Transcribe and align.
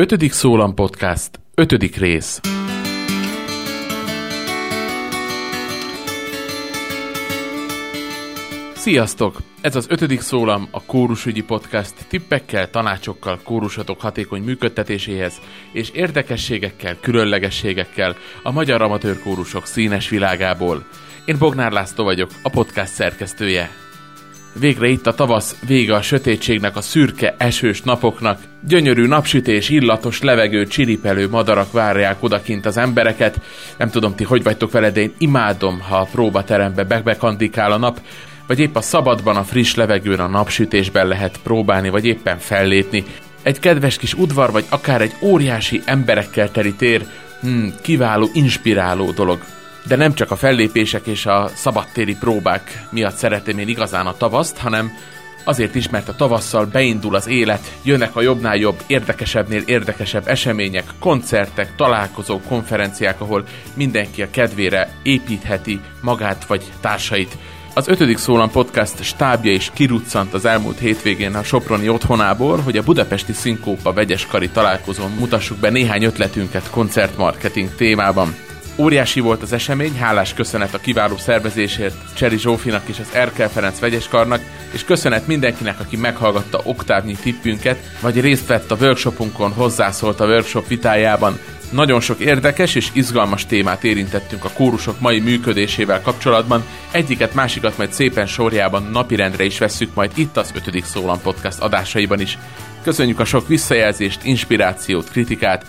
Ötödik 0.00 0.32
Szólam 0.32 0.74
Podcast, 0.74 1.30
ötödik 1.54 1.96
rész. 1.96 2.40
Sziasztok! 8.74 9.36
Ez 9.60 9.76
az 9.76 9.86
ötödik 9.88 10.20
szólam, 10.20 10.68
a 10.70 10.82
Kórusügyi 10.82 11.42
Podcast 11.42 11.94
tippekkel, 12.08 12.70
tanácsokkal 12.70 13.40
kórusatok 13.44 14.00
hatékony 14.00 14.42
működtetéséhez 14.42 15.40
és 15.72 15.90
érdekességekkel, 15.90 16.96
különlegességekkel 17.00 18.16
a 18.42 18.52
magyar 18.52 18.82
amatőr 18.82 19.22
kórusok 19.22 19.66
színes 19.66 20.08
világából. 20.08 20.86
Én 21.24 21.38
Bognár 21.38 21.72
László 21.72 22.04
vagyok, 22.04 22.30
a 22.42 22.50
podcast 22.50 22.92
szerkesztője. 22.92 23.89
Végre 24.52 24.88
itt 24.88 25.06
a 25.06 25.14
tavasz, 25.14 25.56
vége 25.66 25.94
a 25.94 26.02
sötétségnek, 26.02 26.76
a 26.76 26.80
szürke, 26.80 27.34
esős 27.38 27.82
napoknak. 27.82 28.40
Gyönyörű 28.68 29.06
napsütés, 29.06 29.68
illatos 29.68 30.20
levegő, 30.20 30.66
csiripelő 30.66 31.28
madarak 31.28 31.72
várják 31.72 32.22
odakint 32.22 32.66
az 32.66 32.76
embereket. 32.76 33.40
Nem 33.76 33.90
tudom 33.90 34.14
ti, 34.14 34.24
hogy 34.24 34.42
vagytok 34.42 34.72
vele, 34.72 34.90
de 34.90 35.00
én 35.00 35.12
imádom, 35.18 35.80
ha 35.80 35.96
a 35.96 36.08
próbaterembe 36.12 36.84
bekandikál 36.84 37.72
a 37.72 37.78
nap, 37.78 38.00
vagy 38.46 38.58
épp 38.58 38.76
a 38.76 38.80
szabadban, 38.80 39.36
a 39.36 39.44
friss 39.44 39.74
levegőn, 39.74 40.20
a 40.20 40.28
napsütésben 40.28 41.06
lehet 41.06 41.40
próbálni, 41.42 41.88
vagy 41.88 42.06
éppen 42.06 42.38
fellépni. 42.38 43.04
Egy 43.42 43.58
kedves 43.58 43.96
kis 43.96 44.14
udvar, 44.14 44.52
vagy 44.52 44.64
akár 44.68 45.00
egy 45.00 45.14
óriási 45.22 45.82
emberekkel 45.84 46.50
teli 46.50 46.74
tér, 46.74 47.06
hmm, 47.40 47.74
kiváló, 47.82 48.28
inspiráló 48.32 49.10
dolog. 49.10 49.38
De 49.90 49.96
nem 49.96 50.14
csak 50.14 50.30
a 50.30 50.36
fellépések 50.36 51.06
és 51.06 51.26
a 51.26 51.50
szabadtéri 51.54 52.16
próbák 52.16 52.86
miatt 52.90 53.16
szeretem 53.16 53.58
én 53.58 53.68
igazán 53.68 54.06
a 54.06 54.16
tavaszt, 54.16 54.58
hanem 54.58 54.92
azért 55.44 55.74
is, 55.74 55.88
mert 55.88 56.08
a 56.08 56.16
tavasszal 56.16 56.66
beindul 56.66 57.14
az 57.14 57.26
élet, 57.26 57.72
jönnek 57.82 58.16
a 58.16 58.20
jobbnál 58.20 58.56
jobb, 58.56 58.82
érdekesebbnél 58.86 59.62
érdekesebb 59.66 60.28
események, 60.28 60.84
koncertek, 60.98 61.76
találkozók, 61.76 62.44
konferenciák, 62.44 63.20
ahol 63.20 63.44
mindenki 63.74 64.22
a 64.22 64.30
kedvére 64.30 64.90
építheti 65.02 65.80
magát 66.00 66.44
vagy 66.44 66.62
társait. 66.80 67.36
Az 67.74 67.88
ötödik 67.88 68.18
szólam 68.18 68.50
podcast 68.50 69.02
stábja 69.02 69.52
is 69.52 69.70
kiruccant 69.74 70.34
az 70.34 70.44
elmúlt 70.44 70.78
hétvégén 70.78 71.34
a 71.34 71.42
Soproni 71.42 71.88
otthonából, 71.88 72.58
hogy 72.58 72.76
a 72.76 72.82
budapesti 72.82 73.32
Szinkópa 73.32 73.92
vegyeskari 73.92 74.48
találkozón 74.48 75.10
mutassuk 75.10 75.58
be 75.58 75.70
néhány 75.70 76.04
ötletünket 76.04 76.70
koncertmarketing 76.70 77.74
témában. 77.74 78.49
Óriási 78.76 79.20
volt 79.20 79.42
az 79.42 79.52
esemény, 79.52 79.98
hálás 79.98 80.34
köszönet 80.34 80.74
a 80.74 80.78
kiváló 80.78 81.16
szervezésért 81.16 82.14
Cseri 82.14 82.38
Zsófinak 82.38 82.82
és 82.88 82.98
az 82.98 83.08
Erkel 83.12 83.50
Ferenc 83.50 83.78
vegyeskarnak, 83.78 84.42
és 84.72 84.84
köszönet 84.84 85.26
mindenkinek, 85.26 85.80
aki 85.80 85.96
meghallgatta 85.96 86.60
oktávnyi 86.64 87.14
tippünket, 87.14 87.78
vagy 88.00 88.20
részt 88.20 88.46
vett 88.46 88.70
a 88.70 88.76
workshopunkon, 88.80 89.52
hozzászólt 89.52 90.20
a 90.20 90.26
workshop 90.26 90.68
vitájában. 90.68 91.38
Nagyon 91.70 92.00
sok 92.00 92.18
érdekes 92.18 92.74
és 92.74 92.88
izgalmas 92.92 93.46
témát 93.46 93.84
érintettünk 93.84 94.44
a 94.44 94.50
kórusok 94.50 95.00
mai 95.00 95.20
működésével 95.20 96.02
kapcsolatban, 96.02 96.64
egyiket 96.90 97.34
másikat 97.34 97.76
majd 97.76 97.92
szépen 97.92 98.26
sorjában 98.26 98.82
napirendre 98.82 99.44
is 99.44 99.58
vesszük 99.58 99.94
majd 99.94 100.10
itt 100.14 100.36
az 100.36 100.52
5. 100.66 100.84
Szólam 100.84 101.20
Podcast 101.20 101.60
adásaiban 101.60 102.20
is. 102.20 102.38
Köszönjük 102.82 103.20
a 103.20 103.24
sok 103.24 103.48
visszajelzést, 103.48 104.24
inspirációt, 104.24 105.10
kritikát, 105.10 105.66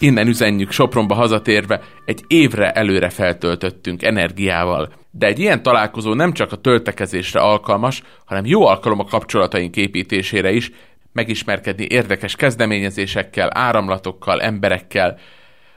Innen 0.00 0.26
üzenjük 0.26 0.70
Sopronba 0.70 1.14
hazatérve, 1.14 1.80
egy 2.04 2.24
évre 2.26 2.70
előre 2.70 3.08
feltöltöttünk 3.08 4.02
energiával. 4.02 4.92
De 5.10 5.26
egy 5.26 5.38
ilyen 5.38 5.62
találkozó 5.62 6.14
nem 6.14 6.32
csak 6.32 6.52
a 6.52 6.56
töltekezésre 6.56 7.40
alkalmas, 7.40 8.02
hanem 8.24 8.46
jó 8.46 8.66
alkalom 8.66 8.98
a 8.98 9.04
kapcsolataink 9.04 9.76
építésére 9.76 10.52
is, 10.52 10.70
megismerkedni 11.12 11.86
érdekes 11.88 12.36
kezdeményezésekkel, 12.36 13.50
áramlatokkal, 13.52 14.40
emberekkel. 14.40 15.18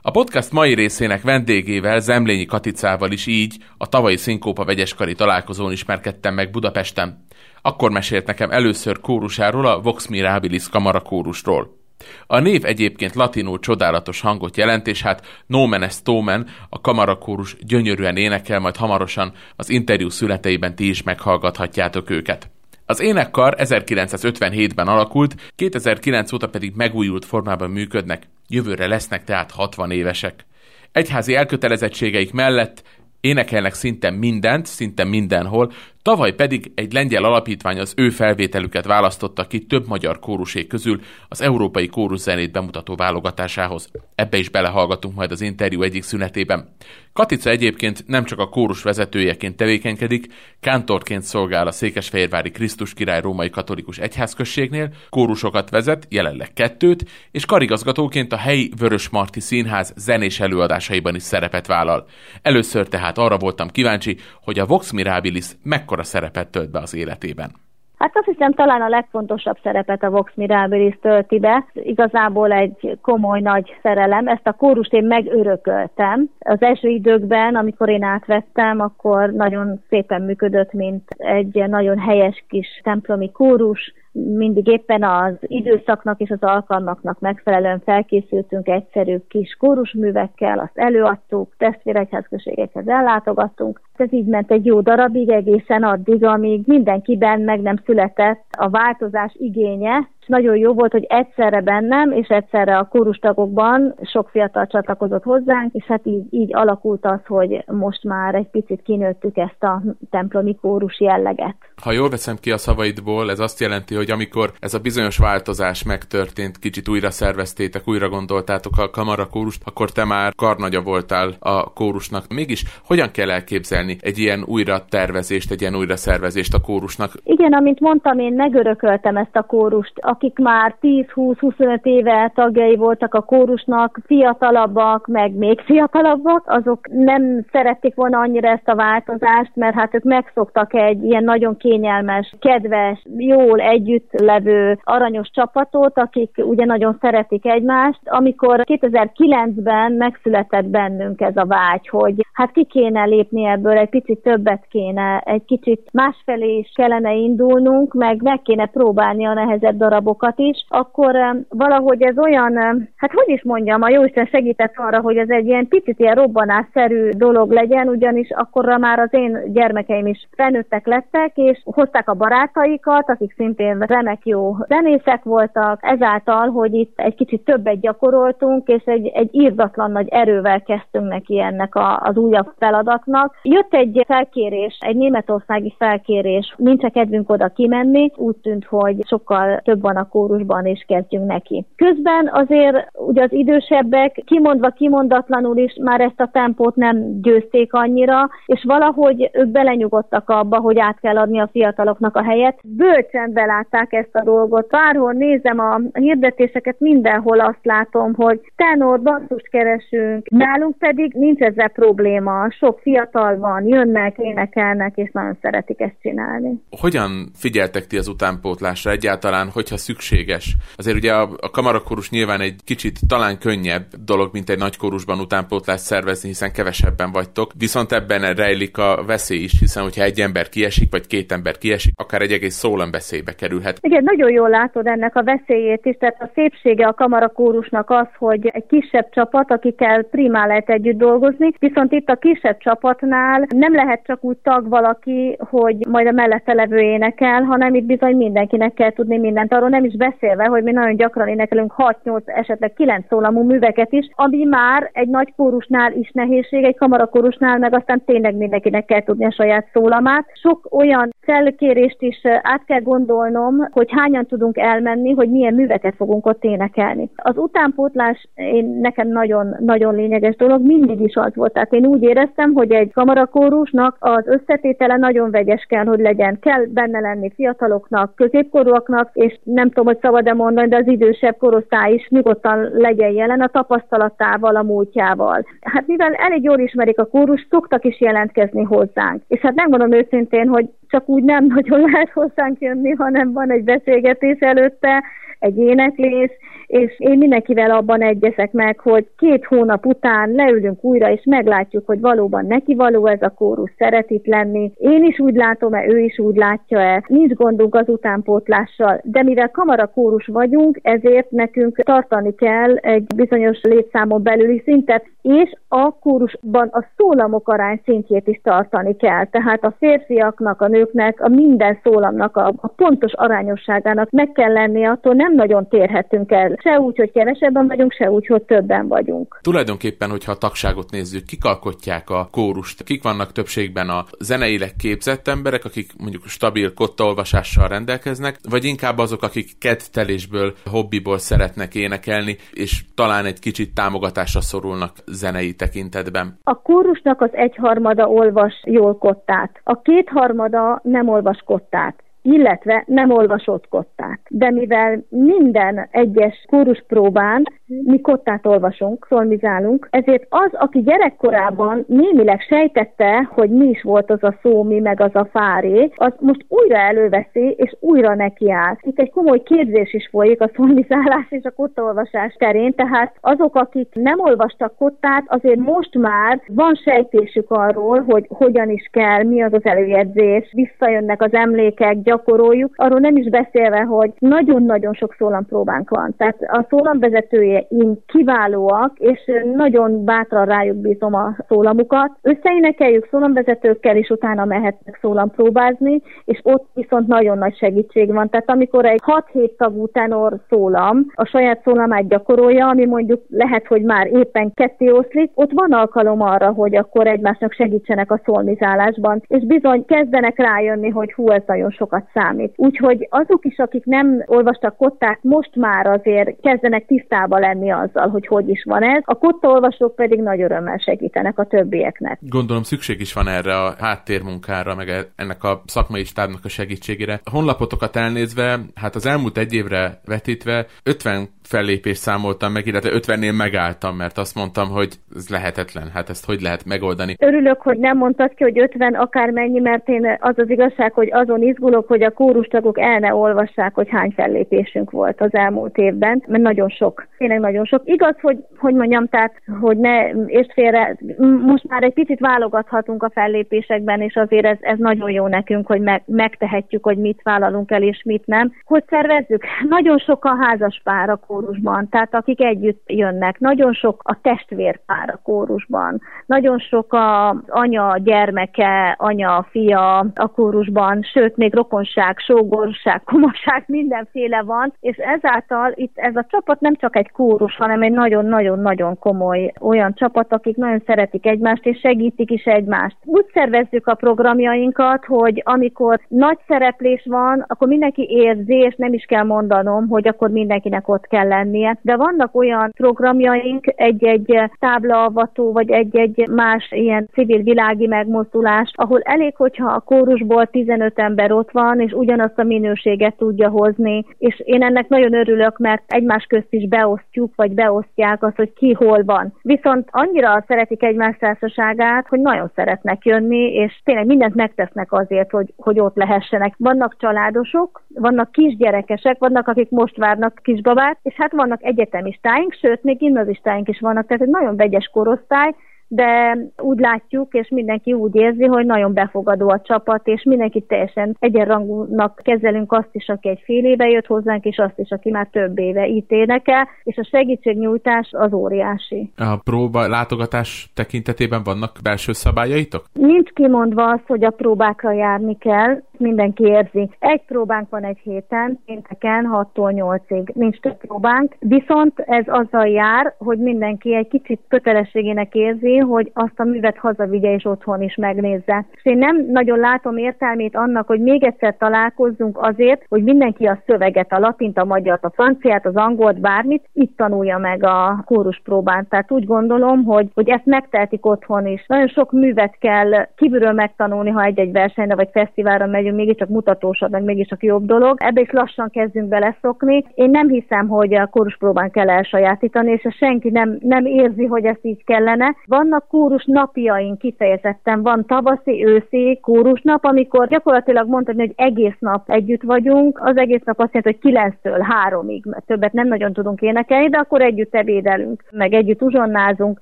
A 0.02 0.12
podcast 0.12 0.52
mai 0.52 0.74
részének 0.74 1.22
vendégével, 1.22 2.00
Zemlényi 2.00 2.46
Katicával 2.46 3.12
is 3.12 3.26
így 3.26 3.56
a 3.78 3.88
tavalyi 3.88 4.18
Szinkópa 4.18 4.66
vegyeskari 4.66 5.16
találkozón 5.16 5.72
ismerkedtem 5.72 6.34
meg 6.34 6.52
Budapesten. 6.52 7.26
Akkor 7.62 7.92
mesélt 7.92 8.26
nekem 8.26 8.52
először 8.52 9.00
kórusáról, 9.00 9.66
a 9.66 9.80
Vox 9.80 10.08
Mirabilis 10.08 10.70
kamarakórusról. 10.70 11.81
A 12.28 12.40
név 12.40 12.66
egyébként 12.66 13.16
latinul 13.16 13.60
csodálatos 13.60 14.22
hangot 14.22 14.58
jelent, 14.58 14.88
és 14.88 15.02
hát 15.02 15.44
Nomen 15.46 15.84
est 15.84 16.04
Tomen, 16.04 16.48
a 16.70 16.82
kamarakórus 16.82 17.56
gyönyörűen 17.60 18.18
énekel, 18.18 18.60
majd 18.60 18.76
hamarosan 18.76 19.34
az 19.56 19.70
interjú 19.70 20.10
születeiben 20.10 20.76
ti 20.76 20.90
is 20.90 21.04
meghallgathatjátok 21.04 22.10
őket. 22.10 22.50
Az 22.86 23.02
énekkar 23.02 23.56
1957-ben 23.58 24.88
alakult, 24.88 25.36
2009 25.56 26.34
óta 26.34 26.50
pedig 26.50 26.74
megújult 26.76 27.26
formában 27.26 27.70
működnek, 27.70 28.24
jövőre 28.48 28.88
lesznek 28.88 29.24
tehát 29.24 29.52
60 29.52 29.92
évesek. 29.92 30.46
Egyházi 30.92 31.36
elkötelezettségeik 31.36 32.34
mellett 32.34 32.84
énekelnek 33.22 33.74
szinte 33.74 34.10
mindent, 34.10 34.66
szinte 34.66 35.04
mindenhol, 35.04 35.72
Tavaly 36.04 36.34
pedig 36.34 36.72
egy 36.76 36.94
lengyel 36.94 37.24
alapítvány 37.24 37.80
az 37.80 37.94
ő 37.98 38.10
felvételüket 38.10 38.86
választotta 38.86 39.48
ki 39.48 39.60
több 39.60 39.88
magyar 39.88 40.20
kórusé 40.20 40.68
közül 40.68 41.02
az 41.28 41.42
európai 41.42 41.90
zenét 42.14 42.52
bemutató 42.52 42.96
válogatásához. 42.96 43.90
Ebbe 44.16 44.38
is 44.38 44.50
belehallgatunk 44.50 45.16
majd 45.16 45.32
az 45.32 45.42
interjú 45.42 45.82
egyik 45.82 46.04
szünetében. 46.04 46.76
Katica 47.14 47.50
egyébként 47.50 48.04
nem 48.08 48.24
csak 48.24 48.40
a 48.40 48.50
kórus 48.50 48.84
vezetőjeként 48.84 49.56
tevékenykedik, 49.56 50.34
kántorként 50.60 51.24
szolgál 51.24 51.68
a 51.68 51.72
Székesfehérvári 51.72 52.52
Krisztus 52.52 52.94
király 52.94 53.22
római 53.22 53.50
katolikus 53.50 53.98
egyházközségnél, 53.98 54.94
kórusokat 55.10 55.70
vezet, 55.70 56.08
jelenleg 56.10 56.54
kettőt, 56.54 57.10
és 57.32 57.46
karigazgatóként 57.46 58.34
a 58.34 58.38
helyi 58.38 58.72
Vörösmarty 58.78 59.40
Színház 59.40 59.94
zenés 59.96 60.40
előadásaiban 60.40 61.16
is 61.16 61.24
szerepet 61.24 61.68
vállal. 61.68 62.08
Először 62.42 62.88
tehát 62.88 63.18
arra 63.18 63.38
voltam 63.38 63.70
kíváncsi, 63.70 64.18
hogy 64.42 64.60
a 64.60 64.66
Vox 64.66 64.92
Mirabilis 64.92 65.48
meg 65.64 65.86
mekkora 65.92 66.04
szerepet 66.04 66.48
tölt 66.48 66.72
be 66.72 66.80
az 66.80 66.96
életében? 66.96 67.52
Hát 67.98 68.12
azt 68.18 68.26
hiszem 68.26 68.54
talán 68.54 68.82
a 68.82 68.90
legfontosabb 68.90 69.58
szerepet 69.64 70.04
a 70.04 70.10
Vox 70.10 70.32
Mirabilis 70.36 70.98
tölti 71.02 71.40
be. 71.40 71.66
Igazából 71.74 72.52
egy 72.52 72.98
komoly 73.02 73.40
nagy 73.40 73.78
szerelem. 73.82 74.28
Ezt 74.28 74.48
a 74.48 74.54
kórust 74.54 74.94
én 74.94 75.04
megörököltem. 75.04 76.30
Az 76.40 76.62
első 76.62 76.88
időkben, 76.88 77.56
amikor 77.56 77.90
én 77.90 78.04
átvettem, 78.04 78.80
akkor 78.80 79.32
nagyon 79.32 79.82
szépen 79.90 80.22
működött, 80.22 80.74
mint 80.74 81.10
egy 81.18 81.70
nagyon 81.70 82.00
helyes 82.00 82.46
kis 82.48 82.82
templomi 82.84 83.32
kórus 83.32 83.94
mindig 84.12 84.68
éppen 84.68 85.04
az 85.04 85.34
időszaknak 85.40 86.20
és 86.20 86.30
az 86.30 86.42
alkalmaknak 86.42 87.20
megfelelően 87.20 87.82
felkészültünk 87.86 88.68
egyszerű 88.68 89.18
kis 89.28 89.56
kórusművekkel, 89.60 90.60
azt 90.60 90.78
előadtuk, 90.78 91.54
testvéregyházközségekhez 91.58 92.88
ellátogattunk. 92.88 93.82
Ez 93.96 94.14
így 94.14 94.26
ment 94.26 94.52
egy 94.52 94.66
jó 94.66 94.82
darabig, 94.82 95.30
egészen 95.30 95.84
addig, 95.84 96.24
amíg 96.24 96.64
mindenkiben 96.66 97.42
meg 97.42 97.62
nem 97.62 97.76
született 97.86 98.44
a 98.58 98.70
változás 98.70 99.36
igénye, 99.38 100.10
nagyon 100.28 100.58
jó 100.58 100.74
volt, 100.74 100.92
hogy 100.92 101.06
egyszerre 101.10 101.62
bennem, 101.62 102.12
és 102.12 102.28
egyszerre 102.28 102.78
a 102.78 102.88
kórustagokban 102.88 103.96
sok 104.02 104.30
fiatal 104.30 104.68
csatlakozott 104.68 105.24
hozzánk, 105.24 105.74
és 105.74 105.86
hát 105.86 106.02
így, 106.04 106.26
így 106.30 106.56
alakult 106.56 107.06
az, 107.06 107.20
hogy 107.28 107.64
most 107.66 108.04
már 108.04 108.36
egy 108.36 108.50
picit 108.50 108.82
kinőttük 108.82 109.38
ezt 109.38 109.64
a 109.64 109.82
templomi 110.10 110.56
kórus 110.56 111.00
jelleget. 111.00 111.56
Ha 111.84 111.92
jól 111.92 112.10
veszem 112.10 112.36
ki 112.42 112.52
a 112.52 112.58
szavaidból, 112.58 113.30
ez 113.30 113.40
azt 113.40 113.60
jelenti, 113.60 113.96
hogy 113.96 114.12
amikor 114.12 114.52
ez 114.60 114.74
a 114.74 114.80
bizonyos 114.80 115.18
változás 115.18 115.84
megtörtént, 115.84 116.60
kicsit 116.60 116.88
újra 116.88 117.10
szerveztétek, 117.10 117.82
újra 117.86 118.10
gondoltátok 118.10 118.78
a 118.78 118.90
kamara 118.90 119.28
kórust, 119.28 119.62
akkor 119.66 119.92
te 119.92 120.06
már 120.06 120.34
karnagya 120.36 120.82
voltál 120.82 121.30
a 121.40 121.74
kórusnak. 121.74 122.24
Mégis 122.34 122.64
hogyan 122.86 123.12
kell 123.12 123.30
elképzelni 123.30 123.98
egy 124.00 124.18
ilyen 124.18 124.44
újra 124.46 124.86
tervezést, 124.90 125.52
egy 125.52 125.62
ilyen 125.62 125.76
újra 125.76 125.96
szervezést 125.96 126.54
a 126.54 126.62
kórusnak? 126.62 127.12
Igen, 127.24 127.54
amint 127.54 127.80
mondtam, 127.80 128.20
én 128.20 128.34
megörököltem 128.34 129.18
ezt 129.18 129.36
a 129.36 129.44
kórust 129.44 129.94
akik 130.12 130.38
már 130.38 130.76
10-20-25 130.82 131.84
éve 131.84 132.32
tagjai 132.36 132.76
voltak 132.76 133.14
a 133.14 133.22
kórusnak, 133.22 134.00
fiatalabbak, 134.06 135.08
meg 135.08 135.34
még 135.34 135.60
fiatalabbak, 135.60 136.44
azok 136.46 136.88
nem 136.88 137.46
szerették 137.52 137.96
volna 137.96 138.20
annyira 138.20 138.50
ezt 138.50 138.68
a 138.68 138.76
változást, 138.76 139.56
mert 139.56 139.76
hát 139.76 139.96
ők 139.96 140.04
megszoktak 140.04 140.74
egy 140.74 141.04
ilyen 141.04 141.24
nagyon 141.24 141.58
kényelmes, 141.58 142.36
kedves, 142.40 143.04
jól 143.18 143.60
együtt 143.60 144.10
levő 144.12 144.80
aranyos 144.84 145.30
csapatot, 145.34 145.98
akik 145.98 146.32
ugye 146.38 146.66
nagyon 146.66 146.98
szeretik 147.02 147.46
egymást. 147.46 148.00
Amikor 148.04 148.62
2009-ben 148.64 149.92
megszületett 149.92 150.66
bennünk 150.66 151.22
ez 151.22 151.38
a 151.38 151.46
vágy, 151.46 151.88
hogy 151.88 152.26
hát 152.34 152.52
ki 152.52 152.66
kéne 152.66 153.04
lépni 153.04 153.46
ebből, 153.46 153.78
egy 153.78 153.90
picit 153.90 154.20
többet 154.20 154.66
kéne, 154.70 155.20
egy 155.26 155.46
kicsit 155.46 155.90
másfelé 155.92 156.58
is 156.58 156.72
kellene 156.76 157.14
indulnunk, 157.14 157.94
meg 157.94 158.22
meg 158.22 158.42
kéne 158.42 158.66
próbálni 158.66 159.26
a 159.26 159.34
nehezebb 159.34 159.78
darab 159.78 160.01
darabokat 160.02 160.40
is, 160.40 160.66
akkor 160.70 161.16
valahogy 161.50 162.02
ez 162.02 162.18
olyan, 162.18 162.58
hát 162.96 163.12
hogy 163.12 163.30
is 163.30 163.44
mondjam, 163.44 163.82
a 163.82 163.90
Jóisten 163.90 164.26
segített 164.26 164.74
arra, 164.76 165.00
hogy 165.00 165.18
ez 165.18 165.30
egy 165.30 165.46
ilyen 165.46 165.68
picit 165.68 166.00
ilyen 166.00 166.16
robbanásszerű 166.16 167.10
dolog 167.10 167.52
legyen, 167.52 167.88
ugyanis 167.88 168.32
akkorra 168.32 168.78
már 168.78 169.00
az 169.00 169.10
én 169.12 169.54
gyermekeim 169.54 170.08
is 170.08 170.28
felnőttek 170.36 170.88
lettek, 170.88 171.32
és 171.36 171.62
hozták 171.64 172.10
a 172.10 172.14
barátaikat, 172.14 173.10
akik 173.10 173.34
szintén 173.38 173.80
remek 173.80 174.26
jó 174.26 174.56
zenészek 174.68 175.24
voltak, 175.24 175.80
ezáltal, 175.82 176.50
hogy 176.50 176.74
itt 176.74 177.00
egy 177.00 177.16
kicsit 177.16 177.42
többet 177.42 177.80
gyakoroltunk, 177.80 178.68
és 178.68 178.84
egy, 178.86 179.08
egy 179.08 179.30
írdatlan 179.32 179.92
nagy 179.92 180.08
erővel 180.10 180.62
kezdtünk 180.62 181.08
neki 181.08 181.40
ennek 181.40 181.76
a, 181.76 182.00
az 182.04 182.16
újabb 182.18 182.54
feladatnak. 182.58 183.36
Jött 183.44 183.74
egy 183.74 184.04
felkérés, 184.08 184.78
egy 184.80 184.96
németországi 184.96 185.76
felkérés, 185.78 186.54
nincs 186.58 186.86
kedvünk 186.86 187.30
oda 187.30 187.48
kimenni, 187.48 188.12
úgy 188.16 188.36
tűnt, 188.42 188.66
hogy 188.66 188.96
sokkal 189.08 189.60
több 189.64 189.82
van 189.82 189.91
a 189.98 190.08
kórusban, 190.08 190.66
és 190.66 190.86
kezdjünk 190.88 191.28
neki. 191.28 191.66
Közben 191.76 192.30
azért 192.34 192.88
ugye 192.94 193.24
az 193.24 193.32
idősebbek 193.32 194.22
kimondva 194.26 194.70
kimondatlanul 194.70 195.58
is 195.58 195.74
már 195.82 196.02
ezt 196.02 196.20
a 196.20 196.30
tempót 196.32 196.76
nem 196.76 197.22
győzték 197.22 197.74
annyira, 197.74 198.30
és 198.46 198.64
valahogy 198.68 199.30
ők 199.34 199.48
belenyugodtak 199.48 200.30
abba, 200.30 200.60
hogy 200.60 200.80
át 200.80 201.00
kell 201.00 201.18
adni 201.18 201.40
a 201.40 201.50
fiataloknak 201.52 202.16
a 202.16 202.24
helyet. 202.24 202.60
Bölcsen 202.64 203.34
belátták 203.34 203.94
ezt 203.94 204.16
a 204.16 204.24
dolgot. 204.24 204.68
Bárhol 204.68 205.14
nézem 205.14 205.60
a 205.60 205.80
hirdetéseket, 205.94 206.80
mindenhol 206.80 207.40
azt 207.40 207.60
látom, 207.64 208.14
hogy 208.14 208.40
tenor, 208.56 209.02
basszust 209.02 209.50
keresünk, 209.50 210.30
nálunk 210.30 210.78
pedig 210.78 211.14
nincs 211.14 211.40
ezzel 211.40 211.70
probléma. 211.70 212.52
Sok 212.52 212.80
fiatal 212.80 213.38
van, 213.38 213.68
jönnek, 213.68 214.18
énekelnek, 214.18 214.98
és 214.98 215.10
nagyon 215.12 215.38
szeretik 215.42 215.80
ezt 215.82 215.96
csinálni. 216.02 216.62
Hogyan 216.82 217.10
figyeltek 217.34 217.88
ti 217.88 217.98
az 217.98 218.08
utánpótlásra 218.08 218.92
egyáltalán, 218.92 219.48
hogyha 219.54 219.78
szükséges? 219.82 220.56
Azért 220.76 220.98
ugye 220.98 221.14
a, 221.14 221.30
a 221.42 221.50
kamarakórus 221.50 222.10
nyilván 222.10 222.42
egy 222.42 222.56
kicsit 222.66 223.00
talán 223.08 223.38
könnyebb 223.40 223.86
dolog, 224.06 224.30
mint 224.34 224.50
egy 224.50 224.58
nagykórusban 224.58 225.20
utánpótlást 225.20 225.84
szervezni, 225.84 226.28
hiszen 226.28 226.52
kevesebben 226.52 227.12
vagytok. 227.12 227.52
Viszont 227.58 227.92
ebben 227.92 228.34
rejlik 228.34 228.78
a 228.78 229.04
veszély 229.06 229.44
is, 229.44 229.60
hiszen 229.60 229.84
hogyha 229.84 230.04
egy 230.04 230.20
ember 230.20 230.50
kiesik, 230.50 230.92
vagy 230.92 231.08
két 231.08 231.32
ember 231.32 231.58
kiesik, 231.58 231.94
akár 231.96 232.22
egy 232.22 232.32
egész 232.32 232.56
szólam 232.56 232.92
veszélybe 232.92 233.34
kerülhet. 233.34 233.78
Igen, 233.82 234.04
nagyon 234.04 234.32
jól 234.32 234.50
látod 234.50 234.88
ennek 234.88 235.16
a 235.16 235.24
veszélyét 235.24 235.86
is, 235.86 235.96
tehát 236.00 236.22
a 236.22 236.30
szépsége 236.34 236.86
a 236.88 236.94
kamarakórusnak 236.94 237.90
az, 237.90 238.08
hogy 238.18 238.48
egy 238.48 238.66
kisebb 238.66 239.10
csapat, 239.14 239.52
akikkel 239.52 240.04
primál 240.04 240.48
lehet 240.48 240.70
együtt 240.70 240.98
dolgozni, 240.98 241.52
viszont 241.60 241.92
itt 241.92 242.10
a 242.10 242.16
kisebb 242.16 242.58
csapatnál 242.58 243.48
nem 243.56 243.74
lehet 243.74 244.02
csak 244.06 244.24
úgy 244.24 244.38
tag 244.38 244.70
valaki, 244.70 245.38
hogy 245.50 245.76
majd 245.88 246.08
a 246.08 246.12
mellette 246.12 246.54
levő 246.54 246.78
énekel, 246.78 247.42
hanem 247.42 247.76
itt 247.76 247.86
bizony 247.86 248.16
mindenkinek 248.16 248.74
kell 248.74 248.94
tudni 248.94 249.18
mindent. 249.18 249.54
Arról 249.54 249.70
nem 249.72 249.84
is 249.84 249.96
beszélve, 249.96 250.46
hogy 250.46 250.64
mi 250.64 250.72
nagyon 250.72 250.96
gyakran 250.96 251.28
énekelünk 251.28 251.74
6-8, 251.78 252.22
esetleg 252.26 252.74
9 252.74 253.06
szólamú 253.08 253.44
műveket 253.44 253.92
is, 253.92 254.10
ami 254.16 254.44
már 254.44 254.90
egy 254.94 255.08
nagy 255.08 255.34
kórusnál 255.36 255.92
is 255.94 256.12
nehézség, 256.14 256.64
egy 256.64 256.78
kamarakórusnál 256.78 257.58
meg 257.58 257.74
aztán 257.74 258.04
tényleg 258.06 258.36
mindenkinek 258.36 258.86
kell 258.86 259.04
tudni 259.04 259.26
a 259.26 259.32
saját 259.32 259.68
szólamát. 259.74 260.26
Sok 260.34 260.68
olyan 260.70 261.10
cellkérést 261.26 262.02
is 262.02 262.22
át 262.42 262.64
kell 262.66 262.82
gondolnom, 262.82 263.68
hogy 263.72 263.88
hányan 263.92 264.26
tudunk 264.26 264.58
elmenni, 264.58 265.12
hogy 265.14 265.30
milyen 265.30 265.54
műveket 265.54 265.96
fogunk 265.96 266.26
ott 266.26 266.44
énekelni. 266.44 267.10
Az 267.16 267.38
utánpótlás 267.38 268.28
én, 268.36 268.66
nekem 268.82 269.08
nagyon, 269.08 269.56
nagyon 269.60 269.96
lényeges 269.96 270.36
dolog, 270.36 270.62
mindig 270.66 271.02
is 271.02 271.16
az 271.16 271.36
volt. 271.36 271.54
Tehát 271.54 271.74
én 271.74 271.86
úgy 271.86 272.04
éreztem, 272.04 272.54
hogy 272.54 272.72
egy 272.72 272.94
kamarakórusnak 272.94 273.98
az 274.00 274.28
összetétele 274.28 274.98
nagyon 274.98 275.32
vegyes 275.32 275.66
kell, 275.70 275.86
hogy 275.86 276.00
legyen. 276.00 276.40
Kell 276.40 276.66
benne 276.70 277.00
lenni 277.00 277.32
fiataloknak, 277.36 278.16
középkorúaknak, 278.16 279.10
és 279.14 279.40
nem 279.44 279.61
tudom, 279.68 279.86
hogy 279.86 279.98
szabad-e 280.02 280.34
mondani, 280.34 280.68
de 280.68 280.76
az 280.76 280.88
idősebb 280.88 281.38
korosztály 281.38 281.94
is 281.94 282.08
nyugodtan 282.10 282.70
legyen 282.74 283.12
jelen 283.12 283.42
a 283.42 283.48
tapasztalatával, 283.48 284.56
a 284.56 284.64
múltjával. 284.64 285.46
Hát 285.62 285.88
mivel 285.88 286.14
elég 286.14 286.44
jól 286.44 286.60
ismerik 286.60 287.00
a 287.00 287.06
kórus, 287.06 287.48
szoktak 287.50 287.86
is 287.86 288.02
jelentkezni 288.02 288.64
hozzánk. 288.64 289.24
És 289.28 289.40
hát 289.40 289.56
megmondom 289.56 289.92
őszintén, 289.92 290.48
hogy 290.48 290.70
csak 290.92 291.10
úgy 291.10 291.24
nem 291.24 291.46
nagyon 291.46 291.80
lehet 291.92 292.10
hozzánk 292.10 292.60
jönni, 292.60 292.92
hanem 292.92 293.34
van 293.34 293.52
egy 293.52 293.64
beszélgetés 293.64 294.40
előtte, 294.40 295.04
egy 295.40 295.58
éneklés, 295.58 296.30
és 296.68 296.96
én 296.98 297.18
mindenkivel 297.18 297.72
abban 297.72 298.02
egyezek 298.02 298.52
meg, 298.52 298.80
hogy 298.80 299.08
két 299.18 299.46
hónap 299.46 299.86
után 299.86 300.32
leülünk 300.32 300.84
újra, 300.84 301.12
és 301.12 301.22
meglátjuk, 301.26 301.86
hogy 301.86 302.00
valóban 302.00 302.46
neki 302.46 302.76
való 302.76 303.06
ez 303.08 303.22
a 303.22 303.30
kórus, 303.30 303.74
szeret 303.78 304.10
itt 304.10 304.26
lenni. 304.26 304.72
Én 304.76 305.04
is 305.04 305.20
úgy 305.20 305.36
látom-e, 305.36 305.88
ő 305.88 306.00
is 306.00 306.20
úgy 306.20 306.36
látja-e, 306.36 307.04
nincs 307.08 307.34
gondunk 307.34 307.76
az 307.76 307.90
utánpótlással, 307.90 309.02
de 309.04 309.24
mivel 309.24 309.52
kamarakórus 309.52 310.26
vagyunk, 310.26 310.80
ezért 310.82 311.32
nekünk 311.32 311.78
tartani 311.78 312.36
kell 312.36 312.76
egy 312.76 313.06
bizonyos 313.16 313.62
létszámon 313.62 314.24
belüli 314.24 314.62
szintet, 314.66 315.06
és 315.22 315.54
a 315.68 316.00
kórusban 316.00 316.68
a 316.72 316.86
szólamok 316.98 317.48
arány 317.48 317.82
szintjét 317.86 318.28
is 318.28 318.40
tartani 318.44 318.96
kell. 318.96 319.26
Tehát 319.26 319.64
a 319.64 319.76
férfiaknak, 319.80 320.62
a 320.62 320.68
nőknek, 320.82 321.22
a 321.22 321.28
minden 321.28 321.80
szólamnak 321.84 322.38
a, 322.38 322.54
a 322.58 322.68
pontos 322.68 323.14
arányosságának 323.14 324.10
meg 324.10 324.32
kell 324.32 324.54
lennie, 324.54 324.90
attól 324.90 325.14
nem 325.14 325.34
nagyon 325.34 325.68
térhetünk 325.68 326.32
el 326.32 326.58
se 326.62 326.80
úgy, 326.80 326.98
hogy 326.98 327.12
kevesebben 327.12 327.68
vagyunk, 327.68 327.92
se 327.94 328.12
úgy, 328.12 328.28
hogy 328.28 328.42
többen 328.42 328.88
vagyunk. 328.88 329.40
Tulajdonképpen, 329.42 330.10
hogyha 330.10 330.32
a 330.32 330.38
tagságot 330.38 330.92
nézzük, 330.92 331.26
kik 331.26 331.46
alkotják 331.46 332.10
a 332.10 332.28
kórust, 332.32 332.84
kik 332.84 333.04
vannak 333.04 333.32
többségben 333.32 333.90
a 333.90 334.04
zeneileg 334.20 334.70
képzett 334.78 335.28
emberek, 335.28 335.66
akik 335.66 335.92
mondjuk 335.98 336.24
stabil 336.26 336.74
kottaolvasással 336.74 337.68
rendelkeznek, 337.68 338.36
vagy 338.50 338.66
inkább 338.66 338.98
azok, 338.98 339.24
akik 339.24 339.58
kedvtelésből, 339.60 340.54
hobbiból 340.72 341.18
szeretnek 341.18 341.76
énekelni, 341.76 342.36
és 342.54 342.84
talán 342.96 343.26
egy 343.26 343.40
kicsit 343.40 343.74
támogatásra 343.74 344.42
szorulnak 344.42 344.92
zenei 345.06 345.54
tekintetben. 345.54 346.38
A 346.44 346.62
kórusnak 346.62 347.22
az 347.22 347.30
egyharmada 347.32 348.08
olvas 348.08 348.54
jól 348.66 348.98
kottát, 348.98 349.62
a 349.64 349.82
kétharmada 349.82 350.71
nem 350.84 351.08
olvas 351.08 351.44
kottát 351.46 352.04
illetve 352.22 352.84
nem 352.88 353.12
olvasott 353.12 353.68
kottát. 353.68 354.20
De 354.30 354.52
mivel 354.52 355.06
minden 355.10 355.88
egyes 355.92 356.46
próbán 356.88 357.44
mi 357.84 358.02
kottát 358.02 358.46
olvasunk, 358.46 359.06
szolmizálunk, 359.10 359.88
ezért 359.92 360.26
az, 360.30 360.50
aki 360.52 360.82
gyerekkorában 360.82 361.86
némileg 361.88 362.42
sejtette, 362.42 363.30
hogy 363.32 363.50
mi 363.50 363.68
is 363.68 363.82
volt 363.82 364.12
az 364.12 364.24
a 364.24 364.36
szó, 364.42 364.64
mi 364.64 364.80
meg 364.80 365.02
az 365.02 365.16
a 365.16 365.28
fáré, 365.32 365.92
az 365.96 366.14
most 366.20 366.46
újra 366.48 366.78
előveszi, 366.78 367.56
és 367.58 367.76
újra 367.80 368.16
nekiáll. 368.16 368.78
Itt 368.82 369.00
egy 369.00 369.10
komoly 369.10 369.44
képzés 369.44 369.94
is 369.94 370.08
folyik 370.12 370.42
a 370.42 370.50
szolmizálás 370.56 371.26
és 371.30 371.44
a 371.44 371.52
kottaolvasás 371.52 372.36
terén, 372.38 372.74
tehát 372.74 373.16
azok, 373.22 373.56
akik 373.56 373.88
nem 373.94 374.20
olvastak 374.20 374.76
kottát, 374.78 375.24
azért 375.28 375.60
most 375.60 375.98
már 375.98 376.42
van 376.48 376.76
sejtésük 376.76 377.52
arról, 377.52 378.04
hogy 378.08 378.26
hogyan 378.30 378.70
is 378.70 378.90
kell, 378.92 379.24
mi 379.24 379.42
az 379.42 379.54
az 379.54 379.66
előjegyzés, 379.66 380.52
visszajönnek 380.52 381.22
az 381.22 381.34
emlékek, 381.34 382.02
gyakoroljuk, 382.02 382.74
arról 382.76 383.00
nem 383.00 383.16
is 383.16 383.30
beszélve, 383.30 383.80
hogy 383.80 384.12
nagyon-nagyon 384.20 384.94
sok 384.94 385.16
szólampróbánk 385.18 385.90
van. 385.90 386.14
Tehát 386.18 386.38
a 386.42 386.66
szólamvezetőjeink 386.70 387.61
kiválóak, 388.06 389.00
és 389.00 389.20
nagyon 389.56 390.06
bátran 390.06 390.46
rájuk 390.46 390.78
bízom 390.78 391.14
a 391.14 391.36
szólamukat. 391.48 392.12
Összeénekeljük 392.22 393.08
szólamvezetőkkel, 393.12 393.96
és 393.96 394.10
utána 394.10 394.46
mehetnek 394.46 394.98
szólampróbázni, 395.02 396.02
és 396.26 396.40
ott 396.44 396.70
viszont 396.74 397.08
nagyon 397.08 397.38
nagy 397.38 397.58
segítség 397.58 398.14
van. 398.14 398.30
Tehát 398.30 398.50
amikor 398.50 398.86
egy 398.86 399.02
6-7 399.34 399.56
tagú 399.58 399.88
tenor 399.88 400.40
szólam 400.50 401.06
a 401.14 401.26
saját 401.26 401.62
szólamát 401.64 402.08
gyakorolja, 402.08 402.68
ami 402.68 402.86
mondjuk 402.86 403.22
lehet, 403.30 403.68
hogy 403.68 403.82
már 403.82 404.08
éppen 404.08 404.54
ketté 404.54 404.90
oszlik, 404.90 405.32
ott 405.34 405.52
van 405.54 405.72
alkalom 405.72 406.22
arra, 406.22 406.52
hogy 406.52 406.76
akkor 406.76 407.08
egymásnak 407.08 407.54
segítsenek 407.54 408.12
a 408.12 408.22
szolmizálásban, 408.26 409.22
és 409.28 409.46
bizony 409.46 409.86
kezdenek 409.86 410.38
rájönni, 410.38 410.90
hogy 410.90 411.14
hú, 411.14 411.30
ez 411.30 411.44
nagyon 411.46 411.70
sokat 411.70 412.04
számít. 412.14 412.54
Úgyhogy 412.56 413.08
azok 413.10 413.46
is, 413.46 413.58
akik 413.58 413.86
nem 413.86 414.24
olvastak 414.26 414.78
kottát, 414.78 415.20
most 415.22 415.56
már 415.56 415.86
azért 415.88 416.40
kezdenek 416.42 416.86
tisztába 416.86 417.40
lenni 417.40 417.51
azzal, 417.60 418.10
hogy 418.10 418.28
hogy 418.28 418.50
is 418.50 418.64
van 418.64 418.84
ez. 418.84 419.02
A 419.06 419.16
kotta 419.16 419.48
olvasók 419.48 419.96
pedig 419.96 420.20
nagy 420.22 420.42
örömmel 420.42 420.78
segítenek 420.78 421.40
a 421.40 421.46
többieknek. 421.46 422.20
Gondolom 422.22 422.64
szükség 422.64 423.00
is 423.00 423.14
van 423.14 423.28
erre 423.28 423.58
a 423.58 423.74
háttérmunkára, 423.80 424.76
meg 424.76 425.08
ennek 425.16 425.44
a 425.44 425.62
szakmai 425.66 426.04
stábnak 426.04 426.40
a 426.44 426.50
segítségére. 426.50 427.20
A 427.24 427.30
honlapotokat 427.30 427.96
elnézve, 427.96 428.60
hát 428.76 428.96
az 428.96 429.06
elmúlt 429.06 429.38
egy 429.38 429.54
évre 429.54 430.00
vetítve 430.06 430.66
50 430.84 431.28
fellépést 431.44 432.02
számoltam 432.02 432.52
meg, 432.52 432.66
illetve 432.68 432.90
50-nél 432.94 433.38
megálltam, 433.38 433.96
mert 433.96 434.18
azt 434.18 434.36
mondtam, 434.36 434.68
hogy 434.70 434.92
ez 435.16 435.30
lehetetlen, 435.30 435.88
hát 435.94 436.10
ezt 436.10 436.26
hogy 436.26 436.42
lehet 436.42 436.66
megoldani. 436.66 437.16
Örülök, 437.20 437.62
hogy 437.62 437.78
nem 437.78 437.98
mondtad 437.98 438.34
ki, 438.34 438.44
hogy 438.44 438.60
50 438.60 438.94
akármennyi, 438.94 439.60
mert 439.60 439.88
én 439.90 440.18
az 440.20 440.38
az 440.38 440.50
igazság, 440.50 440.94
hogy 440.94 441.10
azon 441.12 441.42
izgulok, 441.42 441.88
hogy 441.88 442.04
a 442.04 442.12
kórustagok 442.12 442.80
el 442.80 443.00
ne 443.00 443.16
olvassák, 443.16 443.74
hogy 443.76 443.90
hány 443.90 444.12
fellépésünk 444.16 444.92
volt 444.92 445.22
az 445.22 445.34
elmúlt 445.34 445.78
évben, 445.78 446.24
mert 446.28 446.44
nagyon 446.44 446.70
sok. 446.70 447.08
Tényleg 447.18 447.40
nagyon-nagyon 447.42 447.66
sok. 447.66 447.82
Igaz, 447.84 448.16
hogy, 448.22 448.38
hogy 448.58 448.74
mondjam, 448.74 449.08
tehát, 449.08 449.34
hogy 449.60 449.78
ne 449.78 450.10
és 450.10 450.48
félre, 450.54 450.98
most 451.46 451.68
már 451.68 451.84
egy 451.84 451.94
picit 451.94 452.20
válogathatunk 452.20 453.04
a 453.04 453.10
fellépésekben, 453.10 454.02
és 454.02 454.16
azért 454.16 454.46
ez, 454.46 454.58
ez 454.62 454.78
nagyon 454.78 455.12
jó 455.12 455.28
nekünk, 455.28 455.68
hogy 455.68 455.82
meg, 455.82 456.04
megtehetjük, 456.06 456.84
hogy 456.84 456.98
mit 456.98 457.22
vállalunk 457.24 457.72
el, 457.72 457.82
és 457.82 458.02
mit 458.06 458.26
nem. 458.26 458.52
Hogy 458.66 458.84
szervezzük? 458.90 459.44
Nagyon 459.70 459.98
sok 459.98 460.26
a 460.26 460.38
házas 460.40 460.82
pár 460.84 461.10
a 461.10 461.16
kórusban, 461.28 461.90
tehát 461.90 462.16
akik 462.16 462.42
együtt 462.42 462.84
jönnek. 462.86 463.40
Nagyon 463.40 463.74
sok 463.74 464.02
a 464.04 464.22
testvérpár 464.22 465.10
a 465.10 465.20
kórusban. 465.24 466.02
Nagyon 466.26 466.60
sok 466.60 466.94
a 466.94 467.30
anya, 467.48 467.98
gyermeke, 467.98 468.96
anya, 468.98 469.46
fia 469.50 469.98
a 470.16 470.28
kórusban, 470.28 471.04
sőt, 471.14 471.38
még 471.38 471.54
rokonság, 471.54 472.20
sógorság, 472.20 473.04
komoság, 473.04 473.64
mindenféle 473.68 474.42
van, 474.42 474.74
és 474.80 474.98
ezáltal 474.98 475.72
itt 475.76 475.98
ez 475.98 476.16
a 476.16 476.26
csapat 476.30 476.60
nem 476.60 476.76
csak 476.76 476.96
egy 476.96 477.12
kórus, 477.22 477.56
hanem 477.56 477.82
egy 477.82 477.92
nagyon-nagyon-nagyon 477.92 479.00
komoly 479.00 479.52
olyan 479.60 479.94
csapat, 479.94 480.34
akik 480.34 480.56
nagyon 480.56 480.82
szeretik 480.86 481.26
egymást, 481.26 481.66
és 481.66 481.80
segítik 481.80 482.32
is 482.32 482.44
egymást. 482.44 482.96
Úgy 483.06 483.26
szervezzük 483.34 483.88
a 483.88 483.94
programjainkat, 483.94 485.06
hogy 485.06 485.42
amikor 485.46 486.00
nagy 486.08 486.38
szereplés 486.48 487.04
van, 487.06 487.46
akkor 487.48 487.68
mindenki 487.68 488.08
érzi, 488.10 488.56
és 488.56 488.76
nem 488.78 488.94
is 488.94 489.06
kell 489.06 489.24
mondanom, 489.24 489.88
hogy 489.88 490.08
akkor 490.08 490.30
mindenkinek 490.30 490.88
ott 490.88 491.08
kell 491.08 491.28
lennie. 491.28 491.78
De 491.82 491.96
vannak 491.96 492.36
olyan 492.36 492.72
programjaink, 492.78 493.74
egy-egy 493.76 494.38
táblaavató, 494.60 495.52
vagy 495.52 495.72
egy-egy 495.72 496.28
más 496.28 496.72
ilyen 496.72 497.10
civil 497.14 497.42
világi 497.44 497.88
megmozdulás, 497.88 498.72
ahol 498.76 499.00
elég, 499.04 499.36
hogyha 499.36 499.72
a 499.72 499.80
kórusból 499.80 500.46
15 500.46 501.00
ember 501.00 501.32
ott 501.32 501.52
van, 501.52 501.80
és 501.80 501.92
ugyanazt 501.92 502.40
a 502.40 502.44
minőséget 502.44 503.16
tudja 503.18 503.50
hozni, 503.50 504.06
és 504.18 504.42
én 504.46 504.64
ennek 504.64 504.88
nagyon 504.88 505.14
örülök, 505.14 505.58
mert 505.58 505.84
egymás 505.88 506.26
közt 506.26 506.54
is 506.54 506.68
beosztjuk, 506.68 507.10
vagy 507.36 507.54
beosztják 507.54 508.24
azt, 508.24 508.36
hogy 508.36 508.54
ki 508.54 508.72
hol 508.74 509.04
van. 509.04 509.34
Viszont 509.42 509.88
annyira 509.92 510.44
szeretik 510.48 510.84
egymás 510.84 511.18
társaságát, 511.18 512.08
hogy 512.08 512.20
nagyon 512.20 512.52
szeretnek 512.56 513.06
jönni, 513.06 513.54
és 513.54 513.82
tényleg 513.84 514.06
mindent 514.06 514.36
megtesznek 514.36 514.92
azért, 514.92 515.32
hogy, 515.32 515.54
hogy 515.58 515.80
ott 515.80 515.96
lehessenek. 515.96 516.54
Vannak 516.58 516.96
családosok, 517.00 517.84
vannak 517.96 518.32
kisgyerekesek, 518.32 519.18
vannak, 519.20 519.48
akik 519.48 519.70
most 519.70 519.98
várnak 519.98 520.40
kisbabát, 520.44 520.98
és 521.04 521.14
hát 521.18 521.32
vannak 521.32 521.64
egyetemistáink, 521.64 522.54
sőt, 522.54 522.84
még 522.84 522.98
gimnazistáink 522.98 523.68
is 523.68 523.80
vannak, 523.80 524.08
tehát 524.08 524.24
egy 524.24 524.30
nagyon 524.30 524.56
vegyes 524.56 524.90
korosztály, 524.94 525.54
de 525.94 526.38
úgy 526.58 526.80
látjuk, 526.80 527.34
és 527.34 527.50
mindenki 527.50 527.94
úgy 527.94 528.16
érzi, 528.16 528.46
hogy 528.46 528.66
nagyon 528.66 528.94
befogadó 528.94 529.50
a 529.50 529.62
csapat, 529.64 530.08
és 530.08 530.24
mindenki 530.24 530.62
teljesen 530.62 531.16
egyenrangúnak 531.20 532.20
kezelünk 532.24 532.72
azt 532.72 532.90
is, 532.92 533.08
aki 533.08 533.30
egy 533.30 533.42
fél 533.44 533.66
éve 533.66 533.88
jött 533.88 534.06
hozzánk, 534.06 534.46
és 534.46 534.58
azt 534.58 534.80
is, 534.80 534.90
aki 534.90 535.10
már 535.10 535.28
több 535.32 535.60
éve 535.60 535.86
itt 535.88 536.12
énekel, 536.12 536.68
és 536.84 536.98
a 536.98 537.08
segítségnyújtás 537.12 538.10
az 538.12 538.34
óriási. 538.34 539.12
A 539.18 539.38
próba 539.44 539.88
látogatás 539.88 540.72
tekintetében 540.74 541.42
vannak 541.44 541.72
belső 541.84 542.12
szabályaitok? 542.12 542.86
Nincs 542.94 543.30
kimondva 543.30 543.90
az, 543.90 544.00
hogy 544.08 544.24
a 544.24 544.30
próbákra 544.30 544.92
járni 544.92 545.38
kell, 545.38 545.82
mindenki 546.02 546.44
érzi. 546.44 546.90
Egy 547.00 547.22
próbánk 547.26 547.70
van 547.70 547.84
egy 547.84 548.00
héten, 548.04 548.60
pénteken 548.66 549.30
6-tól 549.32 550.00
8-ig, 550.08 550.34
nincs 550.34 550.60
több 550.60 550.78
próbánk, 550.78 551.36
viszont 551.40 552.00
ez 552.00 552.26
azzal 552.28 552.68
jár, 552.68 553.14
hogy 553.18 553.38
mindenki 553.38 553.96
egy 553.96 554.08
kicsit 554.08 554.40
kötelességének 554.48 555.34
érzi, 555.34 555.78
hogy 555.78 556.12
azt 556.14 556.40
a 556.40 556.44
művet 556.44 556.78
hazavigye 556.78 557.34
és 557.34 557.46
otthon 557.46 557.82
is 557.82 557.96
megnézze. 557.96 558.66
És 558.72 558.86
én 558.86 558.98
nem 558.98 559.26
nagyon 559.30 559.60
látom 559.60 559.98
értelmét 559.98 560.56
annak, 560.56 560.88
hogy 560.88 561.00
még 561.00 561.24
egyszer 561.24 561.56
találkozzunk 561.58 562.38
azért, 562.42 562.86
hogy 562.90 563.04
mindenki 563.04 563.46
a 563.46 563.62
szöveget, 563.66 564.12
a 564.12 564.20
latint, 564.20 564.58
a 564.58 564.66
magyart, 564.66 565.04
a 565.04 565.12
franciát, 565.16 565.66
az 565.66 565.76
angolt, 565.76 566.20
bármit 566.20 566.70
itt 566.74 566.98
tanulja 566.98 567.38
meg 567.38 567.64
a 567.64 568.06
próbán. 568.44 568.88
Tehát 568.90 569.12
úgy 569.12 569.26
gondolom, 569.26 569.84
hogy, 569.84 570.10
hogy 570.14 570.30
ezt 570.30 570.46
megtehetik 570.46 571.06
otthon 571.06 571.48
is. 571.48 571.66
Nagyon 571.68 571.88
sok 571.88 572.12
művet 572.12 572.58
kell 572.60 573.08
kívülről 573.16 573.52
megtanulni, 573.52 574.10
ha 574.10 574.24
egy-egy 574.24 574.52
versenyre 574.52 574.96
vagy 574.96 575.10
fesztiválra 575.12 575.66
megyünk, 575.66 575.91
mégiscsak 575.94 576.30
mutatósabb, 576.30 576.92
meg 576.92 577.04
mégiscsak 577.04 577.44
jobb 577.44 577.66
dolog. 577.66 577.96
Ebbe 578.00 578.22
is 578.22 578.32
lassan 578.32 578.70
kezdünk 578.70 579.08
beleszokni. 579.08 579.84
Én 579.94 580.10
nem 580.10 580.30
hiszem, 580.30 580.68
hogy 580.68 580.94
a 580.94 581.10
próbán 581.40 581.72
kell 581.72 581.90
elsajátítani, 581.90 582.72
és 582.72 582.96
senki 582.98 583.30
nem, 583.30 583.58
nem 583.60 583.86
érzi, 583.86 584.26
hogy 584.26 584.46
ezt 584.46 584.66
így 584.66 584.84
kellene. 584.84 585.36
Van 585.46 585.62
vannak 585.62 585.88
kórus 585.88 586.26
napjaink 586.26 586.98
kifejezetten, 586.98 587.82
van 587.82 588.06
tavaszi, 588.06 588.66
őszi 588.66 589.20
kórusnap, 589.22 589.86
amikor 589.86 590.28
gyakorlatilag 590.28 590.88
mondhatni, 590.88 591.22
hogy 591.22 591.34
egész 591.36 591.76
nap 591.80 592.10
együtt 592.10 592.42
vagyunk, 592.42 593.00
az 593.04 593.18
egész 593.18 593.44
nap 593.46 593.60
azt 593.60 593.74
jelenti, 593.74 594.00
hogy 594.02 594.14
9-től 594.14 594.66
3-ig, 594.90 595.24
mert 595.30 595.46
többet 595.46 595.74
nem 595.74 595.88
nagyon 595.88 596.14
tudunk 596.14 596.42
énekelni, 596.42 596.90
de 596.90 596.98
akkor 596.98 597.22
együtt 597.22 597.56
ebédelünk, 597.56 598.24
meg 598.32 598.54
együtt 598.54 598.82
uzsonnázunk. 598.82 599.62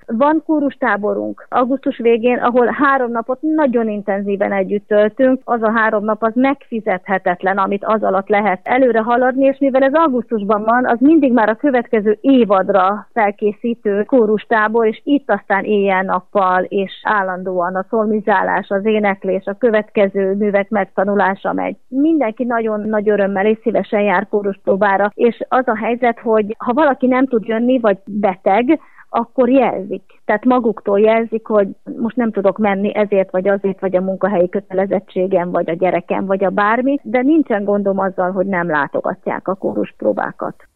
Van 0.05 0.43
kórustáborunk 0.45 1.45
augusztus 1.49 1.97
végén, 1.97 2.37
ahol 2.37 2.65
három 2.65 3.11
napot 3.11 3.41
nagyon 3.41 3.89
intenzíven 3.89 4.51
együtt 4.51 4.87
töltünk, 4.87 5.41
az 5.43 5.61
a 5.61 5.71
három 5.71 6.03
nap 6.03 6.18
az 6.23 6.33
megfizethetetlen, 6.35 7.57
amit 7.57 7.85
az 7.85 8.03
alatt 8.03 8.27
lehet 8.27 8.59
előre 8.63 8.99
haladni, 8.99 9.45
és 9.45 9.57
mivel 9.59 9.83
ez 9.83 9.93
augusztusban 9.93 10.63
van, 10.63 10.85
az 10.85 10.97
mindig 10.99 11.33
már 11.33 11.49
a 11.49 11.55
következő 11.55 12.17
évadra 12.21 13.07
felkészítő 13.13 14.03
kórustábor, 14.03 14.87
és 14.87 15.01
itt 15.03 15.31
aztán 15.31 15.63
éjjel 15.63 15.99
éjjel-nappal, 15.99 16.63
és 16.63 16.91
állandóan 17.03 17.75
a 17.75 17.85
szolmizálás, 17.89 18.69
az 18.69 18.85
éneklés, 18.85 19.45
a 19.45 19.57
következő 19.57 20.33
művek 20.33 20.69
megtanulása 20.69 21.53
megy. 21.53 21.75
Mindenki 21.87 22.43
nagyon 22.43 22.79
nagy 22.79 23.09
örömmel 23.09 23.45
és 23.45 23.57
szívesen 23.63 24.01
jár 24.01 24.27
kóruspróbára, 24.27 25.11
és 25.13 25.45
az 25.47 25.67
a 25.67 25.77
helyzet, 25.77 26.19
hogy 26.19 26.55
ha 26.57 26.73
valaki 26.73 27.07
nem 27.07 27.27
tud 27.27 27.47
jönni, 27.47 27.79
vagy 27.79 27.97
beteg, 28.05 28.79
akkor 29.09 29.49
jelzik. 29.49 30.03
Tehát 30.25 30.45
maguktól 30.45 30.99
jelzik, 30.99 31.47
hogy 31.47 31.67
most 31.97 32.15
nem 32.15 32.31
tudok 32.31 32.57
menni 32.57 32.95
ezért, 32.95 33.31
vagy 33.31 33.47
azért, 33.47 33.79
vagy 33.79 33.95
a 33.95 34.01
munkahelyi 34.01 34.49
kötelezettségem, 34.49 35.51
vagy 35.51 35.69
a 35.69 35.73
gyerekem, 35.73 36.25
vagy 36.25 36.43
a 36.43 36.49
bármi, 36.49 36.99
de 37.03 37.21
nincsen 37.21 37.63
gondom 37.63 37.99
azzal, 37.99 38.31
hogy 38.31 38.45
nem 38.45 38.69
látogatják 38.69 39.47
a 39.47 39.55
kóruspróbákat. 39.55 40.68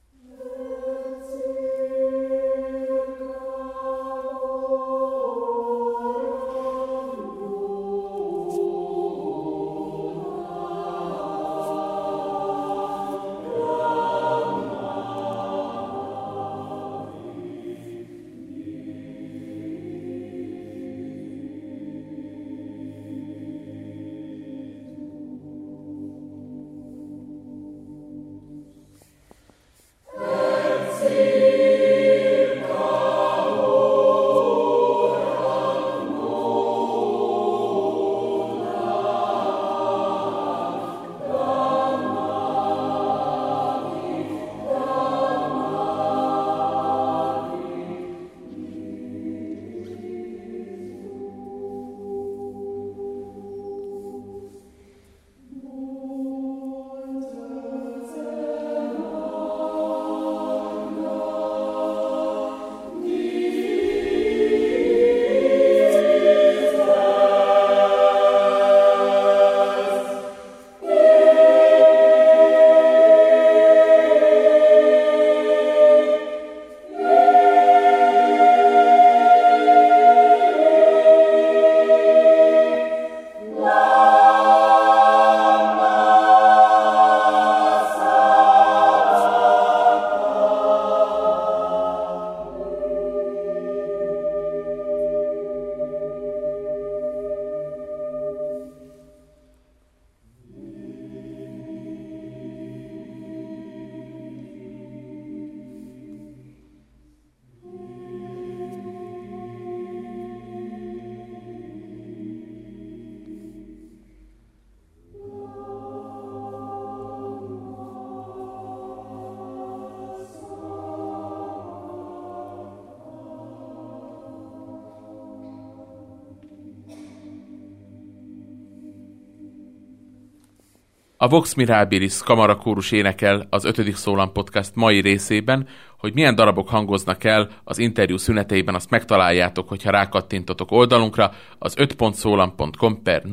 A 131.24 131.28
Vox 131.28 131.54
Mirabilis 131.54 132.24
kamarakórus 132.24 132.92
énekel 132.92 133.48
az 133.50 133.66
5. 133.66 133.96
Szólam 133.96 134.32
Podcast 134.32 134.76
mai 134.76 135.02
részében, 135.02 135.68
hogy 135.98 136.14
milyen 136.14 136.36
darabok 136.36 136.70
hangoznak 136.70 137.24
el 137.24 137.50
az 137.64 137.78
interjú 137.78 138.18
szüneteiben, 138.18 138.76
azt 138.76 138.90
megtaláljátok, 138.90 139.70
hogyha 139.70 139.92
rákattintotok 139.92 140.72
oldalunkra, 140.72 141.32
az 141.60 141.76
5.szólam.com 141.78 143.02
per 143.04 143.24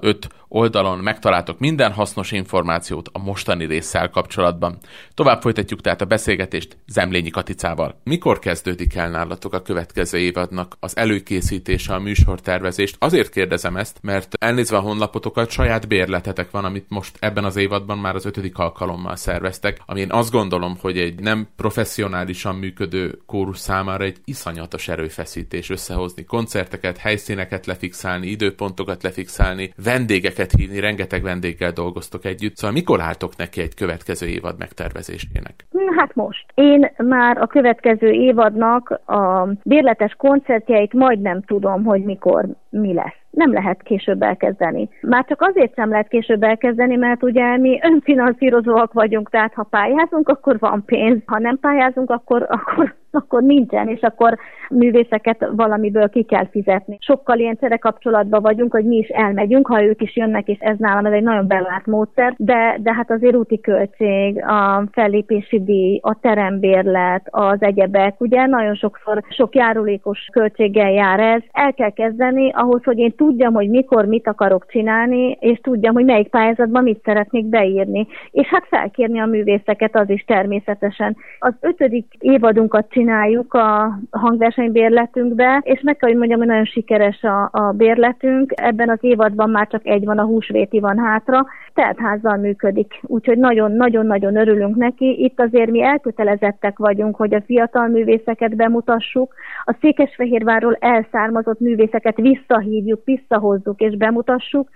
005 0.00 0.28
oldalon 0.56 0.98
megtaláltok 0.98 1.58
minden 1.58 1.92
hasznos 1.92 2.32
információt 2.32 3.08
a 3.12 3.18
mostani 3.18 3.66
résszel 3.66 4.10
kapcsolatban. 4.10 4.78
Tovább 5.14 5.40
folytatjuk 5.40 5.80
tehát 5.80 6.00
a 6.00 6.04
beszélgetést 6.04 6.76
Zemlényi 6.86 7.30
Katicával. 7.30 8.00
Mikor 8.04 8.38
kezdődik 8.38 8.94
el 8.94 9.10
nálatok 9.10 9.52
a 9.52 9.62
következő 9.62 10.18
évadnak 10.18 10.76
az 10.80 10.96
előkészítése, 10.96 11.94
a 11.94 11.98
műsortervezést? 11.98 12.96
Azért 12.98 13.30
kérdezem 13.30 13.76
ezt, 13.76 13.98
mert 14.02 14.34
elnézve 14.38 14.76
a 14.76 14.80
honlapotokat, 14.80 15.50
saját 15.50 15.88
bérletetek 15.88 16.50
van, 16.50 16.64
amit 16.64 16.86
most 16.88 17.16
ebben 17.20 17.44
az 17.44 17.56
évadban 17.56 17.98
már 17.98 18.14
az 18.14 18.24
ötödik 18.24 18.58
alkalommal 18.58 19.16
szerveztek, 19.16 19.80
ami 19.86 20.00
én 20.00 20.12
azt 20.12 20.30
gondolom, 20.30 20.76
hogy 20.80 20.98
egy 20.98 21.20
nem 21.20 21.48
professzionálisan 21.56 22.54
működő 22.54 23.18
kórus 23.26 23.58
számára 23.58 24.04
egy 24.04 24.16
iszonyatos 24.24 24.88
erőfeszítés 24.88 25.70
összehozni 25.70 26.24
koncerteket, 26.24 26.96
helyszíneket 26.96 27.66
lefixálni, 27.66 28.26
időpontokat 28.26 29.02
lefixálni, 29.02 29.72
vendégeket 29.82 30.44
vendégeket 30.46 30.60
hívni, 30.60 30.80
rengeteg 30.80 31.22
vendéggel 31.22 31.72
dolgoztok 31.72 32.24
együtt, 32.24 32.56
szóval 32.56 32.76
mikor 32.76 33.00
álltok 33.00 33.36
neki 33.36 33.60
egy 33.60 33.74
következő 33.74 34.26
évad 34.26 34.58
megtervezésének? 34.58 35.66
Hát 35.96 36.14
most. 36.14 36.44
Én 36.54 36.92
már 36.96 37.38
a 37.38 37.46
következő 37.46 38.10
évadnak 38.10 39.00
a 39.06 39.48
bérletes 39.62 40.14
koncertjeit 40.18 40.92
majdnem 40.92 41.42
tudom, 41.42 41.84
hogy 41.84 42.02
mikor 42.02 42.46
mi 42.70 42.92
lesz 42.92 43.25
nem 43.36 43.52
lehet 43.52 43.82
később 43.82 44.22
elkezdeni. 44.22 44.88
Már 45.00 45.24
csak 45.24 45.40
azért 45.40 45.74
sem 45.74 45.90
lehet 45.90 46.08
később 46.08 46.42
elkezdeni, 46.42 46.96
mert 46.96 47.22
ugye 47.22 47.56
mi 47.56 47.80
önfinanszírozóak 47.82 48.92
vagyunk, 48.92 49.30
tehát 49.30 49.54
ha 49.54 49.62
pályázunk, 49.62 50.28
akkor 50.28 50.58
van 50.58 50.82
pénz, 50.86 51.22
ha 51.26 51.38
nem 51.38 51.58
pályázunk, 51.58 52.10
akkor, 52.10 52.46
akkor 52.48 52.94
akkor 53.16 53.42
nincsen, 53.42 53.88
és 53.88 54.00
akkor 54.00 54.38
művészeket 54.70 55.48
valamiből 55.52 56.08
ki 56.08 56.22
kell 56.22 56.48
fizetni. 56.50 56.98
Sokkal 57.00 57.38
ilyen 57.38 57.56
csere 57.60 57.76
kapcsolatban 57.76 58.42
vagyunk, 58.42 58.72
hogy 58.72 58.84
mi 58.84 58.96
is 58.96 59.08
elmegyünk, 59.08 59.66
ha 59.66 59.82
ők 59.82 60.02
is 60.02 60.16
jönnek, 60.16 60.48
és 60.48 60.58
ez 60.58 60.76
nálam 60.78 61.06
ez 61.06 61.12
egy 61.12 61.22
nagyon 61.22 61.46
bevált 61.46 61.86
módszer, 61.86 62.34
de, 62.36 62.78
de 62.80 62.94
hát 62.94 63.10
azért 63.10 63.36
úti 63.36 63.60
költség, 63.60 64.42
a 64.42 64.84
fellépési 64.92 65.62
díj, 65.62 66.00
a 66.02 66.18
terembérlet, 66.20 67.28
az 67.30 67.56
egyebek, 67.62 68.20
ugye 68.20 68.46
nagyon 68.46 68.74
sokszor 68.74 69.22
sok 69.28 69.54
járulékos 69.54 70.28
költséggel 70.32 70.90
jár 70.90 71.20
ez. 71.20 71.42
El 71.52 71.74
kell 71.74 71.90
kezdeni 71.90 72.50
ahhoz, 72.52 72.84
hogy 72.84 72.98
én 72.98 73.14
tudjam, 73.26 73.54
hogy 73.54 73.68
mikor 73.68 74.04
mit 74.04 74.28
akarok 74.28 74.66
csinálni, 74.68 75.36
és 75.40 75.58
tudjam, 75.62 75.94
hogy 75.94 76.04
melyik 76.04 76.28
pályázatban 76.28 76.82
mit 76.82 77.00
szeretnék 77.04 77.46
beírni. 77.46 78.06
És 78.30 78.46
hát 78.46 78.66
felkérni 78.68 79.20
a 79.20 79.26
művészeket 79.26 79.96
az 79.96 80.10
is 80.10 80.24
természetesen. 80.24 81.16
Az 81.38 81.54
ötödik 81.60 82.06
évadunkat 82.18 82.86
csináljuk 82.90 83.54
a 83.54 83.98
hangversenybérletünkbe, 84.10 85.60
és 85.64 85.80
meg 85.80 85.96
kell, 85.96 86.08
hogy 86.08 86.18
mondjam, 86.18 86.38
hogy 86.38 86.48
nagyon 86.48 86.64
sikeres 86.64 87.22
a, 87.22 87.48
a 87.52 87.72
bérletünk. 87.76 88.52
Ebben 88.54 88.88
az 88.88 88.98
évadban 89.00 89.50
már 89.50 89.66
csak 89.68 89.86
egy 89.86 90.04
van, 90.04 90.18
a 90.18 90.24
húsvéti 90.24 90.80
van 90.80 90.98
hátra, 90.98 91.46
teltházzal 91.74 92.36
működik, 92.36 93.00
úgyhogy 93.02 93.38
nagyon-nagyon-nagyon 93.38 94.36
örülünk 94.36 94.76
neki. 94.76 95.24
Itt 95.24 95.40
azért 95.40 95.70
mi 95.70 95.82
elkötelezettek 95.82 96.78
vagyunk, 96.78 97.16
hogy 97.16 97.34
a 97.34 97.42
fiatal 97.46 97.88
művészeket 97.88 98.56
bemutassuk, 98.56 99.34
a 99.64 99.76
Székesfehérvárról 99.80 100.76
elszármazott 100.80 101.60
művészeket 101.60 102.16
visszahívjuk, 102.16 103.04
visszahozzuk 103.06 103.80
és 103.80 103.96
bemutassuk, 103.96 104.68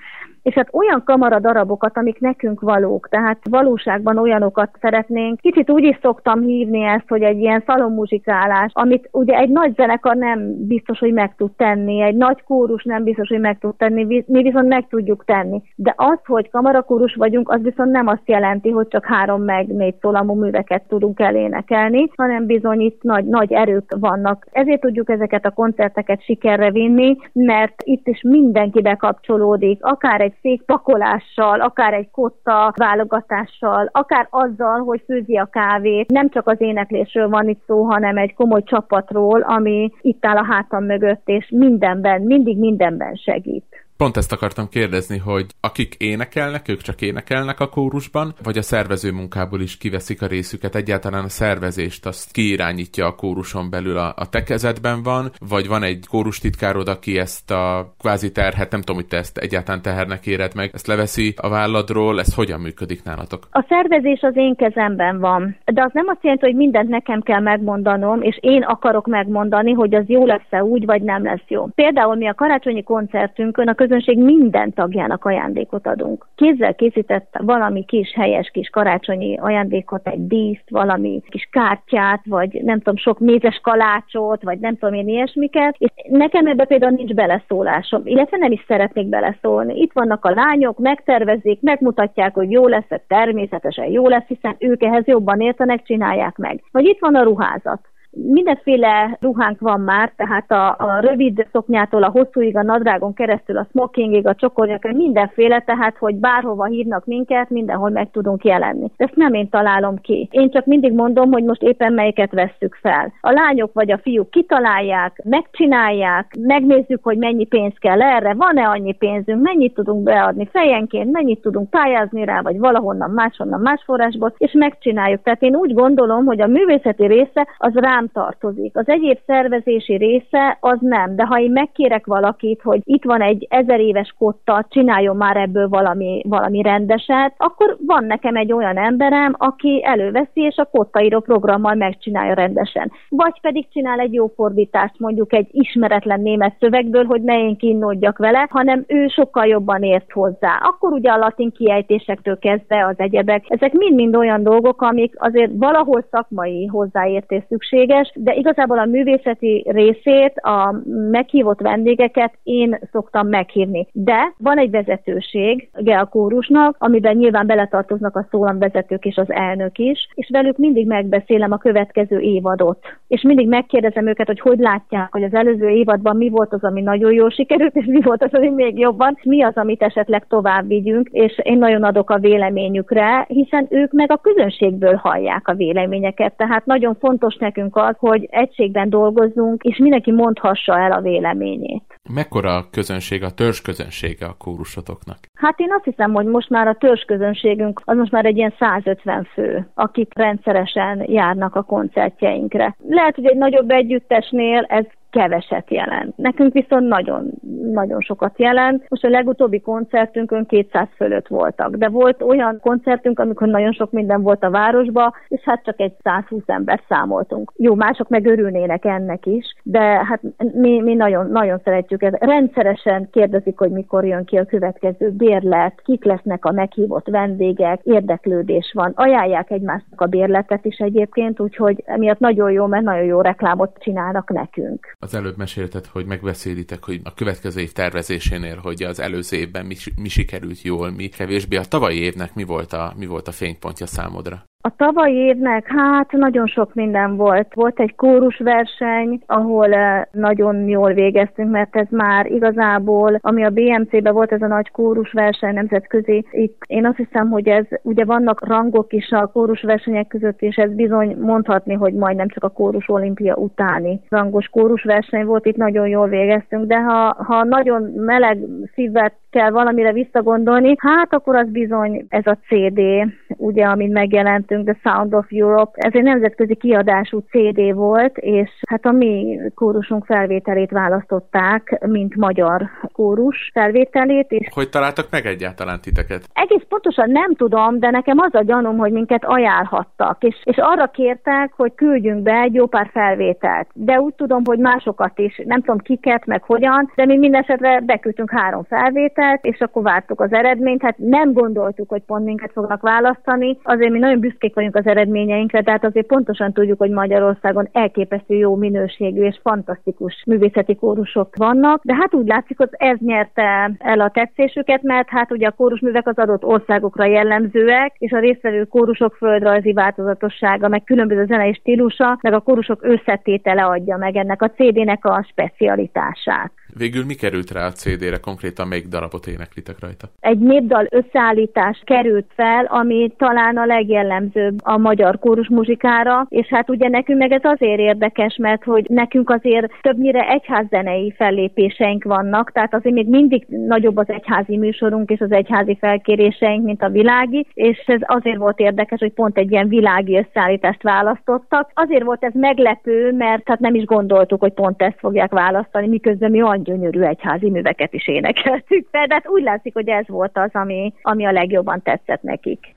és 0.43 0.55
hát 0.55 0.69
olyan 0.73 1.03
kamara 1.05 1.39
darabokat, 1.39 1.97
amik 1.97 2.21
nekünk 2.21 2.61
valók, 2.61 3.09
tehát 3.09 3.39
valóságban 3.51 4.19
olyanokat 4.19 4.71
szeretnénk. 4.81 5.41
Kicsit 5.41 5.71
úgy 5.71 5.85
is 5.85 5.99
szoktam 6.03 6.41
hívni 6.41 6.83
ezt, 6.83 7.09
hogy 7.09 7.23
egy 7.23 7.39
ilyen 7.39 7.63
szalommuzsikálás, 7.67 8.71
amit 8.75 9.09
ugye 9.13 9.39
egy 9.39 9.49
nagy 9.49 9.75
zenekar 9.75 10.17
nem 10.17 10.67
biztos, 10.67 10.99
hogy 10.99 11.13
meg 11.13 11.35
tud 11.37 11.51
tenni, 11.57 12.03
egy 12.03 12.15
nagy 12.15 12.43
kórus 12.43 12.85
nem 12.85 13.04
biztos, 13.04 13.28
hogy 13.28 13.41
meg 13.41 13.59
tud 13.59 13.76
tenni, 13.76 14.25
mi 14.26 14.43
viszont 14.43 14.69
meg 14.69 14.87
tudjuk 14.89 15.25
tenni. 15.25 15.63
De 15.75 15.95
az, 15.97 16.19
hogy 16.25 16.50
kamarakórus 16.50 17.15
vagyunk, 17.15 17.50
az 17.50 17.63
viszont 17.63 17.91
nem 17.91 18.07
azt 18.07 18.28
jelenti, 18.28 18.71
hogy 18.71 18.89
csak 18.89 19.04
három 19.04 19.43
meg 19.43 19.67
négy 19.67 19.95
szólamú 20.00 20.35
műveket 20.35 20.83
tudunk 20.89 21.21
elénekelni, 21.21 22.11
hanem 22.17 22.47
bizony 22.47 22.81
itt 22.81 23.02
nagy, 23.02 23.25
nagy 23.25 23.52
erők 23.52 23.97
vannak. 24.00 24.47
Ezért 24.52 24.81
tudjuk 24.81 25.11
ezeket 25.11 25.45
a 25.45 25.50
koncerteket 25.50 26.23
sikerre 26.23 26.71
vinni, 26.71 27.17
mert 27.33 27.75
itt 27.85 28.07
is 28.07 28.20
mindenki 28.23 28.80
bekapcsolódik, 28.80 29.85
akár 29.85 30.21
egy 30.21 30.30
egy 30.30 30.37
szék 30.43 30.63
pakolással, 30.63 31.61
akár 31.61 31.95
egy 31.95 32.11
kotta 32.11 32.73
válogatással, 32.76 33.89
akár 33.93 34.26
azzal, 34.30 34.78
hogy 34.78 35.02
főzi 35.06 35.37
a 35.37 35.45
kávét. 35.45 36.11
Nem 36.11 36.30
csak 36.30 36.49
az 36.49 36.61
éneklésről 36.61 37.28
van 37.28 37.49
itt 37.49 37.63
szó, 37.67 37.83
hanem 37.83 38.17
egy 38.17 38.35
komoly 38.35 38.63
csapatról, 38.63 39.41
ami 39.41 39.93
itt 40.00 40.26
áll 40.26 40.37
a 40.37 40.45
hátam 40.45 40.85
mögött, 40.85 41.23
és 41.25 41.50
mindenben, 41.50 42.23
mindig 42.23 42.59
mindenben 42.59 43.15
segít. 43.15 43.89
Pont 44.00 44.17
ezt 44.17 44.32
akartam 44.32 44.69
kérdezni, 44.69 45.19
hogy 45.19 45.47
akik 45.60 45.95
énekelnek, 45.95 46.69
ők 46.69 46.80
csak 46.80 47.00
énekelnek 47.00 47.60
a 47.60 47.69
kórusban, 47.69 48.32
vagy 48.43 48.58
a 48.58 48.63
szervező 48.63 49.13
munkából 49.13 49.60
is 49.60 49.78
kiveszik 49.78 50.23
a 50.23 50.26
részüket, 50.26 50.75
egyáltalán 50.75 51.25
a 51.25 51.28
szervezést 51.28 52.06
azt 52.06 52.32
kiirányítja 52.32 53.06
a 53.06 53.15
kóruson 53.15 53.71
belül 53.71 53.97
a, 53.97 54.13
a 54.17 54.28
tekezetben 54.28 55.02
van, 55.02 55.30
vagy 55.49 55.69
van 55.69 55.82
egy 55.82 56.04
kórustitkárod, 56.10 56.89
aki 56.89 57.19
ezt 57.19 57.50
a 57.50 57.95
kvázi 57.99 58.32
terhet, 58.32 58.71
nem 58.71 58.80
tudom, 58.80 58.97
hogy 58.97 59.06
te 59.06 59.17
ezt 59.17 59.39
egyáltalán 59.39 59.82
tehernek 59.82 60.26
éred 60.26 60.54
meg, 60.54 60.71
ezt 60.73 60.86
leveszi 60.86 61.34
a 61.36 61.49
válladról, 61.49 62.19
ez 62.19 62.34
hogyan 62.34 62.60
működik 62.60 63.04
nálatok? 63.04 63.49
A 63.50 63.65
szervezés 63.69 64.21
az 64.21 64.36
én 64.36 64.56
kezemben 64.56 65.19
van, 65.19 65.56
de 65.65 65.82
az 65.82 65.91
nem 65.93 66.08
azt 66.08 66.23
jelenti, 66.23 66.45
hogy 66.45 66.56
mindent 66.56 66.89
nekem 66.89 67.21
kell 67.21 67.41
megmondanom, 67.41 68.23
és 68.23 68.39
én 68.41 68.63
akarok 68.63 69.06
megmondani, 69.06 69.73
hogy 69.73 69.95
az 69.95 70.08
jó 70.08 70.26
lesz-e 70.26 70.65
úgy, 70.65 70.84
vagy 70.84 71.02
nem 71.02 71.25
lesz 71.25 71.49
jó. 71.49 71.67
Például 71.67 72.17
mi 72.17 72.28
a 72.28 72.34
karácsonyi 72.34 72.82
koncertünkön 72.82 73.69
a 73.69 73.75
közönség 73.91 74.25
minden 74.25 74.73
tagjának 74.73 75.25
ajándékot 75.25 75.87
adunk. 75.87 76.26
Kézzel 76.35 76.75
készített 76.75 77.35
valami 77.39 77.85
kis 77.85 78.13
helyes 78.15 78.50
kis 78.53 78.69
karácsonyi 78.69 79.39
ajándékot, 79.39 80.07
egy 80.07 80.26
díszt, 80.26 80.65
valami 80.69 81.23
kis 81.29 81.49
kártyát, 81.53 82.23
vagy 82.25 82.61
nem 82.63 82.79
tudom, 82.79 82.97
sok 82.97 83.19
mézes 83.19 83.61
kalácsot, 83.63 84.43
vagy 84.43 84.59
nem 84.59 84.76
tudom 84.76 84.95
én 84.95 85.09
ilyesmiket, 85.09 85.75
és 85.79 85.91
nekem 86.09 86.47
ebbe 86.47 86.65
például 86.65 86.93
nincs 86.93 87.15
beleszólásom, 87.15 88.03
illetve 88.05 88.37
nem 88.37 88.53
is 88.53 88.65
szeretnék 88.67 89.09
beleszólni. 89.09 89.81
Itt 89.81 89.93
vannak 89.93 90.25
a 90.25 90.35
lányok, 90.35 90.79
megtervezik, 90.79 91.61
megmutatják, 91.61 92.35
hogy 92.35 92.50
jó 92.50 92.67
lesz, 92.67 92.91
természetesen 93.09 93.87
jó 93.91 94.09
lesz, 94.09 94.26
hiszen 94.26 94.57
ők 94.59 94.83
ehhez 94.83 95.07
jobban 95.07 95.41
értenek, 95.41 95.83
csinálják 95.83 96.37
meg. 96.37 96.63
Vagy 96.73 96.85
itt 96.85 97.00
van 97.00 97.15
a 97.15 97.23
ruházat 97.23 97.81
Mindenféle 98.11 99.17
ruhánk 99.21 99.61
van 99.61 99.81
már, 99.81 100.13
tehát 100.17 100.51
a, 100.51 100.69
a 100.69 101.01
rövid 101.01 101.47
szoknyától 101.53 102.03
a 102.03 102.11
hosszúig, 102.11 102.57
a 102.57 102.63
nadrágon 102.63 103.15
keresztül, 103.15 103.57
a 103.57 103.67
smokingig, 103.71 104.27
a 104.27 104.35
csokornyak, 104.35 104.93
mindenféle, 104.93 105.61
tehát 105.61 105.97
hogy 105.99 106.15
bárhova 106.15 106.65
hívnak 106.65 107.05
minket, 107.05 107.51
mindenhol 107.51 107.91
meg 107.91 108.11
tudunk 108.11 108.45
jelenni. 108.45 108.91
Ezt 108.97 109.17
nem 109.17 109.35
én 109.35 109.49
találom 109.49 109.97
ki. 110.01 110.29
Én 110.31 110.51
csak 110.51 110.65
mindig 110.65 110.93
mondom, 110.93 111.33
hogy 111.33 111.45
most 111.45 111.63
éppen 111.63 111.93
melyiket 111.93 112.33
vesszük 112.33 112.79
fel. 112.81 113.13
A 113.21 113.31
lányok 113.31 113.73
vagy 113.73 113.91
a 113.91 113.99
fiúk 113.99 114.31
kitalálják, 114.31 115.23
megcsinálják, 115.25 116.37
megnézzük, 116.39 117.03
hogy 117.03 117.19
mennyi 117.19 117.45
pénz 117.45 117.75
kell 117.79 118.03
erre, 118.03 118.35
van-e 118.35 118.69
annyi 118.69 118.93
pénzünk, 118.93 119.43
mennyit 119.43 119.75
tudunk 119.75 120.03
beadni 120.03 120.49
fejenként, 120.53 121.13
mennyit 121.13 121.41
tudunk 121.41 121.71
pályázni 121.71 122.25
rá, 122.25 122.41
vagy 122.41 122.59
valahonnan 122.59 123.11
máshonnan 123.11 123.61
más 123.61 123.83
forrásból, 123.85 124.35
és 124.37 124.53
megcsináljuk. 124.53 125.23
Tehát 125.23 125.43
én 125.43 125.57
úgy 125.57 125.75
gondolom, 125.75 126.25
hogy 126.25 126.41
a 126.41 126.47
művészeti 126.47 127.07
része 127.07 127.47
az 127.59 127.75
rá 127.75 128.00
rám 128.00 128.08
tartozik. 128.13 128.76
Az 128.76 128.89
egyéb 128.89 129.19
szervezési 129.26 129.97
része 129.97 130.56
az 130.60 130.78
nem, 130.80 131.17
de 131.17 131.25
ha 131.25 131.41
én 131.41 131.50
megkérek 131.50 132.06
valakit, 132.06 132.60
hogy 132.63 132.80
itt 132.84 133.04
van 133.04 133.21
egy 133.21 133.47
ezer 133.50 133.80
éves 133.80 134.15
kotta, 134.19 134.67
csináljon 134.69 135.17
már 135.17 135.36
ebből 135.36 135.69
valami, 135.69 136.23
valami 136.28 136.63
rendeset, 136.63 137.34
akkor 137.36 137.76
van 137.86 138.04
nekem 138.04 138.36
egy 138.36 138.52
olyan 138.52 138.78
emberem, 138.78 139.34
aki 139.39 139.80
előveszi, 139.84 140.41
és 140.41 140.56
a 140.56 140.65
kottaíró 140.65 141.21
programmal 141.21 141.75
megcsinálja 141.75 142.34
rendesen. 142.34 142.93
Vagy 143.08 143.41
pedig 143.41 143.69
csinál 143.73 143.99
egy 143.99 144.13
jó 144.13 144.26
fordítást, 144.26 144.99
mondjuk 144.99 145.32
egy 145.32 145.49
ismeretlen 145.50 146.21
német 146.21 146.56
szövegből, 146.58 147.04
hogy 147.04 147.23
ne 147.23 147.39
én 147.39 147.56
kínódjak 147.56 148.19
vele, 148.19 148.47
hanem 148.50 148.84
ő 148.86 149.06
sokkal 149.08 149.47
jobban 149.47 149.82
ért 149.82 150.13
hozzá. 150.13 150.60
Akkor 150.63 150.93
ugye 150.93 151.10
a 151.10 151.19
latin 151.19 151.52
kiejtésektől 151.52 152.39
kezdve 152.39 152.86
az 152.86 152.95
egyebek, 152.97 153.45
ezek 153.49 153.73
mind-mind 153.73 154.17
olyan 154.17 154.43
dolgok, 154.43 154.82
amik 154.82 155.15
azért 155.19 155.50
valahol 155.54 156.04
szakmai 156.10 156.67
hozzáértés 156.67 157.43
szükség, 157.49 157.90
szükséges, 157.91 158.13
de 158.15 158.35
igazából 158.35 158.79
a 158.79 158.85
művészeti 158.85 159.65
részét, 159.69 160.33
a 160.37 160.75
meghívott 161.11 161.61
vendégeket 161.61 162.33
én 162.43 162.79
szoktam 162.93 163.29
meghívni. 163.29 163.87
De 163.93 164.33
van 164.39 164.59
egy 164.59 164.71
vezetőség 164.71 165.69
a 165.73 166.05
kórusnak, 166.05 166.76
amiben 166.79 167.17
nyilván 167.17 167.47
beletartoznak 167.47 168.17
a 168.17 168.26
szólamvezetők 168.31 169.05
és 169.05 169.17
az 169.17 169.31
elnök 169.31 169.79
is, 169.79 170.09
és 170.15 170.29
velük 170.33 170.57
mindig 170.57 170.87
megbeszélem 170.87 171.53
a 171.53 171.57
következő 171.57 172.19
évadot. 172.19 172.79
És 173.09 173.23
mindig 173.23 173.49
megkérdezem 173.49 174.07
őket, 174.07 174.26
hogy 174.26 174.41
hogy 174.41 174.59
látják, 174.59 175.09
hogy 175.13 175.23
az 175.23 175.35
előző 175.35 175.69
évadban 175.69 176.17
mi 176.17 176.29
volt 176.29 176.53
az, 176.53 176.65
ami 176.65 176.81
nagyon 176.81 177.13
jól 177.13 177.31
sikerült, 177.31 177.76
és 177.76 177.85
mi 177.85 178.00
volt 178.00 178.23
az, 178.23 178.33
ami 178.33 178.49
még 178.49 178.79
jobban, 178.79 179.19
mi 179.23 179.43
az, 179.43 179.57
amit 179.57 179.83
esetleg 179.83 180.26
tovább 180.29 180.67
vigyünk, 180.67 181.09
és 181.09 181.41
én 181.43 181.59
nagyon 181.59 181.83
adok 181.83 182.11
a 182.11 182.19
véleményükre, 182.19 183.25
hiszen 183.29 183.67
ők 183.71 183.93
meg 183.93 184.11
a 184.11 184.21
közönségből 184.23 184.95
hallják 184.95 185.49
a 185.49 185.55
véleményeket, 185.55 186.37
tehát 186.37 186.67
nagyon 186.67 186.97
fontos 187.00 187.37
nekünk 187.37 187.76
az, 187.80 187.97
hogy 187.99 188.28
egységben 188.30 188.90
dolgozzunk, 188.90 189.62
és 189.62 189.78
mindenki 189.78 190.12
mondhassa 190.12 190.78
el 190.78 190.93
a 190.93 191.00
véleményét. 191.00 191.84
Mekkora 192.14 192.56
a 192.56 192.66
közönség, 192.71 193.23
a 193.23 193.30
törzs 193.30 193.60
közönsége 193.60 194.26
a 194.26 194.36
kórusotoknak? 194.38 195.19
Hát 195.34 195.58
én 195.60 195.73
azt 195.73 195.84
hiszem, 195.84 196.12
hogy 196.12 196.26
most 196.26 196.50
már 196.50 196.69
a 196.69 196.76
törzs 196.80 197.02
közönségünk 197.02 197.80
az 197.84 197.97
most 197.97 198.12
már 198.12 198.25
egy 198.25 198.36
ilyen 198.36 198.54
150 198.58 199.25
fő, 199.32 199.71
akik 199.75 200.12
rendszeresen 200.14 201.04
járnak 201.06 201.54
a 201.54 201.62
koncertjeinkre. 201.62 202.76
Lehet, 202.88 203.14
hogy 203.14 203.26
egy 203.26 203.36
nagyobb 203.36 203.71
együttesnél 203.71 204.64
ez 204.69 204.84
keveset 205.11 205.71
jelent. 205.71 206.17
Nekünk 206.17 206.53
viszont 206.53 206.89
nagyon, 206.89 207.31
nagyon 207.73 208.01
sokat 208.01 208.39
jelent. 208.39 208.85
Most 208.89 209.05
a 209.05 209.09
legutóbbi 209.09 209.61
koncertünkön 209.61 210.47
200 210.47 210.89
fölött 210.97 211.29
voltak, 211.29 211.77
de 211.77 211.89
volt 211.89 212.23
olyan 212.23 212.59
koncertünk, 212.61 213.19
amikor 213.19 213.49
nagyon 213.49 213.73
sok 213.73 213.91
minden 213.91 214.23
volt 214.23 214.45
a 214.45 214.51
városba, 214.51 215.15
és 215.29 215.41
hát 215.45 215.65
csak 215.65 215.81
egy 215.81 215.93
120 216.03 216.43
ember 216.47 216.81
számoltunk. 216.89 217.53
Jó, 217.57 217.75
mások 217.75 218.09
meg 218.09 218.27
örülnének 218.27 218.85
ennek 218.85 219.27
is, 219.27 219.55
de 219.63 219.81
hát 219.81 220.21
mi, 220.53 220.81
mi 220.81 220.95
nagyon, 220.95 221.31
nagyon 221.31 221.61
szeretjük 221.65 222.03
ezt. 222.03 222.17
Rendszeresen 222.21 223.09
kérdezik, 223.13 223.59
hogy 223.59 223.71
mikor 223.71 224.05
jön 224.05 224.25
ki 224.25 224.37
a 224.37 224.45
következő 224.45 225.11
bérlet, 225.11 225.81
kik 225.85 226.05
lesznek 226.05 226.45
a 226.45 226.53
meghívott 226.53 227.09
vendégek, 227.09 227.81
érdeklődés 227.83 228.73
van. 228.75 228.93
Ajánlják 228.95 229.51
egymásnak 229.51 230.01
a 230.01 230.07
bérletet 230.07 230.65
is 230.65 230.77
egyébként, 230.77 231.41
úgyhogy 231.41 231.83
emiatt 231.87 232.19
nagyon 232.19 232.51
jó, 232.53 232.67
mert 232.67 232.85
nagyon 232.85 233.05
jó 233.05 233.21
reklámot 233.21 233.77
csinálnak 233.79 234.31
nekünk. 234.31 234.97
Az 235.02 235.15
előbb 235.15 235.36
mesélted, 235.36 235.86
hogy 235.86 236.06
megbeszélitek, 236.06 236.84
hogy 236.84 237.00
a 237.04 237.15
következő 237.15 237.60
év 237.60 237.73
tervezésénél, 237.73 238.56
hogy 238.56 238.82
az 238.82 238.99
előző 238.99 239.36
évben 239.36 239.67
mi, 239.67 239.76
mi 239.97 240.08
sikerült 240.08 240.63
jól, 240.63 240.91
mi 240.91 241.08
kevésbé. 241.08 241.56
A 241.56 241.65
tavalyi 241.65 241.99
évnek 241.99 242.34
mi 242.34 242.45
volt 242.45 242.73
a, 242.73 242.95
mi 242.97 243.06
volt 243.06 243.28
a 243.28 243.32
fénypontja 243.32 243.86
számodra? 243.86 244.50
A 244.63 244.77
tavalyi 244.77 245.15
évnek 245.15 245.67
hát 245.67 246.13
nagyon 246.13 246.47
sok 246.47 246.75
minden 246.75 247.17
volt. 247.17 247.55
Volt 247.55 247.81
egy 247.81 247.95
kórusverseny, 247.95 249.21
ahol 249.27 249.73
eh, 249.73 250.03
nagyon 250.13 250.69
jól 250.69 250.93
végeztünk, 250.93 251.51
mert 251.51 251.77
ez 251.77 251.87
már 251.91 252.27
igazából, 252.27 253.19
ami 253.21 253.45
a 253.45 253.51
BMC-ben 253.51 254.13
volt 254.13 254.33
ez 254.33 254.43
a 254.43 254.47
nagy 254.47 254.71
kórusverseny 254.71 255.55
nemzetközi, 255.55 256.27
itt 256.31 256.63
én 256.67 256.87
azt 256.87 256.97
hiszem, 256.97 257.31
hogy 257.31 257.49
ez 257.49 257.65
ugye 257.83 258.05
vannak 258.05 258.47
rangok 258.47 258.93
is 258.93 259.11
a 259.11 259.27
kórusversenyek 259.27 260.07
között, 260.07 260.41
és 260.41 260.57
ez 260.57 260.75
bizony 260.75 261.17
mondhatni, 261.17 261.75
hogy 261.75 261.95
majdnem 261.95 262.29
csak 262.29 262.45
a 262.45 262.49
kórus 262.49 262.89
olimpia 262.89 263.35
utáni 263.35 264.01
rangos 264.09 264.49
kórusverseny 264.49 265.25
volt, 265.25 265.47
itt 265.47 265.57
nagyon 265.57 265.89
jól 265.89 266.09
végeztünk, 266.09 266.67
de 266.67 266.81
ha, 266.81 267.25
ha 267.25 267.45
nagyon 267.45 267.83
meleg 267.83 268.39
szívvel 268.75 269.13
kell 269.30 269.50
valamire 269.50 269.93
visszagondolni, 269.93 270.75
hát 270.78 271.14
akkor 271.14 271.36
az 271.36 271.49
bizony 271.49 272.06
ez 272.08 272.26
a 272.26 272.38
CD, 272.49 272.80
ugye, 273.26 273.64
amit 273.64 273.93
megjelentünk, 273.93 274.64
The 274.64 274.90
Sound 274.90 275.14
of 275.14 275.26
Europe. 275.28 275.71
Ez 275.75 275.95
egy 275.95 276.02
nemzetközi 276.02 276.54
kiadású 276.54 277.19
CD 277.30 277.75
volt, 277.75 278.16
és 278.19 278.50
hát 278.69 278.84
a 278.84 278.90
mi 278.90 279.38
kórusunk 279.54 280.04
felvételét 280.04 280.71
választották, 280.71 281.86
mint 281.86 282.16
magyar 282.16 282.71
kórus 282.93 283.50
felvételét. 283.52 284.30
És 284.30 284.49
hogy 284.54 284.69
találtak 284.69 285.06
meg 285.10 285.26
egyáltalán 285.26 285.80
titeket? 285.80 286.25
Egész 286.32 286.62
pontosan 286.69 287.10
nem 287.10 287.34
tudom, 287.34 287.78
de 287.78 287.90
nekem 287.90 288.19
az 288.19 288.34
a 288.34 288.43
gyanúm, 288.43 288.78
hogy 288.78 288.93
minket 288.93 289.25
ajánlhattak, 289.25 290.23
és, 290.23 290.36
és 290.45 290.56
arra 290.56 290.86
kértek, 290.86 291.52
hogy 291.56 291.75
küldjünk 291.75 292.23
be 292.23 292.40
egy 292.40 292.54
jó 292.54 292.66
pár 292.66 292.88
felvételt. 292.93 293.69
De 293.73 294.00
úgy 294.00 294.14
tudom, 294.14 294.43
hogy 294.45 294.58
másokat 294.58 295.19
is, 295.19 295.43
nem 295.45 295.60
tudom 295.60 295.78
kiket, 295.78 296.26
meg 296.26 296.43
hogyan, 296.43 296.93
de 296.95 297.04
mi 297.04 297.19
mindesetre 297.19 297.80
beküldtünk 297.80 298.30
három 298.30 298.64
felvételt, 298.64 299.19
felvételt, 299.21 299.45
és 299.45 299.61
akkor 299.61 299.83
vártuk 299.83 300.21
az 300.21 300.33
eredményt. 300.33 300.83
Hát 300.83 300.99
nem 300.99 301.33
gondoltuk, 301.33 301.89
hogy 301.89 302.02
pont 302.02 302.25
minket 302.25 302.52
fognak 302.52 302.83
választani. 302.83 303.59
Azért 303.63 303.91
mi 303.91 303.99
nagyon 303.99 304.21
büszkék 304.21 304.54
vagyunk 304.54 304.76
az 304.76 304.87
eredményeinkre, 304.87 305.63
tehát 305.63 305.85
azért 305.85 306.06
pontosan 306.06 306.52
tudjuk, 306.52 306.78
hogy 306.78 306.91
Magyarországon 306.91 307.69
elképesztő 307.73 308.35
jó 308.35 308.56
minőségű 308.56 309.23
és 309.23 309.41
fantasztikus 309.43 310.23
művészeti 310.26 310.75
kórusok 310.75 311.37
vannak. 311.37 311.83
De 311.85 311.95
hát 311.95 312.15
úgy 312.15 312.26
látszik, 312.26 312.59
hogy 312.59 312.69
ez 312.71 312.99
nyerte 312.99 313.71
el 313.78 314.00
a 314.00 314.11
tetszésüket, 314.11 314.83
mert 314.83 315.09
hát 315.09 315.33
ugye 315.33 315.47
a 315.47 315.54
kórusművek 315.56 316.06
az 316.06 316.17
adott 316.17 316.45
országokra 316.45 317.04
jellemzőek, 317.04 317.95
és 317.99 318.13
a 318.13 318.19
résztvevő 318.19 318.65
kórusok 318.65 319.15
földrajzi 319.15 319.73
változatossága, 319.73 320.69
meg 320.69 320.85
különböző 320.85 321.25
zenei 321.25 321.52
stílusa, 321.52 322.19
meg 322.23 322.33
a 322.33 322.41
kórusok 322.41 322.78
összetétele 322.83 323.65
adja 323.65 323.97
meg 323.97 324.17
ennek 324.17 324.43
a 324.43 324.50
CD-nek 324.50 325.04
a 325.04 325.26
specialitását. 325.30 326.52
Végül 326.76 327.04
mi 327.04 327.15
került 327.15 327.50
rá 327.50 327.67
a 327.67 327.73
CD-re, 327.73 328.17
konkrétan 328.17 328.69
melyik 328.69 328.89
darabot 328.89 329.26
éneklitek 329.26 329.76
rajta? 329.80 330.06
Egy 330.21 330.39
népdal 330.39 330.87
összeállítás 330.91 331.83
került 331.85 332.26
fel, 332.35 332.65
ami 332.65 333.13
talán 333.17 333.56
a 333.56 333.67
legjellemzőbb 333.67 334.59
a 334.63 334.76
magyar 334.76 335.19
kórusmuzsikára, 335.19 336.26
és 336.28 336.47
hát 336.47 336.71
ugye 336.71 336.89
nekünk 336.89 337.19
meg 337.19 337.33
ez 337.33 337.45
azért 337.45 337.78
érdekes, 337.78 338.37
mert 338.37 338.65
hogy 338.65 338.87
nekünk 338.89 339.30
azért 339.30 339.73
többnyire 339.80 340.28
egyházzenei 340.28 341.13
fellépéseink 341.17 342.04
vannak, 342.04 342.52
tehát 342.52 342.75
azért 342.75 342.95
még 342.95 343.09
mindig 343.09 343.47
nagyobb 343.49 343.97
az 343.97 344.09
egyházi 344.09 344.56
műsorunk 344.56 345.11
és 345.11 345.21
az 345.21 345.33
egyházi 345.33 345.76
felkéréseink, 345.80 346.65
mint 346.65 346.83
a 346.83 346.89
világi, 346.89 347.47
és 347.54 347.78
ez 347.87 348.00
azért 348.06 348.37
volt 348.37 348.59
érdekes, 348.59 349.00
hogy 349.00 349.13
pont 349.13 349.39
egy 349.39 349.50
ilyen 349.50 349.69
világi 349.69 350.17
összeállítást 350.17 350.83
választottak. 350.83 351.71
Azért 351.75 352.04
volt 352.04 352.25
ez 352.25 352.33
meglepő, 352.35 353.13
mert 353.13 353.49
hát 353.49 353.59
nem 353.59 353.75
is 353.75 353.85
gondoltuk, 353.85 354.41
hogy 354.41 354.52
pont 354.52 354.83
ezt 354.83 354.99
fogják 354.99 355.33
választani, 355.33 355.89
miközben 355.89 356.30
mi 356.30 356.43
olyan 356.43 356.60
nagyon 356.61 356.81
gyönyörű 356.81 357.09
egyházi 357.09 357.51
műveket 357.51 357.93
is 357.93 358.09
énekeltük 358.09 358.89
fel, 358.91 359.07
de 359.07 359.15
hát 359.15 359.29
úgy 359.29 359.43
látszik, 359.43 359.75
hogy 359.75 359.89
ez 359.89 360.09
volt 360.09 360.39
az, 360.39 360.51
ami, 360.53 360.93
ami 361.03 361.25
a 361.25 361.33
legjobban 361.33 361.83
tetszett 361.83 362.23
nekik. 362.23 362.75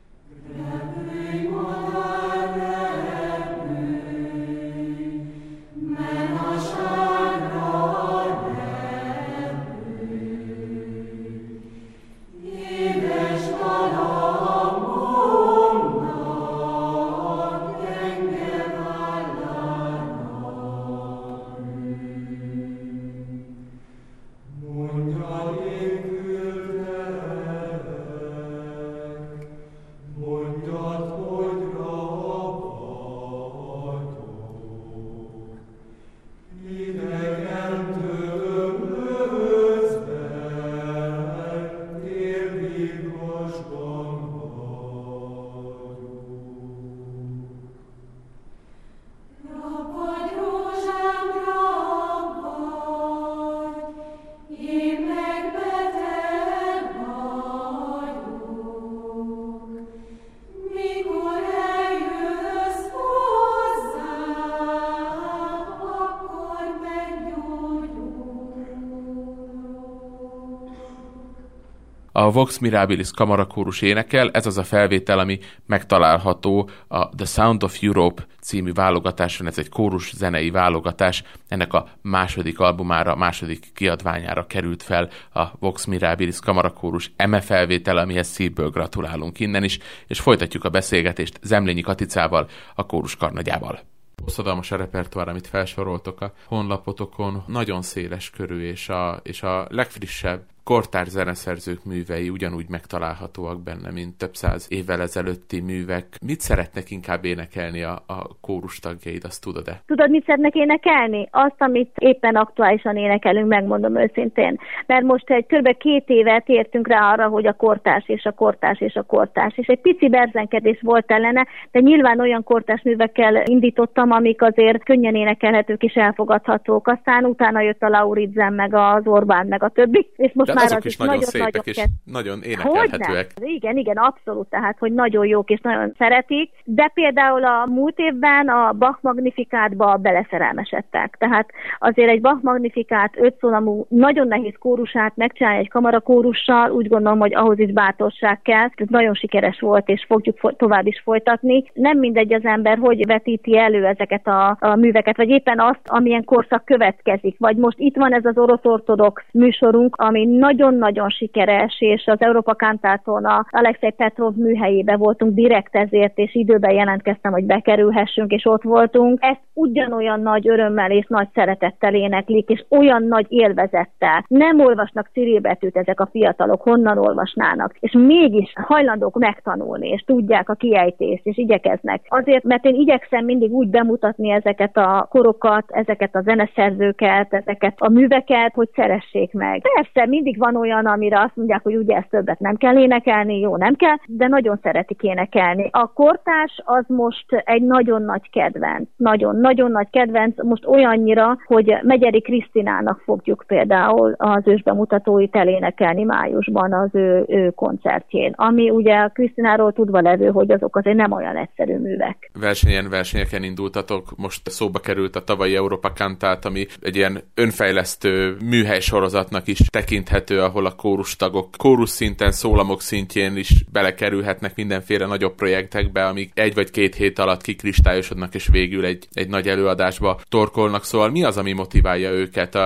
A 72.23 72.31
Vox 72.31 72.57
Mirabilis 72.57 73.11
kamarakórus 73.11 73.81
énekel, 73.81 74.29
ez 74.31 74.45
az 74.45 74.57
a 74.57 74.63
felvétel, 74.63 75.19
ami 75.19 75.39
megtalálható 75.65 76.69
a 76.87 77.09
The 77.09 77.25
Sound 77.25 77.63
of 77.63 77.77
Europe 77.81 78.25
című 78.41 78.73
válogatáson, 78.73 79.47
ez 79.47 79.57
egy 79.57 79.69
kórus 79.69 80.13
zenei 80.15 80.49
válogatás, 80.49 81.23
ennek 81.47 81.73
a 81.73 81.87
második 82.01 82.59
albumára, 82.59 83.15
második 83.15 83.71
kiadványára 83.73 84.47
került 84.47 84.83
fel 84.83 85.09
a 85.33 85.43
Vox 85.59 85.85
Mirabilis 85.85 86.39
kamarakórus 86.39 87.11
eme 87.15 87.41
felvétel, 87.41 87.97
amihez 87.97 88.27
szívből 88.27 88.69
gratulálunk 88.69 89.39
innen 89.39 89.63
is, 89.63 89.79
és 90.07 90.19
folytatjuk 90.19 90.63
a 90.63 90.69
beszélgetést 90.69 91.39
Zemlényi 91.41 91.81
Katicával, 91.81 92.47
a 92.75 92.85
kórus 92.85 93.15
karnagyával. 93.15 93.79
hosszadalmas 94.23 94.71
a 94.71 94.75
repertoár, 94.75 95.27
amit 95.27 95.47
felsoroltok 95.47 96.21
a 96.21 96.33
honlapotokon, 96.45 97.43
nagyon 97.47 97.81
széles 97.81 98.29
körű, 98.29 98.67
és 98.67 98.89
a, 98.89 99.19
és 99.23 99.43
a 99.43 99.67
legfrissebb 99.69 100.51
kortárs 100.63 101.09
zeneszerzők 101.09 101.85
művei 101.85 102.29
ugyanúgy 102.29 102.65
megtalálhatóak 102.69 103.63
benne, 103.63 103.91
mint 103.91 104.17
több 104.17 104.33
száz 104.33 104.67
évvel 104.69 105.01
ezelőtti 105.01 105.59
művek. 105.61 106.05
Mit 106.25 106.39
szeretnek 106.39 106.91
inkább 106.91 107.25
énekelni 107.25 107.83
a, 107.83 107.93
a 108.07 108.19
kórus 108.41 108.79
tagjaid, 108.79 109.23
azt 109.23 109.43
tudod-e? 109.43 109.81
Tudod, 109.85 110.09
mit 110.09 110.25
szeretnek 110.25 110.55
énekelni? 110.55 111.27
Azt, 111.31 111.61
amit 111.61 111.91
éppen 111.97 112.35
aktuálisan 112.35 112.97
énekelünk, 112.97 113.47
megmondom 113.47 113.97
őszintén. 113.97 114.59
Mert 114.85 115.03
most 115.03 115.29
egy 115.29 115.45
kb. 115.45 115.77
két 115.77 116.03
évet 116.07 116.47
értünk 116.49 116.87
rá 116.87 117.11
arra, 117.11 117.27
hogy 117.27 117.45
a 117.47 117.53
kortárs 117.53 118.07
és 118.07 118.23
a 118.23 118.31
kortárs 118.31 118.81
és 118.81 118.95
a 118.95 119.03
kortárs. 119.03 119.57
És 119.57 119.67
egy 119.67 119.81
pici 119.81 120.09
berzenkedés 120.09 120.79
volt 120.81 121.11
ellene, 121.11 121.47
de 121.71 121.79
nyilván 121.79 122.19
olyan 122.19 122.43
kortárs 122.43 122.81
művekkel 122.81 123.43
indítottam, 123.45 124.11
amik 124.11 124.41
azért 124.41 124.83
könnyen 124.83 125.15
énekelhetők 125.15 125.83
és 125.83 125.93
elfogadhatók. 125.93 126.87
Aztán 126.87 127.25
utána 127.25 127.61
jött 127.61 127.81
a 127.81 127.89
Lauridzen, 127.89 128.53
meg 128.53 128.73
az 128.73 129.07
Orbán, 129.07 129.47
meg 129.47 129.63
a 129.63 129.69
többi, 129.69 130.07
és 130.15 130.31
most 130.33 130.52
de 130.53 130.59
már 130.59 130.65
azok 130.65 130.77
az 130.77 130.85
is 130.85 130.97
nagyon, 130.97 131.13
nagyon 131.13 131.29
szépek, 131.29 131.65
és 131.65 131.83
nagyon 132.03 132.41
énekelhetőek. 132.41 133.31
Hogyne? 133.33 133.51
Igen, 133.53 133.77
igen, 133.77 133.97
abszolút, 133.97 134.49
tehát, 134.49 134.77
hogy 134.79 134.93
nagyon 134.93 135.25
jók 135.25 135.49
és 135.49 135.59
nagyon 135.61 135.93
szeretik, 135.97 136.51
de 136.63 136.91
például 136.93 137.43
a 137.45 137.65
múlt 137.65 137.99
évben 137.99 138.47
a 138.47 138.71
Bach 138.71 138.97
Magnifikátba 139.01 139.95
beleszerelmesedtek. 139.95 141.15
Tehát 141.19 141.49
azért 141.79 142.09
egy 142.09 142.21
Bach 142.21 142.43
Magnifikát 142.43 143.13
öt 143.17 143.37
szólamú, 143.39 143.85
nagyon 143.89 144.27
nehéz 144.27 144.53
kórusát 144.59 145.15
megcsinálni 145.15 145.59
egy 145.59 145.69
kamarakórussal, 145.69 146.71
úgy 146.71 146.87
gondolom, 146.87 147.19
hogy 147.19 147.35
ahhoz 147.35 147.59
is 147.59 147.71
bátorság 147.71 148.41
kell. 148.41 148.69
Ez 148.75 148.87
nagyon 148.89 149.13
sikeres 149.13 149.59
volt, 149.59 149.89
és 149.89 150.05
fogjuk 150.07 150.55
tovább 150.57 150.87
is 150.87 151.01
folytatni. 151.03 151.63
Nem 151.73 151.97
mindegy 151.97 152.33
az 152.33 152.45
ember, 152.45 152.77
hogy 152.77 153.05
vetíti 153.05 153.57
elő 153.57 153.85
ezeket 153.85 154.27
a, 154.27 154.57
a 154.59 154.75
műveket, 154.75 155.17
vagy 155.17 155.29
éppen 155.29 155.59
azt, 155.59 155.79
amilyen 155.83 156.23
korszak 156.23 156.65
következik. 156.65 157.35
Vagy 157.39 157.55
most 157.55 157.79
itt 157.79 157.95
van 157.95 158.13
ez 158.13 158.25
az 158.25 158.37
orosz 158.37 158.65
ortodox 158.65 159.23
műsorunk, 159.31 159.95
ami 159.95 160.25
nagyon-nagyon 160.43 161.09
sikeres, 161.09 161.75
és 161.79 162.03
az 162.05 162.21
Európa 162.21 162.55
Kantáton 162.55 163.25
a 163.25 163.45
Alexei 163.49 163.91
Petrov 163.91 164.35
műhelyébe 164.35 164.95
voltunk 164.95 165.33
direkt 165.33 165.75
ezért, 165.75 166.17
és 166.17 166.35
időben 166.35 166.73
jelentkeztem, 166.73 167.31
hogy 167.31 167.45
bekerülhessünk, 167.45 168.31
és 168.31 168.45
ott 168.45 168.63
voltunk. 168.63 169.17
Ezt 169.21 169.41
ugyanolyan 169.53 170.19
nagy 170.21 170.49
örömmel 170.49 170.91
és 170.91 171.05
nagy 171.07 171.27
szeretettel 171.33 171.93
éneklik, 171.93 172.49
és 172.49 172.63
olyan 172.69 173.03
nagy 173.03 173.25
élvezettel. 173.29 174.25
Nem 174.27 174.59
olvasnak 174.59 175.09
cirilbetűt 175.13 175.77
ezek 175.77 175.99
a 175.99 176.09
fiatalok, 176.11 176.61
honnan 176.61 176.97
olvasnának, 176.97 177.75
és 177.79 177.91
mégis 177.91 178.53
hajlandók 178.55 179.17
megtanulni, 179.17 179.89
és 179.89 180.01
tudják 180.01 180.49
a 180.49 180.53
kiejtést, 180.53 181.25
és 181.25 181.37
igyekeznek. 181.37 182.01
Azért, 182.07 182.43
mert 182.43 182.65
én 182.65 182.75
igyekszem 182.75 183.25
mindig 183.25 183.51
úgy 183.51 183.67
bemutatni 183.67 184.29
ezeket 184.31 184.77
a 184.77 185.07
korokat, 185.09 185.65
ezeket 185.67 186.15
a 186.15 186.21
zeneszerzőket, 186.21 187.33
ezeket 187.33 187.73
a 187.77 187.89
műveket, 187.89 188.53
hogy 188.53 188.69
szeressék 188.75 189.33
meg. 189.33 189.61
Persze, 189.73 190.09
mindig 190.09 190.32
mindig 190.33 190.53
van 190.53 190.61
olyan, 190.61 190.85
amire 190.85 191.19
azt 191.19 191.35
mondják, 191.35 191.63
hogy 191.63 191.75
ugye 191.75 191.95
ezt 191.95 192.09
többet 192.09 192.39
nem 192.39 192.55
kell 192.55 192.77
énekelni, 192.77 193.39
jó, 193.39 193.57
nem 193.57 193.75
kell, 193.75 193.95
de 194.05 194.27
nagyon 194.27 194.59
szeretik 194.61 195.01
énekelni. 195.01 195.69
A 195.71 195.93
kortás 195.93 196.61
az 196.65 196.83
most 196.87 197.25
egy 197.45 197.61
nagyon 197.61 198.01
nagy 198.01 198.29
kedvenc, 198.29 198.89
nagyon-nagyon 198.97 199.71
nagy 199.71 199.87
kedvenc, 199.89 200.43
most 200.43 200.65
olyannyira, 200.65 201.37
hogy 201.45 201.77
Megyeri 201.81 202.21
Krisztinának 202.21 203.01
fogjuk 203.05 203.43
például 203.47 204.13
az 204.17 204.41
ősbemutatóit 204.45 205.35
elénekelni 205.35 206.03
májusban 206.03 206.73
az 206.73 206.89
ő, 206.93 207.25
ő 207.27 207.49
koncertjén, 207.49 208.33
ami 208.35 208.69
ugye 208.69 208.95
a 208.95 209.09
Krisztináról 209.09 209.73
tudva 209.73 210.01
levő, 210.01 210.29
hogy 210.29 210.51
azok 210.51 210.75
azért 210.75 210.97
nem 210.97 211.11
olyan 211.11 211.37
egyszerű 211.37 211.77
művek. 211.77 212.31
Versenyen, 212.39 212.89
versenyeken 212.89 213.43
indultatok, 213.43 214.03
most 214.17 214.49
szóba 214.49 214.79
került 214.79 215.15
a 215.15 215.23
tavalyi 215.23 215.55
Európa 215.55 215.91
Kantát, 215.95 216.45
ami 216.45 216.65
egy 216.81 216.95
ilyen 216.95 217.17
önfejlesztő 217.35 218.35
műhely 218.49 218.79
sorozatnak 218.79 219.47
is 219.47 219.59
tekinthet 219.59 220.22
elérhető, 220.29 220.41
ahol 220.41 220.65
a 220.65 220.75
kórustagok 220.75 221.55
kórus 221.57 221.89
szinten, 221.89 222.31
szólamok 222.31 222.81
szintjén 222.81 223.37
is 223.37 223.63
belekerülhetnek 223.71 224.55
mindenféle 224.55 225.05
nagyobb 225.05 225.35
projektekbe, 225.35 226.05
amik 226.05 226.31
egy 226.33 226.53
vagy 226.53 226.71
két 226.71 226.95
hét 226.95 227.19
alatt 227.19 227.41
kikristályosodnak, 227.41 228.35
és 228.35 228.47
végül 228.47 228.85
egy, 228.85 229.07
egy 229.13 229.27
nagy 229.27 229.47
előadásba 229.47 230.21
torkolnak. 230.29 230.83
Szóval 230.83 231.09
mi 231.09 231.23
az, 231.23 231.37
ami 231.37 231.51
motiválja 231.51 232.11
őket? 232.11 232.57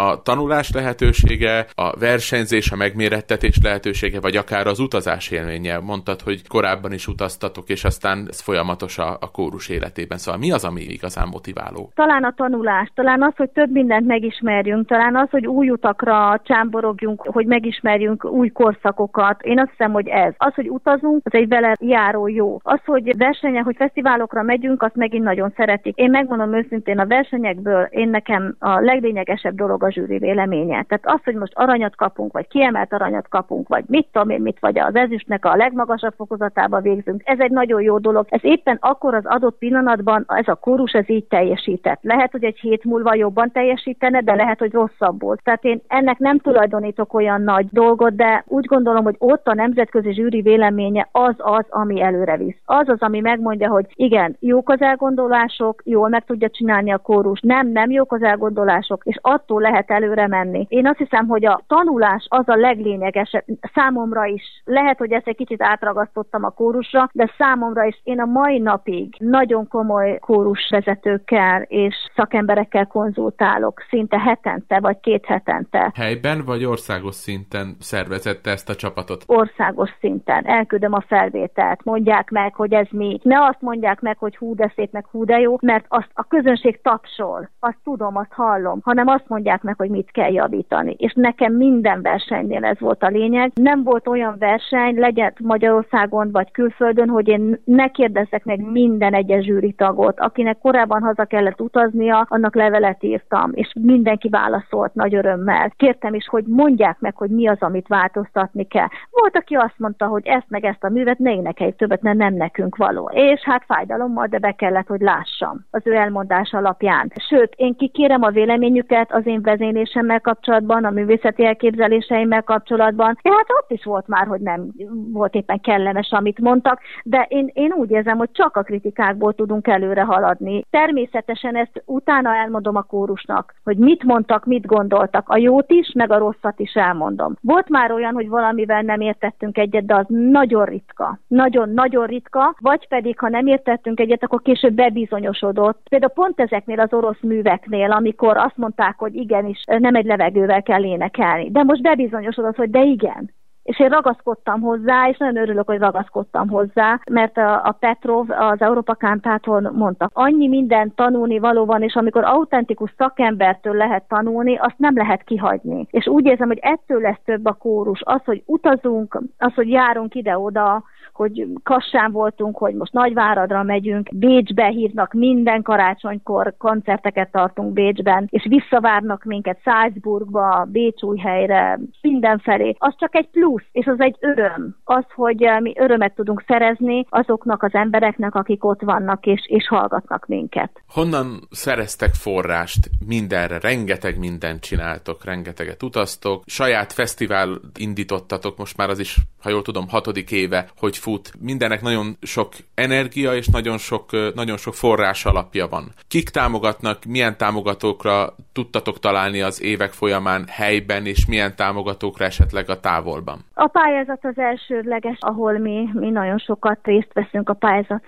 A, 0.00 0.22
tanulás 0.22 0.70
lehetősége, 0.72 1.66
a 1.74 1.98
versenyzés, 1.98 2.70
a 2.70 2.76
megmérettetés 2.76 3.58
lehetősége, 3.62 4.20
vagy 4.20 4.36
akár 4.36 4.66
az 4.66 4.78
utazás 4.78 5.30
élménye. 5.30 5.78
Mondtad, 5.78 6.20
hogy 6.20 6.48
korábban 6.48 6.92
is 6.92 7.06
utaztatok, 7.06 7.68
és 7.68 7.84
aztán 7.84 8.26
ez 8.28 8.40
folyamatos 8.40 8.98
a, 8.98 9.16
a 9.20 9.30
kórus 9.30 9.68
életében. 9.68 10.18
Szóval 10.18 10.40
mi 10.40 10.52
az, 10.52 10.64
ami 10.64 10.80
igazán 10.80 11.28
motiváló? 11.28 11.90
Talán 11.94 12.24
a 12.24 12.32
tanulás, 12.36 12.92
talán 12.94 13.22
az, 13.22 13.36
hogy 13.36 13.50
több 13.50 13.70
mindent 13.70 14.06
megismerjünk, 14.06 14.86
talán 14.88 15.16
az, 15.16 15.30
hogy 15.30 15.46
új 15.46 15.70
utakra 15.70 16.40
csámborogjunk, 16.44 17.22
hogy 17.22 17.46
megismerjünk 17.46 18.24
új 18.24 18.48
korszakokat. 18.48 19.42
Én 19.42 19.58
azt 19.58 19.70
hiszem, 19.70 19.92
hogy 19.92 20.08
ez. 20.08 20.32
Az, 20.36 20.54
hogy 20.54 20.68
utazunk, 20.68 21.20
az 21.24 21.34
egy 21.34 21.48
vele 21.48 21.76
járó 21.80 22.28
jó. 22.28 22.58
Az, 22.62 22.80
hogy 22.84 23.16
versenyek, 23.16 23.64
hogy 23.64 23.76
fesztiválokra 23.76 24.42
megyünk, 24.42 24.82
azt 24.82 24.94
megint 24.96 25.24
nagyon 25.24 25.52
szeretik. 25.56 25.96
Én 25.96 26.10
megmondom 26.10 26.54
őszintén, 26.54 26.98
a 26.98 27.06
versenyekből 27.06 27.82
én 27.90 28.08
nekem 28.08 28.56
a 28.58 28.80
leglényegesebb 28.80 29.54
dolog 29.54 29.82
a 29.90 29.92
zsűri 29.92 30.18
véleménye. 30.18 30.84
Tehát 30.88 31.00
az, 31.02 31.24
hogy 31.24 31.34
most 31.34 31.52
aranyat 31.54 31.96
kapunk, 31.96 32.32
vagy 32.32 32.48
kiemelt 32.48 32.92
aranyat 32.92 33.28
kapunk, 33.28 33.68
vagy 33.68 33.84
mit 33.86 34.06
tudom 34.12 34.30
én, 34.30 34.40
mit, 34.40 34.58
vagy 34.60 34.78
az 34.78 34.94
ezüstnek 34.94 35.44
a 35.44 35.56
legmagasabb 35.56 36.14
fokozatába 36.16 36.80
végzünk, 36.80 37.22
ez 37.24 37.38
egy 37.38 37.50
nagyon 37.50 37.82
jó 37.82 37.98
dolog. 37.98 38.26
Ez 38.28 38.40
éppen 38.42 38.78
akkor 38.80 39.14
az 39.14 39.26
adott 39.26 39.58
pillanatban 39.58 40.24
ez 40.28 40.48
a 40.48 40.54
kórus 40.54 40.92
ez 40.92 41.08
így 41.08 41.24
teljesített. 41.24 41.98
Lehet, 42.02 42.30
hogy 42.30 42.44
egy 42.44 42.58
hét 42.58 42.84
múlva 42.84 43.14
jobban 43.14 43.50
teljesítene, 43.52 44.20
de 44.20 44.34
lehet, 44.34 44.58
hogy 44.58 44.72
rosszabbul. 44.72 45.36
Tehát 45.36 45.64
én 45.64 45.80
ennek 45.86 46.18
nem 46.18 46.38
tulajdonítok 46.38 47.14
olyan 47.14 47.42
nagy 47.42 47.66
dolgot, 47.70 48.16
de 48.16 48.44
úgy 48.46 48.64
gondolom, 48.64 49.04
hogy 49.04 49.16
ott 49.18 49.46
a 49.46 49.54
nemzetközi 49.54 50.12
zsűri 50.12 50.40
véleménye 50.40 51.08
az 51.12 51.34
az, 51.36 51.64
ami 51.68 52.02
előre 52.02 52.36
visz. 52.36 52.60
Az 52.64 52.88
az, 52.88 53.00
ami 53.00 53.20
megmondja, 53.20 53.68
hogy 53.68 53.86
igen, 53.94 54.36
jók 54.40 54.70
az 54.70 54.80
elgondolások, 54.80 55.82
jól 55.84 56.08
meg 56.08 56.24
tudja 56.24 56.48
csinálni 56.50 56.92
a 56.92 56.98
kórus, 56.98 57.40
nem, 57.40 57.68
nem 57.68 57.90
jók 57.90 58.12
az 58.12 58.22
elgondolások, 58.22 59.02
és 59.04 59.18
attól 59.20 59.60
lehet 59.60 59.79
lehet 59.80 60.02
előre 60.02 60.26
menni. 60.26 60.66
Én 60.68 60.86
azt 60.86 60.98
hiszem, 60.98 61.26
hogy 61.26 61.44
a 61.46 61.62
tanulás 61.66 62.26
az 62.28 62.48
a 62.48 62.56
leglényegesebb 62.56 63.44
számomra 63.74 64.24
is. 64.24 64.62
Lehet, 64.64 64.98
hogy 64.98 65.12
ezt 65.12 65.26
egy 65.26 65.36
kicsit 65.36 65.62
átragasztottam 65.62 66.44
a 66.44 66.50
kórusra, 66.50 67.08
de 67.12 67.32
számomra 67.38 67.84
is 67.84 68.00
én 68.04 68.20
a 68.20 68.24
mai 68.24 68.58
napig 68.58 69.14
nagyon 69.18 69.68
komoly 69.68 70.18
kórusvezetőkkel 70.18 71.62
és 71.62 71.94
szakemberekkel 72.14 72.86
konzultálok, 72.86 73.80
szinte 73.88 74.18
hetente 74.18 74.80
vagy 74.80 75.00
két 75.00 75.24
hetente. 75.26 75.92
Helyben 75.94 76.42
vagy 76.44 76.64
országos 76.64 77.14
szinten 77.14 77.76
szervezette 77.78 78.50
ezt 78.50 78.68
a 78.68 78.74
csapatot? 78.74 79.24
Országos 79.26 79.90
szinten. 80.00 80.46
Elküldöm 80.46 80.92
a 80.92 81.04
felvételt, 81.06 81.84
mondják 81.84 82.30
meg, 82.30 82.54
hogy 82.54 82.72
ez 82.72 82.86
mi. 82.90 83.20
Ne 83.22 83.44
azt 83.44 83.60
mondják 83.60 84.00
meg, 84.00 84.18
hogy 84.18 84.36
hú 84.36 84.54
de 84.54 84.72
szép, 84.76 84.92
meg 84.92 85.06
hú 85.10 85.24
de 85.24 85.38
jó, 85.38 85.56
mert 85.60 85.84
azt 85.88 86.10
a 86.12 86.22
közönség 86.22 86.80
tapsol. 86.82 87.50
Azt 87.60 87.78
tudom, 87.84 88.16
azt 88.16 88.32
hallom, 88.32 88.80
hanem 88.82 89.06
azt 89.06 89.28
mondják 89.28 89.59
meg, 89.62 89.74
hogy 89.76 89.90
mit 89.90 90.10
kell 90.10 90.32
javítani. 90.32 90.94
És 90.98 91.12
nekem 91.16 91.52
minden 91.52 92.02
versenynél 92.02 92.64
ez 92.64 92.80
volt 92.80 93.02
a 93.02 93.08
lényeg. 93.08 93.50
Nem 93.54 93.82
volt 93.82 94.06
olyan 94.06 94.36
verseny, 94.38 94.98
legyen 94.98 95.32
Magyarországon 95.42 96.30
vagy 96.30 96.50
külföldön, 96.50 97.08
hogy 97.08 97.28
én 97.28 97.60
ne 97.64 97.88
kérdezzek 97.88 98.44
meg 98.44 98.60
minden 98.60 99.14
egyes 99.14 99.48
tagot, 99.76 100.20
akinek 100.20 100.58
korábban 100.58 101.02
haza 101.02 101.24
kellett 101.24 101.60
utaznia, 101.60 102.26
annak 102.28 102.54
levelet 102.54 103.02
írtam, 103.02 103.50
és 103.54 103.72
mindenki 103.80 104.28
válaszolt 104.28 104.94
nagy 104.94 105.14
örömmel. 105.14 105.72
Kértem 105.76 106.14
is, 106.14 106.26
hogy 106.28 106.44
mondják 106.46 106.96
meg, 106.98 107.16
hogy 107.16 107.30
mi 107.30 107.48
az, 107.48 107.56
amit 107.60 107.88
változtatni 107.88 108.66
kell. 108.66 108.88
Volt, 109.10 109.36
aki 109.36 109.54
azt 109.54 109.78
mondta, 109.78 110.06
hogy 110.06 110.26
ezt 110.26 110.46
meg 110.48 110.64
ezt 110.64 110.84
a 110.84 110.88
művet 110.88 111.18
ne 111.18 111.32
énekeljük 111.32 111.76
többet, 111.76 112.02
mert 112.02 112.16
nem 112.16 112.34
nekünk 112.34 112.76
való. 112.76 113.10
És 113.12 113.40
hát 113.40 113.64
fájdalommal, 113.66 114.26
de 114.26 114.38
be 114.38 114.52
kellett, 114.52 114.86
hogy 114.86 115.00
lássam 115.00 115.66
az 115.70 115.82
ő 115.84 115.94
elmondás 115.94 116.52
alapján. 116.52 117.12
Sőt, 117.28 117.52
én 117.56 117.76
kikérem 117.76 118.22
a 118.22 118.30
véleményüket 118.30 119.12
az 119.12 119.26
én 119.26 119.42
vezény 119.50 119.70
vezénylésemmel 119.70 120.20
kapcsolatban, 120.20 120.84
a 120.84 120.90
művészeti 120.90 121.46
elképzeléseimmel 121.46 122.42
kapcsolatban. 122.42 123.18
Ja, 123.22 123.32
hát 123.32 123.46
ott 123.62 123.70
is 123.70 123.84
volt 123.84 124.06
már, 124.06 124.26
hogy 124.26 124.40
nem 124.40 124.66
volt 125.12 125.34
éppen 125.34 125.60
kellemes, 125.60 126.10
amit 126.10 126.40
mondtak, 126.40 126.80
de 127.04 127.26
én, 127.28 127.50
én 127.52 127.72
úgy 127.72 127.90
érzem, 127.90 128.18
hogy 128.18 128.30
csak 128.32 128.56
a 128.56 128.62
kritikákból 128.62 129.34
tudunk 129.34 129.66
előre 129.66 130.02
haladni. 130.02 130.64
Természetesen 130.70 131.56
ezt 131.56 131.82
utána 131.84 132.34
elmondom 132.34 132.76
a 132.76 132.82
kórusnak, 132.82 133.54
hogy 133.64 133.76
mit 133.76 134.04
mondtak, 134.04 134.44
mit 134.44 134.66
gondoltak. 134.66 135.28
A 135.28 135.36
jót 135.36 135.70
is, 135.70 135.92
meg 135.94 136.10
a 136.12 136.18
rosszat 136.18 136.60
is 136.60 136.74
elmondom. 136.74 137.34
Volt 137.40 137.68
már 137.68 137.92
olyan, 137.92 138.14
hogy 138.14 138.28
valamivel 138.28 138.82
nem 138.82 139.00
értettünk 139.00 139.58
egyet, 139.58 139.86
de 139.86 139.94
az 139.94 140.06
nagyon 140.08 140.64
ritka. 140.64 141.18
Nagyon-nagyon 141.26 142.06
ritka, 142.06 142.56
vagy 142.60 142.88
pedig, 142.88 143.18
ha 143.18 143.28
nem 143.28 143.46
értettünk 143.46 144.00
egyet, 144.00 144.24
akkor 144.24 144.42
később 144.42 144.72
bebizonyosodott. 144.72 145.80
Például 145.88 146.12
pont 146.12 146.40
ezeknél 146.40 146.80
az 146.80 146.92
orosz 146.92 147.20
műveknél, 147.20 147.92
amikor 147.92 148.36
azt 148.36 148.56
mondták, 148.56 148.94
hogy 148.98 149.14
igenis 149.40 149.64
nem 149.66 149.94
egy 149.94 150.04
levegővel 150.04 150.62
kell 150.62 150.84
énekelni. 150.84 151.50
De 151.50 151.62
most 151.62 151.82
bebizonyosodott, 151.82 152.56
hogy 152.56 152.70
de 152.70 152.82
igen. 152.82 153.30
És 153.62 153.80
én 153.80 153.88
ragaszkodtam 153.88 154.60
hozzá, 154.60 155.08
és 155.08 155.16
nagyon 155.16 155.36
örülök, 155.36 155.66
hogy 155.66 155.78
ragaszkodtam 155.78 156.48
hozzá, 156.48 157.00
mert 157.10 157.36
a, 157.36 157.54
a 157.64 157.76
Petrov 157.80 158.30
az 158.30 158.60
Európa 158.60 158.94
Kántáton 158.94 159.72
mondta, 159.74 160.10
annyi 160.12 160.48
minden 160.48 160.94
tanulni 160.94 161.38
való 161.38 161.64
van, 161.64 161.82
és 161.82 161.94
amikor 161.94 162.24
autentikus 162.24 162.94
szakembertől 162.96 163.74
lehet 163.74 164.08
tanulni, 164.08 164.56
azt 164.56 164.78
nem 164.78 164.96
lehet 164.96 165.22
kihagyni. 165.22 165.86
És 165.90 166.06
úgy 166.06 166.24
érzem, 166.24 166.48
hogy 166.48 166.58
ettől 166.60 167.00
lesz 167.00 167.20
több 167.24 167.46
a 167.46 167.52
kórus. 167.52 168.00
Az, 168.04 168.24
hogy 168.24 168.42
utazunk, 168.46 169.20
az, 169.38 169.54
hogy 169.54 169.70
járunk 169.70 170.14
ide-oda, 170.14 170.82
hogy 171.20 171.46
Kassán 171.62 172.12
voltunk, 172.12 172.56
hogy 172.56 172.74
most 172.74 172.92
Nagyváradra 172.92 173.62
megyünk, 173.62 174.08
Bécsbe 174.14 174.66
hívnak 174.66 175.12
minden 175.12 175.62
karácsonykor, 175.62 176.54
koncerteket 176.58 177.30
tartunk 177.30 177.72
Bécsben, 177.72 178.26
és 178.30 178.46
visszavárnak 178.48 179.24
minket 179.24 179.60
Salzburgba, 179.62 180.66
Bécsújhelyre, 180.68 181.78
mindenfelé. 182.00 182.74
Az 182.78 182.94
csak 182.98 183.14
egy 183.14 183.28
plusz, 183.30 183.64
és 183.72 183.86
az 183.86 184.00
egy 184.00 184.16
öröm. 184.20 184.76
Az, 184.84 185.04
hogy 185.14 185.42
eh, 185.42 185.60
mi 185.60 185.72
örömet 185.78 186.14
tudunk 186.14 186.44
szerezni 186.46 187.06
azoknak 187.08 187.62
az 187.62 187.74
embereknek, 187.74 188.34
akik 188.34 188.64
ott 188.64 188.80
vannak 188.80 189.26
és, 189.26 189.40
és 189.46 189.68
hallgatnak 189.68 190.26
minket. 190.26 190.82
Honnan 190.88 191.26
szereztek 191.50 192.14
forrást 192.14 192.90
mindenre? 193.06 193.58
Rengeteg 193.58 194.18
mindent 194.18 194.60
csináltok, 194.60 195.24
rengeteget 195.24 195.82
utaztok, 195.82 196.42
saját 196.46 196.92
fesztivál 196.92 197.48
indítottatok, 197.78 198.58
most 198.58 198.76
már 198.76 198.88
az 198.88 198.98
is, 198.98 199.16
ha 199.42 199.50
jól 199.50 199.62
tudom, 199.62 199.88
hatodik 199.88 200.30
éve, 200.30 200.68
hogy 200.78 200.96
fut. 201.10 201.30
Mindenek 201.40 201.82
nagyon 201.82 202.16
sok 202.22 202.48
energia 202.74 203.34
és 203.34 203.46
nagyon 203.48 203.78
sok, 203.78 204.04
nagyon 204.34 204.56
sok 204.56 204.74
forrás 204.74 205.24
alapja 205.24 205.66
van. 205.68 205.84
Kik 206.08 206.28
támogatnak, 206.28 207.04
milyen 207.04 207.36
támogatókra 207.36 208.34
tudtatok 208.52 208.98
találni 208.98 209.40
az 209.40 209.62
évek 209.62 209.92
folyamán 209.92 210.44
helyben, 210.48 211.06
és 211.06 211.26
milyen 211.26 211.52
támogatókra 211.56 212.24
esetleg 212.24 212.70
a 212.70 212.80
távolban? 212.80 213.38
A 213.54 213.66
pályázat 213.66 214.24
az 214.24 214.38
elsődleges, 214.38 215.16
ahol 215.20 215.58
mi, 215.58 215.88
mi 215.92 216.10
nagyon 216.10 216.38
sokat 216.38 216.78
részt 216.82 217.12
veszünk 217.12 217.48
a 217.48 217.54
pályázat, 217.54 218.02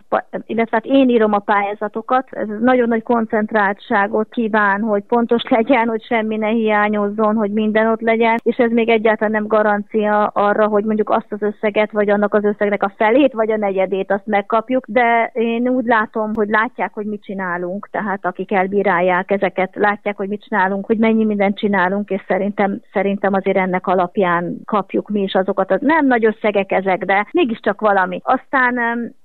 illetve 0.46 0.76
hát 0.76 0.84
én 0.84 1.08
írom 1.08 1.32
a 1.32 1.38
pályázatokat. 1.38 2.28
Ez 2.30 2.48
nagyon 2.60 2.88
nagy 2.88 3.02
koncentráltságot 3.02 4.28
kíván, 4.30 4.80
hogy 4.80 5.02
pontos 5.02 5.42
legyen, 5.48 5.88
hogy 5.88 6.04
semmi 6.04 6.36
ne 6.36 6.48
hiányozzon, 6.48 7.34
hogy 7.34 7.50
minden 7.50 7.86
ott 7.86 8.00
legyen, 8.00 8.40
és 8.42 8.56
ez 8.56 8.70
még 8.70 8.88
egyáltalán 8.88 9.32
nem 9.32 9.46
garancia 9.46 10.26
arra, 10.26 10.66
hogy 10.66 10.84
mondjuk 10.84 11.10
azt 11.10 11.32
az 11.32 11.42
összeget, 11.42 11.92
vagy 11.92 12.10
annak 12.10 12.34
az 12.34 12.44
összegnek 12.44 12.82
a 12.82 12.91
felét, 12.96 13.32
vagy 13.32 13.50
a 13.50 13.56
negyedét 13.56 14.12
azt 14.12 14.26
megkapjuk, 14.26 14.84
de 14.88 15.30
én 15.32 15.68
úgy 15.68 15.84
látom, 15.84 16.34
hogy 16.34 16.48
látják, 16.48 16.94
hogy 16.94 17.06
mit 17.06 17.24
csinálunk, 17.24 17.88
tehát 17.90 18.26
akik 18.26 18.52
elbírálják 18.52 19.30
ezeket, 19.30 19.74
látják, 19.74 20.16
hogy 20.16 20.28
mit 20.28 20.44
csinálunk, 20.44 20.86
hogy 20.86 20.98
mennyi 20.98 21.24
mindent 21.24 21.58
csinálunk, 21.58 22.10
és 22.10 22.24
szerintem, 22.28 22.80
szerintem 22.92 23.32
azért 23.32 23.56
ennek 23.56 23.86
alapján 23.86 24.56
kapjuk 24.64 25.08
mi 25.08 25.22
is 25.22 25.34
azokat, 25.34 25.70
az 25.70 25.80
nem 25.80 26.06
nagy 26.06 26.24
összegek 26.24 26.72
ezek, 26.72 27.04
de 27.04 27.26
mégiscsak 27.32 27.80
valami. 27.80 28.20
Aztán 28.22 28.74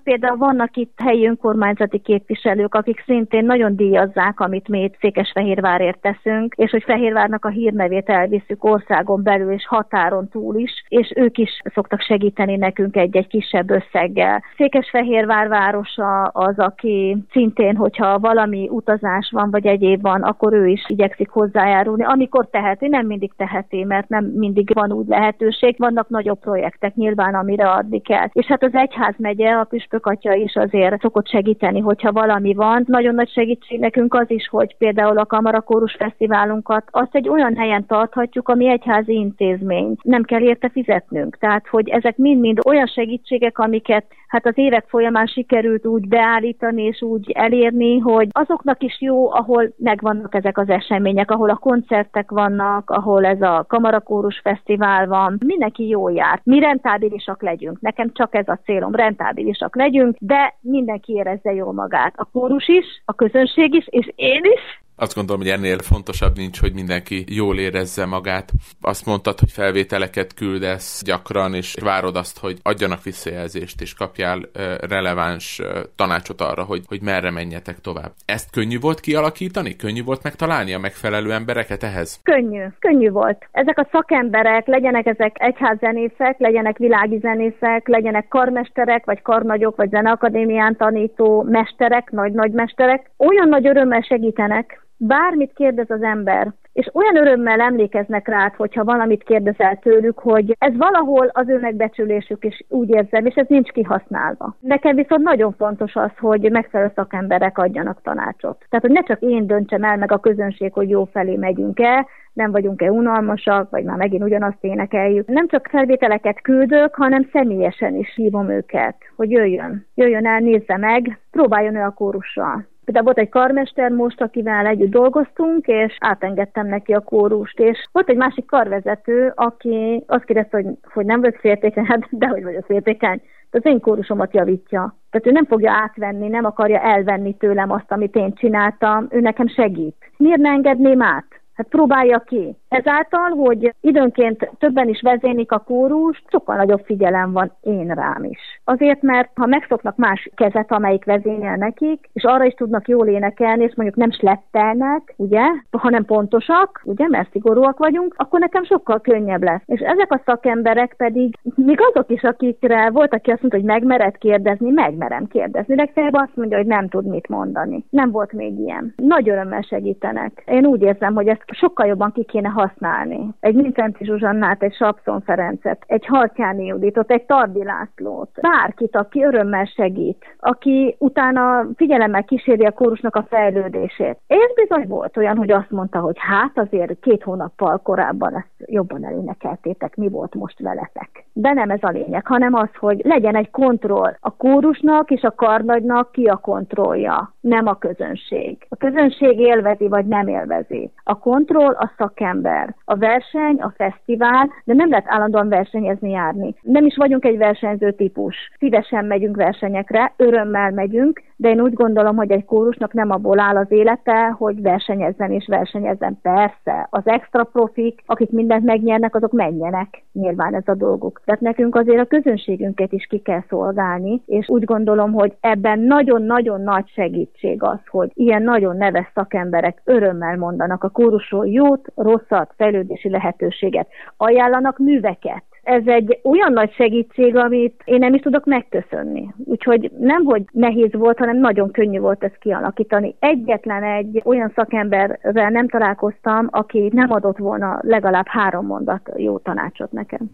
például 0.08 0.36
vannak 0.36 0.76
itt 0.76 0.98
helyi 1.02 1.26
önkormányzati 1.26 1.98
képviselők, 1.98 2.74
akik 2.74 3.02
szintén 3.06 3.44
nagyon 3.44 3.76
díjazzák, 3.76 4.40
amit 4.40 4.68
mi 4.68 4.82
itt 4.82 4.96
Székesfehérvárért 5.00 6.00
teszünk, 6.00 6.54
és 6.56 6.70
hogy 6.70 6.82
Fehérvárnak 6.82 7.44
a 7.44 7.48
hírnevét 7.48 8.08
elviszük 8.08 8.64
országon 8.64 9.22
belül 9.22 9.52
és 9.52 9.66
határon 9.66 10.28
túl 10.28 10.56
is, 10.56 10.70
és 10.88 11.12
ők 11.16 11.38
is 11.38 11.50
szoktak 11.74 12.00
segíteni 12.00 12.56
nekünk 12.56 12.96
egy-egy 12.96 13.26
kisebb 13.26 13.70
összeggel. 13.70 14.42
Székesfehérvár 14.56 15.48
városa 15.48 16.22
az, 16.22 16.58
aki 16.58 17.16
szintén, 17.30 17.76
hogyha 17.76 18.18
valami 18.18 18.68
utazás 18.70 19.30
van, 19.32 19.50
vagy 19.50 19.66
egyéb 19.66 20.02
van, 20.02 20.22
akkor 20.22 20.52
ő 20.52 20.66
is 20.66 20.84
igyekszik 20.86 21.28
hozzájárulni, 21.28 22.04
amikor 22.04 22.48
teheti, 22.50 22.88
nem 22.88 23.06
mindig 23.06 23.32
teheti, 23.36 23.84
mert 23.84 24.08
nem 24.08 24.24
mindig 24.24 24.74
van 24.74 24.92
úgy 24.92 25.06
lehetőség, 25.06 25.74
vannak 25.78 26.08
nagyobb 26.08 26.38
projektek 26.38 26.94
nyilván, 26.94 27.34
amire 27.34 27.70
adni 27.70 28.00
kell. 28.00 28.28
És 28.32 28.46
hát 28.46 28.62
az 28.62 28.74
egyház 28.74 29.14
megye, 29.18 29.50
a 29.50 29.64
püspök 29.64 29.97
atya 30.06 30.34
is 30.34 30.56
azért 30.56 31.00
szokott 31.00 31.28
segíteni, 31.28 31.80
hogyha 31.80 32.12
valami 32.12 32.54
van. 32.54 32.84
Nagyon 32.86 33.14
nagy 33.14 33.30
segítség 33.30 33.80
nekünk 33.80 34.14
az 34.14 34.30
is, 34.30 34.48
hogy 34.48 34.76
például 34.76 35.18
a 35.18 35.26
Kamarakórus 35.26 35.94
Fesztiválunkat 35.98 36.84
azt 36.90 37.14
egy 37.14 37.28
olyan 37.28 37.56
helyen 37.56 37.86
tarthatjuk, 37.86 38.48
ami 38.48 38.68
egyházi 38.68 39.12
intézmény. 39.12 39.96
Nem 40.02 40.22
kell 40.22 40.40
érte 40.40 40.68
fizetnünk. 40.68 41.38
Tehát, 41.38 41.66
hogy 41.66 41.88
ezek 41.88 42.16
mind-mind 42.16 42.58
olyan 42.66 42.86
segítségek, 42.86 43.58
amiket 43.58 44.04
hát 44.28 44.46
az 44.46 44.52
évek 44.58 44.84
folyamán 44.88 45.26
sikerült 45.26 45.86
úgy 45.86 46.08
beállítani 46.08 46.82
és 46.82 47.02
úgy 47.02 47.30
elérni, 47.30 47.98
hogy 47.98 48.28
azoknak 48.30 48.82
is 48.82 49.00
jó, 49.00 49.32
ahol 49.32 49.72
megvannak 49.76 50.34
ezek 50.34 50.58
az 50.58 50.68
események, 50.68 51.30
ahol 51.30 51.50
a 51.50 51.56
koncertek 51.56 52.30
vannak, 52.30 52.90
ahol 52.90 53.24
ez 53.24 53.42
a 53.42 53.64
Kamarakórus 53.68 54.40
Fesztivál 54.42 55.06
van, 55.06 55.38
mindenki 55.46 55.88
jó 55.88 56.08
jár. 56.08 56.40
Mi 56.44 56.60
rentábilisak 56.60 57.42
legyünk. 57.42 57.80
Nekem 57.80 58.10
csak 58.12 58.34
ez 58.34 58.48
a 58.48 58.58
célom, 58.64 58.94
rentábilisak 58.94 59.76
legyünk, 59.76 59.87
de 60.18 60.54
mindenki 60.60 61.12
érezze 61.12 61.52
jól 61.52 61.72
magát. 61.72 62.14
A 62.16 62.24
kórus 62.32 62.68
is, 62.68 63.02
a 63.04 63.14
közönség 63.14 63.74
is, 63.74 63.86
és 63.88 64.12
én 64.14 64.44
is, 64.44 64.82
azt 64.98 65.14
gondolom, 65.14 65.42
hogy 65.42 65.50
ennél 65.50 65.78
fontosabb 65.78 66.36
nincs, 66.36 66.60
hogy 66.60 66.74
mindenki 66.74 67.24
jól 67.28 67.58
érezze 67.58 68.06
magát. 68.06 68.52
Azt 68.80 69.06
mondtad, 69.06 69.38
hogy 69.38 69.50
felvételeket 69.50 70.34
küldesz 70.34 71.02
gyakran, 71.04 71.54
és 71.54 71.74
várod 71.82 72.16
azt, 72.16 72.38
hogy 72.38 72.58
adjanak 72.62 73.02
visszajelzést, 73.02 73.80
és 73.80 73.94
kapjál 73.94 74.40
releváns 74.88 75.62
tanácsot 75.96 76.40
arra, 76.40 76.64
hogy, 76.64 76.82
hogy 76.86 77.02
merre 77.02 77.30
menjetek 77.30 77.80
tovább. 77.80 78.12
Ezt 78.24 78.50
könnyű 78.50 78.78
volt 78.78 79.00
kialakítani? 79.00 79.76
Könnyű 79.76 80.02
volt 80.02 80.22
megtalálni 80.22 80.74
a 80.74 80.78
megfelelő 80.78 81.32
embereket 81.32 81.82
ehhez? 81.82 82.20
Könnyű, 82.22 82.64
könnyű 82.78 83.10
volt. 83.10 83.48
Ezek 83.52 83.78
a 83.78 83.88
szakemberek, 83.92 84.66
legyenek 84.66 85.06
ezek 85.06 85.36
egyházzenészek, 85.38 86.38
legyenek 86.38 86.76
világi 86.76 87.18
zenészek, 87.18 87.88
legyenek 87.88 88.28
karmesterek, 88.28 89.04
vagy 89.04 89.22
karnagyok, 89.22 89.76
vagy 89.76 89.90
zeneakadémián 89.90 90.76
tanító 90.76 91.42
mesterek, 91.42 92.10
nagy-nagy 92.10 92.52
mesterek, 92.52 93.10
olyan 93.16 93.48
nagy 93.48 93.66
örömmel 93.66 94.00
segítenek, 94.00 94.86
bármit 94.98 95.52
kérdez 95.52 95.90
az 95.90 96.02
ember, 96.02 96.52
és 96.72 96.90
olyan 96.92 97.16
örömmel 97.16 97.60
emlékeznek 97.60 98.28
rá, 98.28 98.52
hogyha 98.56 98.84
valamit 98.84 99.22
kérdezel 99.22 99.76
tőlük, 99.76 100.18
hogy 100.18 100.56
ez 100.58 100.76
valahol 100.76 101.30
az 101.32 101.48
ő 101.48 101.58
megbecsülésük, 101.58 102.44
és 102.44 102.64
úgy 102.68 102.88
érzem, 102.88 103.26
és 103.26 103.34
ez 103.34 103.46
nincs 103.48 103.70
kihasználva. 103.70 104.56
Nekem 104.60 104.94
viszont 104.94 105.22
nagyon 105.22 105.52
fontos 105.52 105.94
az, 105.94 106.10
hogy 106.18 106.50
megfelelő 106.50 106.92
szakemberek 106.94 107.58
adjanak 107.58 108.02
tanácsot. 108.02 108.64
Tehát, 108.68 108.86
hogy 108.86 108.94
ne 108.94 109.02
csak 109.02 109.20
én 109.20 109.46
döntsem 109.46 109.84
el 109.84 109.96
meg 109.96 110.12
a 110.12 110.18
közönség, 110.18 110.72
hogy 110.72 110.88
jó 110.88 111.04
felé 111.04 111.36
megyünk-e, 111.36 112.06
nem 112.32 112.50
vagyunk-e 112.50 112.90
unalmasak, 112.90 113.70
vagy 113.70 113.84
már 113.84 113.96
megint 113.96 114.22
ugyanazt 114.22 114.64
énekeljük. 114.64 115.26
Nem 115.28 115.48
csak 115.48 115.68
felvételeket 115.70 116.40
küldök, 116.40 116.94
hanem 116.94 117.28
személyesen 117.32 117.96
is 117.96 118.14
hívom 118.14 118.50
őket, 118.50 118.96
hogy 119.16 119.30
jöjjön. 119.30 119.86
Jöjjön 119.94 120.26
el, 120.26 120.38
nézze 120.38 120.76
meg, 120.76 121.18
próbáljon 121.30 121.74
ő 121.74 121.80
a 121.80 121.90
kórussal. 121.90 122.66
Például 122.88 123.06
volt 123.06 123.26
egy 123.26 123.28
karmester 123.28 123.90
most, 123.90 124.20
akivel 124.20 124.66
együtt 124.66 124.90
dolgoztunk, 124.90 125.66
és 125.66 125.96
átengedtem 125.98 126.66
neki 126.66 126.92
a 126.92 127.00
kórust, 127.00 127.58
és 127.58 127.88
volt 127.92 128.08
egy 128.08 128.16
másik 128.16 128.46
karvezető, 128.46 129.32
aki 129.34 130.04
azt 130.06 130.24
kérdezte, 130.24 130.56
hogy, 130.56 130.66
hogy 130.92 131.04
nem 131.04 131.20
vagyok 131.20 131.36
féltékeny, 131.36 131.84
hát 131.84 132.06
dehogy 132.10 132.42
vagyok 132.42 132.64
féltékeny, 132.64 133.20
de 133.50 133.58
az 133.58 133.64
én 133.64 133.80
kórusomat 133.80 134.34
javítja. 134.34 134.96
Tehát 135.10 135.26
ő 135.26 135.30
nem 135.30 135.44
fogja 135.44 135.72
átvenni, 135.72 136.28
nem 136.28 136.44
akarja 136.44 136.80
elvenni 136.80 137.36
tőlem 137.36 137.70
azt, 137.70 137.92
amit 137.92 138.16
én 138.16 138.34
csináltam, 138.34 139.06
ő 139.10 139.20
nekem 139.20 139.48
segít. 139.48 140.10
Miért 140.16 140.40
ne 140.40 140.50
engedném 140.50 141.02
át? 141.02 141.27
Hát 141.58 141.68
próbálja 141.68 142.18
ki. 142.18 142.56
Ezáltal, 142.68 143.30
hogy 143.30 143.74
időnként 143.80 144.50
többen 144.58 144.88
is 144.88 145.00
vezénik 145.00 145.52
a 145.52 145.58
kórust, 145.58 146.22
sokkal 146.30 146.56
nagyobb 146.56 146.82
figyelem 146.84 147.32
van 147.32 147.52
én 147.60 147.86
rám 147.86 148.24
is. 148.24 148.38
Azért, 148.64 149.02
mert 149.02 149.30
ha 149.34 149.46
megszoknak 149.46 149.96
más 149.96 150.30
kezet, 150.34 150.72
amelyik 150.72 151.04
vezényel 151.04 151.56
nekik, 151.56 152.08
és 152.12 152.24
arra 152.24 152.44
is 152.44 152.54
tudnak 152.54 152.88
jól 152.88 153.06
énekelni, 153.06 153.64
és 153.64 153.72
mondjuk 153.74 153.98
nem 153.98 154.10
slettelnek, 154.10 155.14
ugye, 155.16 155.42
hanem 155.70 156.04
pontosak, 156.04 156.80
ugye, 156.84 157.08
mert 157.08 157.30
szigorúak 157.30 157.78
vagyunk, 157.78 158.14
akkor 158.16 158.40
nekem 158.40 158.64
sokkal 158.64 159.00
könnyebb 159.00 159.42
lesz. 159.42 159.62
És 159.64 159.80
ezek 159.80 160.12
a 160.12 160.22
szakemberek 160.24 160.94
pedig, 160.96 161.34
még 161.54 161.78
azok 161.80 162.10
is, 162.10 162.22
akikre 162.22 162.90
volt, 162.90 163.14
aki 163.14 163.30
azt 163.30 163.40
mondta, 163.40 163.58
hogy 163.58 163.68
megmered 163.68 164.18
kérdezni, 164.18 164.70
megmerem 164.70 165.26
kérdezni. 165.26 165.74
Legfeljebb 165.74 166.14
azt 166.14 166.36
mondja, 166.36 166.56
hogy 166.56 166.66
nem 166.66 166.88
tud 166.88 167.06
mit 167.06 167.28
mondani. 167.28 167.84
Nem 167.90 168.10
volt 168.10 168.32
még 168.32 168.58
ilyen. 168.58 168.94
Nagy 168.96 169.28
örömmel 169.28 169.62
segítenek. 169.62 170.42
Én 170.46 170.66
úgy 170.66 170.82
érzem, 170.82 171.14
hogy 171.14 171.28
ezt 171.28 171.46
sokkal 171.54 171.86
jobban 171.86 172.12
ki 172.12 172.24
kéne 172.24 172.48
használni. 172.48 173.28
Egy 173.40 173.54
Mincenti 173.54 174.04
Zsuzsannát, 174.04 174.62
egy 174.62 174.74
Sapszon 174.74 175.20
Ferencet, 175.20 175.84
egy 175.86 176.06
Haltyáni 176.06 176.66
Juditot, 176.66 177.10
egy 177.10 177.22
Tardi 177.22 177.64
Lászlót, 177.64 178.30
bárkit, 178.40 178.96
aki 178.96 179.24
örömmel 179.24 179.64
segít, 179.64 180.36
aki 180.38 180.96
utána 180.98 181.66
figyelemmel 181.76 182.24
kíséri 182.24 182.64
a 182.64 182.70
kórusnak 182.72 183.16
a 183.16 183.26
fejlődését. 183.28 184.18
Ez 184.26 184.54
bizony 184.54 184.86
volt 184.88 185.16
olyan, 185.16 185.36
hogy 185.36 185.50
azt 185.50 185.70
mondta, 185.70 185.98
hogy 185.98 186.16
hát 186.18 186.58
azért 186.58 187.00
két 187.00 187.22
hónappal 187.22 187.78
korábban 187.78 188.34
ezt 188.34 188.70
jobban 188.70 189.04
elénekeltétek, 189.04 189.96
mi 189.96 190.08
volt 190.08 190.34
most 190.34 190.60
veletek. 190.60 191.26
De 191.32 191.52
nem 191.52 191.70
ez 191.70 191.82
a 191.82 191.90
lényeg, 191.90 192.26
hanem 192.26 192.54
az, 192.54 192.68
hogy 192.78 193.00
legyen 193.04 193.36
egy 193.36 193.50
kontroll. 193.50 194.16
A 194.20 194.36
kórusnak 194.36 195.10
és 195.10 195.22
a 195.22 195.34
karnagynak 195.34 196.12
ki 196.12 196.24
a 196.24 196.36
kontrollja, 196.36 197.34
nem 197.40 197.66
a 197.66 197.78
közönség. 197.78 198.66
A 198.68 198.76
közönség 198.76 199.38
élvezi 199.38 199.88
vagy 199.88 200.06
nem 200.06 200.28
élvezi. 200.28 200.90
A 201.04 201.18
kontroll, 201.38 201.74
a 201.74 201.92
szakember. 201.96 202.74
A 202.84 202.96
verseny, 202.96 203.56
a 203.60 203.72
fesztivál, 203.76 204.50
de 204.64 204.74
nem 204.74 204.90
lehet 204.90 205.04
állandóan 205.08 205.48
versenyezni 205.48 206.10
járni. 206.10 206.54
Nem 206.62 206.84
is 206.84 206.96
vagyunk 206.96 207.24
egy 207.24 207.36
versenyző 207.36 207.92
típus. 207.92 208.36
Szívesen 208.58 209.04
megyünk 209.04 209.36
versenyekre, 209.36 210.12
örömmel 210.16 210.70
megyünk, 210.70 211.22
de 211.36 211.48
én 211.48 211.60
úgy 211.60 211.72
gondolom, 211.72 212.16
hogy 212.16 212.30
egy 212.30 212.44
kórusnak 212.44 212.92
nem 212.92 213.10
abból 213.10 213.40
áll 213.40 213.56
az 213.56 213.70
élete, 213.70 214.34
hogy 214.38 214.62
versenyezzen 214.62 215.30
és 215.30 215.46
versenyezzen. 215.46 216.18
Persze, 216.22 216.86
az 216.90 217.02
extra 217.06 217.44
profik, 217.44 218.02
akik 218.06 218.30
mindent 218.30 218.64
megnyernek, 218.64 219.14
azok 219.14 219.32
menjenek. 219.32 220.02
Nyilván 220.12 220.54
ez 220.54 220.68
a 220.68 220.74
dolguk. 220.74 221.20
Tehát 221.24 221.40
nekünk 221.40 221.74
azért 221.74 222.00
a 222.00 222.04
közönségünket 222.04 222.92
is 222.92 223.06
ki 223.06 223.18
kell 223.18 223.42
szolgálni, 223.48 224.22
és 224.26 224.48
úgy 224.48 224.64
gondolom, 224.64 225.12
hogy 225.12 225.36
ebben 225.40 225.78
nagyon-nagyon 225.78 226.60
nagy 226.60 226.88
segítség 226.88 227.62
az, 227.62 227.78
hogy 227.86 228.10
ilyen 228.14 228.42
nagyon 228.42 228.76
neves 228.76 229.10
szakemberek 229.14 229.80
örömmel 229.84 230.36
mondanak 230.36 230.84
a 230.84 230.88
kórusról 231.28 231.46
jót, 231.46 231.92
rosszat, 231.94 232.54
fejlődési 232.56 233.10
lehetőséget, 233.10 233.88
ajánlanak 234.16 234.78
műveket, 234.78 235.42
ez 235.62 235.82
egy 235.86 236.20
olyan 236.24 236.52
nagy 236.52 236.72
segítség, 236.72 237.36
amit 237.36 237.82
én 237.84 237.98
nem 237.98 238.14
is 238.14 238.20
tudok 238.20 238.44
megköszönni. 238.44 239.34
Úgyhogy 239.44 239.90
nem, 239.98 240.24
hogy 240.24 240.42
nehéz 240.52 240.92
volt, 240.92 241.18
hanem 241.18 241.36
nagyon 241.36 241.70
könnyű 241.70 241.98
volt 241.98 242.24
ezt 242.24 242.38
kialakítani. 242.38 243.14
Egyetlen 243.18 243.82
egy 243.82 244.22
olyan 244.24 244.52
szakemberrel 244.54 245.50
nem 245.50 245.68
találkoztam, 245.68 246.46
aki 246.50 246.90
nem 246.92 247.12
adott 247.12 247.38
volna 247.38 247.78
legalább 247.82 248.26
három 248.26 248.66
mondat 248.66 249.10
jó 249.16 249.38
tanácsot 249.38 249.92
nekem. 249.92 250.30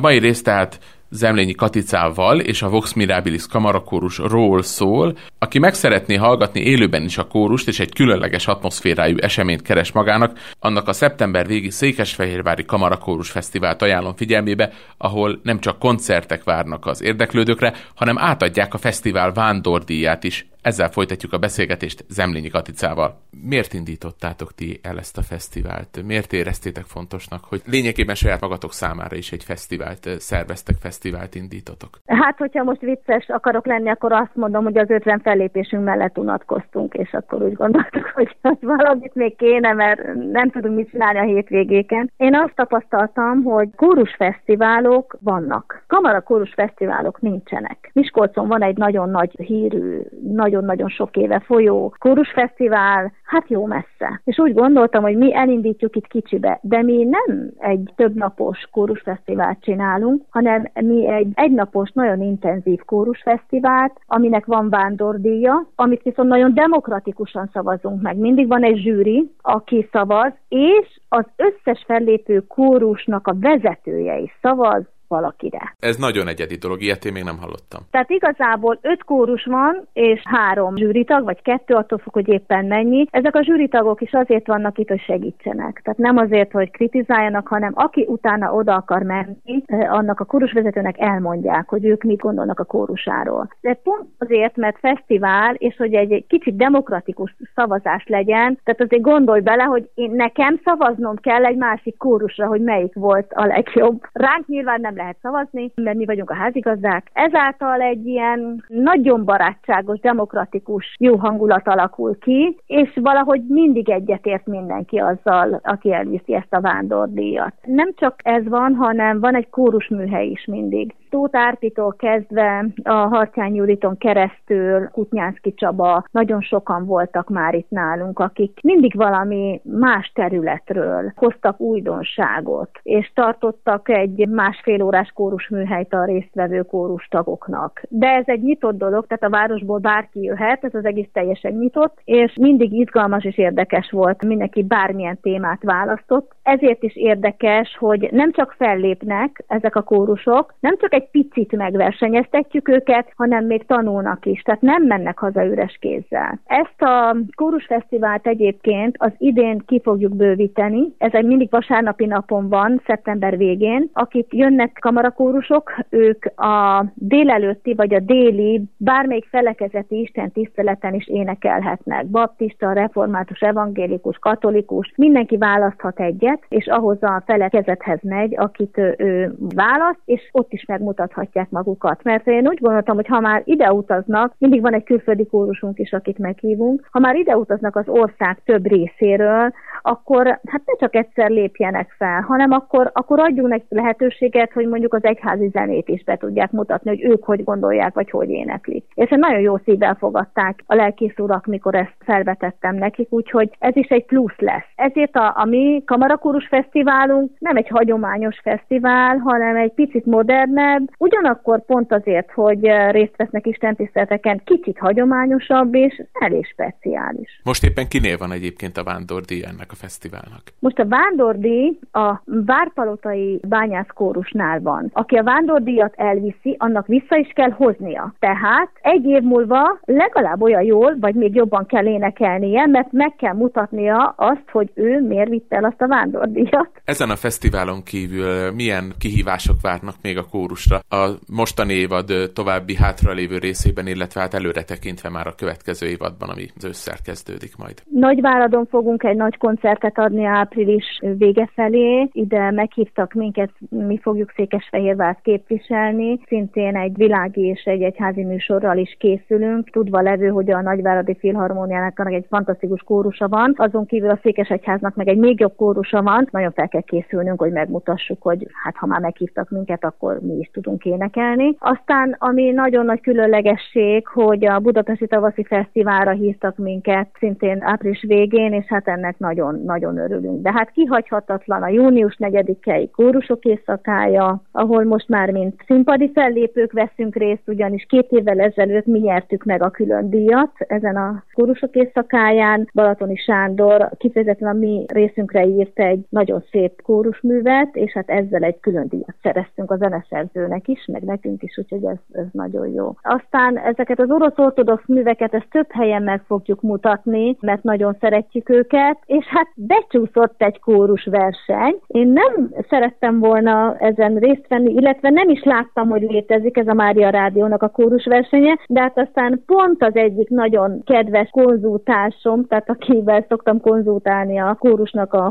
Mai 0.00 0.18
rész 0.18 0.42
tehát 0.42 0.78
Zemlényi 1.12 1.54
Katicával 1.54 2.40
és 2.40 2.62
a 2.62 2.68
Vox 2.68 2.92
Mirabilis 2.92 3.46
kamarakórusról 3.46 4.62
szól. 4.62 5.16
Aki 5.38 5.58
meg 5.58 5.74
szeretné 5.74 6.14
hallgatni 6.14 6.60
élőben 6.60 7.04
is 7.04 7.18
a 7.18 7.26
kórust 7.26 7.68
és 7.68 7.80
egy 7.80 7.92
különleges 7.92 8.46
atmoszférájú 8.46 9.16
eseményt 9.18 9.62
keres 9.62 9.92
magának, 9.92 10.38
annak 10.58 10.88
a 10.88 10.92
szeptember 10.92 11.46
végi 11.46 11.70
Székesfehérvári 11.70 12.64
Kamarakórus 12.64 13.30
Fesztivált 13.30 13.82
ajánlom 13.82 14.16
figyelmébe, 14.16 14.72
ahol 14.96 15.40
nem 15.42 15.60
csak 15.60 15.78
koncertek 15.78 16.44
várnak 16.44 16.86
az 16.86 17.02
érdeklődőkre, 17.02 17.74
hanem 17.94 18.18
átadják 18.18 18.74
a 18.74 18.78
fesztivál 18.78 19.32
vándordíját 19.32 20.24
is 20.24 20.48
ezzel 20.62 20.88
folytatjuk 20.88 21.32
a 21.32 21.38
beszélgetést 21.38 22.04
Zemlényi 22.08 22.48
Katicával. 22.48 23.18
Miért 23.44 23.72
indítottátok 23.72 24.54
ti 24.54 24.80
el 24.82 24.98
ezt 24.98 25.18
a 25.18 25.22
fesztivált? 25.22 26.02
Miért 26.06 26.32
éreztétek 26.32 26.84
fontosnak, 26.84 27.44
hogy 27.44 27.62
lényegében 27.66 28.14
saját 28.14 28.40
magatok 28.40 28.72
számára 28.72 29.16
is 29.16 29.32
egy 29.32 29.44
fesztivált 29.44 30.08
szerveztek, 30.18 30.76
fesztivált 30.76 31.34
indítotok? 31.34 31.98
Hát, 32.06 32.38
hogyha 32.38 32.64
most 32.64 32.80
vicces 32.80 33.28
akarok 33.28 33.66
lenni, 33.66 33.90
akkor 33.90 34.12
azt 34.12 34.34
mondom, 34.34 34.64
hogy 34.64 34.78
az 34.78 34.90
50 34.90 35.20
fellépésünk 35.20 35.84
mellett 35.84 36.18
unatkoztunk, 36.18 36.94
és 36.94 37.12
akkor 37.12 37.42
úgy 37.42 37.54
gondoltuk, 37.54 38.10
hogy 38.16 38.36
valamit 38.60 39.14
még 39.14 39.36
kéne, 39.36 39.72
mert 39.72 40.14
nem 40.14 40.50
tudunk 40.50 40.76
mit 40.76 40.90
csinálni 40.90 41.18
a 41.18 41.34
hétvégéken. 41.34 42.10
Én 42.16 42.34
azt 42.34 42.54
tapasztaltam, 42.54 43.42
hogy 43.42 43.68
kórusfesztiválok 43.76 45.16
vannak. 45.20 45.82
Kamara 45.86 46.20
kórusfesztiválok 46.20 47.20
nincsenek. 47.20 47.90
Miskolcon 47.92 48.48
van 48.48 48.62
egy 48.62 48.76
nagyon 48.76 49.10
nagy 49.10 49.34
hírű, 49.36 50.00
nagy 50.22 50.49
nagyon-nagyon 50.50 50.88
sok 50.88 51.16
éve 51.16 51.40
folyó 51.40 51.94
kórusfesztivál, 51.98 53.12
hát 53.24 53.48
jó 53.48 53.66
messze. 53.66 54.20
És 54.24 54.38
úgy 54.38 54.54
gondoltam, 54.54 55.02
hogy 55.02 55.16
mi 55.16 55.34
elindítjuk 55.34 55.96
itt 55.96 56.06
kicsibe, 56.06 56.58
de 56.62 56.82
mi 56.82 57.04
nem 57.04 57.50
egy 57.58 57.92
többnapos 57.96 58.58
kórusfesztivált 58.70 59.58
csinálunk, 59.60 60.22
hanem 60.30 60.64
mi 60.74 61.08
egy 61.08 61.32
egynapos, 61.34 61.90
nagyon 61.92 62.22
intenzív 62.22 62.80
kórusfesztivált, 62.84 63.92
aminek 64.06 64.46
van 64.46 64.68
vándordíja, 64.68 65.68
amit 65.74 66.02
viszont 66.02 66.28
nagyon 66.28 66.54
demokratikusan 66.54 67.50
szavazunk 67.52 68.02
meg. 68.02 68.16
Mindig 68.16 68.48
van 68.48 68.64
egy 68.64 68.78
zsűri, 68.78 69.30
aki 69.40 69.88
szavaz, 69.92 70.32
és 70.48 71.00
az 71.08 71.24
összes 71.36 71.84
fellépő 71.86 72.46
kórusnak 72.46 73.26
a 73.26 73.36
vezetője 73.40 74.18
is 74.18 74.38
szavaz, 74.42 74.82
valakire. 75.10 75.74
Ez 75.78 75.96
nagyon 75.96 76.28
egyedi 76.28 76.56
dolog, 76.56 76.82
ilyet 76.82 77.04
én 77.04 77.12
még 77.12 77.24
nem 77.24 77.38
hallottam. 77.38 77.80
Tehát 77.90 78.10
igazából 78.10 78.78
öt 78.82 79.04
kórus 79.04 79.44
van, 79.44 79.88
és 79.92 80.20
három 80.24 80.76
zsűritag, 80.76 81.24
vagy 81.24 81.42
kettő, 81.42 81.74
attól 81.74 81.98
függ, 81.98 82.12
hogy 82.12 82.28
éppen 82.28 82.64
mennyi. 82.64 83.06
Ezek 83.10 83.34
a 83.34 83.42
zsűritagok 83.42 84.00
is 84.00 84.12
azért 84.12 84.46
vannak 84.46 84.78
itt, 84.78 84.88
hogy 84.88 85.00
segítsenek. 85.00 85.80
Tehát 85.84 85.98
nem 85.98 86.16
azért, 86.16 86.52
hogy 86.52 86.70
kritizáljanak, 86.70 87.48
hanem 87.48 87.72
aki 87.74 88.04
utána 88.08 88.52
oda 88.52 88.74
akar 88.74 89.02
menni, 89.02 89.62
eh, 89.66 89.92
annak 89.92 90.20
a 90.20 90.24
kórusvezetőnek 90.24 90.98
elmondják, 90.98 91.68
hogy 91.68 91.84
ők 91.84 92.02
mit 92.02 92.20
gondolnak 92.20 92.60
a 92.60 92.64
kórusáról. 92.64 93.48
De 93.60 93.74
pont 93.82 94.08
azért, 94.18 94.56
mert 94.56 94.78
fesztivál, 94.78 95.54
és 95.54 95.76
hogy 95.76 95.94
egy, 95.94 96.12
egy 96.12 96.26
kicsit 96.26 96.56
demokratikus 96.56 97.36
szavazás 97.54 98.04
legyen, 98.06 98.58
tehát 98.64 98.80
azért 98.80 99.02
gondolj 99.02 99.40
bele, 99.40 99.62
hogy 99.62 99.90
én 99.94 100.10
nekem 100.10 100.60
szavaznom 100.64 101.16
kell 101.16 101.44
egy 101.44 101.56
másik 101.56 101.96
kórusra, 101.96 102.46
hogy 102.46 102.60
melyik 102.60 102.94
volt 102.94 103.32
a 103.32 103.44
legjobb. 103.44 104.00
Ránk 104.12 104.46
nyilván 104.46 104.80
nem 104.80 104.96
lehet 105.00 105.16
szavazni, 105.22 105.72
mert 105.74 105.96
mi 105.96 106.04
vagyunk 106.04 106.30
a 106.30 106.34
házigazdák. 106.34 107.10
Ezáltal 107.12 107.80
egy 107.80 108.06
ilyen 108.06 108.64
nagyon 108.68 109.24
barátságos, 109.24 110.00
demokratikus, 110.00 110.96
jó 110.98 111.16
hangulat 111.16 111.68
alakul 111.68 112.18
ki, 112.18 112.56
és 112.66 112.90
valahogy 112.94 113.42
mindig 113.48 113.90
egyetért 113.90 114.46
mindenki 114.46 114.98
azzal, 114.98 115.60
aki 115.62 115.92
elviszi 115.92 116.34
ezt 116.34 116.54
a 116.54 116.60
vándordíjat. 116.60 117.54
Nem 117.64 117.94
csak 117.94 118.14
ez 118.22 118.48
van, 118.48 118.74
hanem 118.74 119.20
van 119.20 119.34
egy 119.34 119.50
kórusműhely 119.50 120.26
is 120.26 120.44
mindig. 120.44 120.94
Tóth 121.10 121.38
Árpitól 121.38 121.94
kezdve 121.98 122.66
a 122.82 122.92
Harcány 122.92 123.54
Juditon 123.54 123.96
keresztül, 123.98 124.88
Kutnyánszki 124.88 125.54
Csaba, 125.54 126.04
nagyon 126.10 126.40
sokan 126.40 126.86
voltak 126.86 127.28
már 127.28 127.54
itt 127.54 127.70
nálunk, 127.70 128.18
akik 128.18 128.58
mindig 128.62 128.96
valami 128.96 129.60
más 129.64 130.12
területről 130.14 131.12
hoztak 131.16 131.60
újdonságot, 131.60 132.70
és 132.82 133.12
tartottak 133.14 133.88
egy 133.88 134.28
másfél 134.28 134.82
órás 134.82 135.10
kórusműhelyt 135.14 135.94
a 135.94 136.04
résztvevő 136.04 136.62
kórustagoknak. 136.62 137.82
De 137.88 138.08
ez 138.08 138.24
egy 138.26 138.42
nyitott 138.42 138.78
dolog, 138.78 139.06
tehát 139.06 139.22
a 139.22 139.38
városból 139.38 139.78
bárki 139.78 140.22
jöhet, 140.22 140.64
ez 140.64 140.74
az 140.74 140.84
egész 140.84 141.08
teljesen 141.12 141.52
nyitott, 141.52 141.98
és 142.04 142.34
mindig 142.40 142.72
izgalmas 142.72 143.24
és 143.24 143.38
érdekes 143.38 143.90
volt, 143.90 144.24
mindenki 144.24 144.62
bármilyen 144.62 145.18
témát 145.20 145.62
választott, 145.62 146.32
ezért 146.42 146.82
is 146.82 146.96
érdekes, 146.96 147.76
hogy 147.78 148.08
nem 148.12 148.32
csak 148.32 148.54
fellépnek 148.58 149.44
ezek 149.46 149.76
a 149.76 149.82
kórusok, 149.82 150.54
nem 150.60 150.76
csak 150.78 150.94
egy 150.94 151.10
picit 151.10 151.56
megversenyeztetjük 151.56 152.68
őket, 152.68 153.12
hanem 153.16 153.44
még 153.46 153.66
tanulnak 153.66 154.26
is, 154.26 154.42
tehát 154.42 154.60
nem 154.60 154.82
mennek 154.82 155.18
haza 155.18 155.44
üres 155.46 155.78
kézzel. 155.80 156.40
Ezt 156.46 156.82
a 156.82 157.16
kórusfesztivált 157.34 158.26
egyébként 158.26 158.96
az 158.98 159.12
idén 159.18 159.62
ki 159.66 159.80
fogjuk 159.82 160.16
bővíteni, 160.16 160.94
ez 160.98 161.12
egy 161.12 161.24
mindig 161.24 161.50
vasárnapi 161.50 162.06
napon 162.06 162.48
van, 162.48 162.82
szeptember 162.86 163.36
végén. 163.36 163.90
Akik 163.92 164.34
jönnek 164.34 164.78
kamarakórusok, 164.80 165.72
ők 165.90 166.24
a 166.24 166.84
délelőtti 166.94 167.74
vagy 167.74 167.94
a 167.94 168.00
déli 168.00 168.62
bármelyik 168.76 169.26
felekezeti 169.30 170.00
Isten 170.00 170.32
tiszteleten 170.32 170.94
is 170.94 171.08
énekelhetnek. 171.08 172.06
Baptista, 172.06 172.72
református, 172.72 173.40
evangélikus, 173.40 174.18
katolikus, 174.18 174.92
mindenki 174.96 175.36
választhat 175.36 176.00
egyet, 176.00 176.39
és 176.48 176.66
ahhoz 176.66 177.02
a 177.02 177.22
felekezethez 177.26 177.98
megy, 178.02 178.34
akit 178.36 178.78
ő, 178.78 178.94
ő 178.98 179.34
választ, 179.54 180.00
és 180.04 180.28
ott 180.32 180.52
is 180.52 180.64
megmutathatják 180.64 181.50
magukat. 181.50 182.02
Mert 182.02 182.26
én 182.26 182.48
úgy 182.48 182.60
gondoltam, 182.60 182.94
hogy 182.94 183.06
ha 183.06 183.20
már 183.20 183.42
ide 183.44 183.72
utaznak, 183.72 184.34
mindig 184.38 184.60
van 184.60 184.74
egy 184.74 184.84
külföldi 184.84 185.26
kórusunk 185.26 185.78
is, 185.78 185.92
akit 185.92 186.18
meghívunk, 186.18 186.88
ha 186.90 186.98
már 186.98 187.16
ide 187.16 187.36
utaznak 187.36 187.76
az 187.76 187.88
ország 187.88 188.40
több 188.44 188.66
részéről, 188.66 189.52
akkor 189.82 190.26
hát 190.26 190.62
ne 190.64 190.74
csak 190.78 190.94
egyszer 190.94 191.30
lépjenek 191.30 191.94
fel, 191.98 192.20
hanem 192.20 192.50
akkor, 192.50 192.90
akkor 192.92 193.18
adjunk 193.20 193.48
neki 193.48 193.64
lehetőséget, 193.68 194.52
hogy 194.52 194.66
mondjuk 194.68 194.94
az 194.94 195.04
egyházi 195.04 195.48
zenét 195.48 195.88
is 195.88 196.04
be 196.04 196.16
tudják 196.16 196.50
mutatni, 196.50 196.90
hogy 196.90 197.04
ők 197.04 197.24
hogy 197.24 197.44
gondolják, 197.44 197.94
vagy 197.94 198.10
hogy 198.10 198.30
éneklik. 198.30 198.84
És 198.94 199.08
nagyon 199.10 199.40
jó 199.40 199.56
szívvel 199.56 199.94
fogadták 199.94 200.62
a 200.66 200.74
lelkész 200.74 201.18
urak, 201.18 201.46
mikor 201.46 201.74
ezt 201.74 201.96
felvetettem 201.98 202.74
nekik, 202.76 203.12
úgyhogy 203.12 203.50
ez 203.58 203.76
is 203.76 203.88
egy 203.88 204.04
plusz 204.04 204.38
lesz. 204.38 204.66
Ezért 204.76 205.16
a, 205.16 205.32
a 205.36 205.44
mi 205.44 205.82
Kamarakórus 206.20 206.48
Fesztiválunk 206.48 207.30
nem 207.38 207.56
egy 207.56 207.68
hagyományos 207.68 208.40
fesztivál, 208.42 209.16
hanem 209.16 209.56
egy 209.56 209.72
picit 209.72 210.06
modernebb, 210.06 210.90
ugyanakkor 210.98 211.64
pont 211.64 211.92
azért, 211.92 212.30
hogy 212.32 212.60
részt 212.90 213.16
vesznek 213.16 213.46
istentiszteleteken, 213.46 214.40
kicsit 214.44 214.78
hagyományosabb 214.78 215.74
és 215.74 216.02
elég 216.12 216.46
speciális. 216.46 217.40
Most 217.44 217.64
éppen 217.64 217.88
kinél 217.88 218.16
van 218.18 218.32
egyébként 218.32 218.76
a 218.76 218.82
vándordíj 218.82 219.44
ennek 219.44 219.70
a 219.70 219.74
fesztiválnak? 219.74 220.42
Most 220.58 220.78
a 220.78 220.86
vándordíj 220.86 221.78
a 221.92 222.20
Várpalotai 222.24 223.40
bányászkórusnál 223.48 224.60
van. 224.60 224.90
Aki 224.92 225.16
a 225.16 225.22
vándordíjat 225.22 225.94
elviszi, 225.96 226.56
annak 226.58 226.86
vissza 226.86 227.16
is 227.16 227.32
kell 227.34 227.50
hoznia. 227.50 228.14
Tehát 228.18 228.70
egy 228.80 229.04
év 229.04 229.22
múlva 229.22 229.78
legalább 229.84 230.42
olyan 230.42 230.62
jól, 230.62 230.96
vagy 231.00 231.14
még 231.14 231.34
jobban 231.34 231.66
kell 231.66 231.86
énekelnie, 231.86 232.66
mert 232.66 232.92
meg 232.92 233.14
kell 233.16 233.34
mutatnia 233.34 234.14
azt, 234.16 234.50
hogy 234.52 234.70
ő 234.74 235.00
miért 235.06 235.28
vitte 235.28 235.56
el 235.56 235.64
azt 235.64 235.82
a 235.82 235.86
vándordíjat. 236.10 236.70
Ezen 236.84 237.10
a 237.10 237.16
fesztiválon 237.16 237.82
kívül 237.82 238.52
milyen 238.52 238.92
kihívások 238.98 239.56
várnak 239.60 239.94
még 240.02 240.18
a 240.18 240.24
kórusra 240.30 240.76
a 240.88 241.08
mostani 241.32 241.72
évad 241.72 242.12
további 242.34 242.74
hátralévő 242.76 243.38
részében, 243.38 243.86
illetve 243.86 244.20
hát 244.20 244.34
előre 244.34 244.62
tekintve 244.62 245.08
már 245.08 245.26
a 245.26 245.34
következő 245.34 245.86
évadban, 245.86 246.28
ami 246.28 246.46
ősszel 246.64 246.96
kezdődik 247.04 247.56
majd? 247.56 247.82
Nagyváradon 247.90 248.66
fogunk 248.66 249.02
egy 249.04 249.16
nagy 249.16 249.36
koncertet 249.36 249.98
adni 249.98 250.24
április 250.24 251.00
vége 251.18 251.50
felé. 251.54 252.08
Ide 252.12 252.50
meghívtak 252.50 253.12
minket, 253.12 253.50
mi 253.68 253.98
fogjuk 254.02 254.32
Székesfehérvárt 254.36 255.22
képviselni. 255.22 256.20
Szintén 256.26 256.76
egy 256.76 256.96
világi 256.96 257.40
és 257.40 257.62
egy 257.64 257.82
egyházi 257.82 258.24
műsorral 258.24 258.78
is 258.78 258.96
készülünk, 258.98 259.70
tudva 259.70 260.00
levő, 260.00 260.28
hogy 260.28 260.50
a 260.50 260.60
Nagyváradi 260.60 261.16
Filharmóniának 261.18 261.98
egy 262.12 262.26
fantasztikus 262.28 262.80
kórusa 262.80 263.28
van, 263.28 263.54
azon 263.56 263.86
kívül 263.86 264.10
a 264.10 264.18
Székesegyháznak 264.22 264.94
meg 264.94 265.08
egy 265.08 265.16
még 265.16 265.40
jobb 265.40 265.56
kórusa 265.56 265.99
van. 266.02 266.28
Nagyon 266.30 266.52
fel 266.52 266.68
kell 266.68 266.80
készülnünk, 266.80 267.40
hogy 267.40 267.52
megmutassuk, 267.52 268.22
hogy 268.22 268.46
hát 268.64 268.76
ha 268.76 268.86
már 268.86 269.00
meghívtak 269.00 269.50
minket, 269.50 269.84
akkor 269.84 270.18
mi 270.20 270.34
is 270.38 270.50
tudunk 270.52 270.84
énekelni. 270.84 271.56
Aztán, 271.58 272.16
ami 272.18 272.50
nagyon 272.50 272.84
nagy 272.84 273.00
különlegesség, 273.00 274.06
hogy 274.06 274.44
a 274.44 274.58
Budapesti 274.58 275.06
Tavaszi 275.06 275.44
Fesztiválra 275.44 276.10
hívtak 276.10 276.56
minket 276.56 277.08
szintén 277.18 277.62
április 277.62 278.04
végén, 278.06 278.52
és 278.52 278.64
hát 278.68 278.88
ennek 278.88 279.18
nagyon-nagyon 279.18 279.98
örülünk. 279.98 280.42
De 280.42 280.52
hát 280.52 280.70
kihagyhatatlan 280.70 281.62
a 281.62 281.68
június 281.68 282.16
4-i 282.18 282.88
kórusok 282.92 283.44
éjszakája, 283.44 284.42
ahol 284.52 284.84
most 284.84 285.08
már 285.08 285.30
mint 285.30 285.62
színpadi 285.66 286.10
fellépők 286.14 286.72
veszünk 286.72 287.16
részt, 287.16 287.42
ugyanis 287.46 287.86
két 287.88 288.10
évvel 288.10 288.40
ezelőtt 288.40 288.86
mi 288.86 288.98
nyertük 288.98 289.44
meg 289.44 289.62
a 289.62 289.70
külön 289.70 290.10
díjat 290.10 290.52
ezen 290.58 290.96
a 290.96 291.24
kórusok 291.32 291.74
éjszakáján. 291.74 292.68
Balatoni 292.74 293.16
Sándor 293.16 293.90
kifejezetten 293.98 294.48
a 294.48 294.52
mi 294.52 294.84
részünkre 294.88 295.46
írt 295.46 295.78
egy 295.90 296.04
nagyon 296.08 296.44
szép 296.50 296.82
kórusművet, 296.82 297.76
és 297.76 297.92
hát 297.92 298.10
ezzel 298.10 298.42
egy 298.42 298.60
külön 298.60 298.88
díjat 298.88 299.14
szereztünk 299.22 299.70
a 299.70 299.76
zeneszerzőnek 299.76 300.68
is, 300.68 300.84
meg 300.92 301.02
nekünk 301.02 301.42
is, 301.42 301.58
úgyhogy 301.58 301.84
ez, 301.84 301.96
ez 302.12 302.26
nagyon 302.32 302.68
jó. 302.68 302.94
Aztán 303.02 303.58
ezeket 303.58 304.00
az 304.00 304.10
orosz 304.10 304.38
ortodox 304.38 304.82
műveket 304.86 305.34
ezt 305.34 305.50
több 305.50 305.70
helyen 305.72 306.02
meg 306.02 306.22
fogjuk 306.26 306.60
mutatni, 306.60 307.36
mert 307.40 307.62
nagyon 307.62 307.96
szeretjük 308.00 308.48
őket, 308.48 308.98
és 309.06 309.24
hát 309.24 309.48
becsúszott 309.54 310.42
egy 310.42 310.60
kórus 310.60 311.04
verseny. 311.04 311.76
Én 311.86 312.08
nem 312.08 312.54
szerettem 312.68 313.18
volna 313.18 313.76
ezen 313.78 314.16
részt 314.16 314.48
venni, 314.48 314.72
illetve 314.72 315.10
nem 315.10 315.28
is 315.28 315.42
láttam, 315.42 315.88
hogy 315.88 316.02
létezik 316.02 316.56
ez 316.56 316.66
a 316.66 316.74
Mária 316.74 317.10
Rádiónak 317.10 317.62
a 317.62 317.68
kórus 317.68 318.04
versenye, 318.04 318.58
de 318.68 318.80
hát 318.80 318.98
aztán 318.98 319.42
pont 319.46 319.82
az 319.82 319.94
egyik 319.94 320.28
nagyon 320.28 320.82
kedves 320.84 321.28
konzultásom, 321.30 322.46
tehát 322.46 322.70
akivel 322.70 323.24
szoktam 323.28 323.60
konzultálni 323.60 324.38
a 324.38 324.56
kórusnak 324.58 325.14
a 325.14 325.30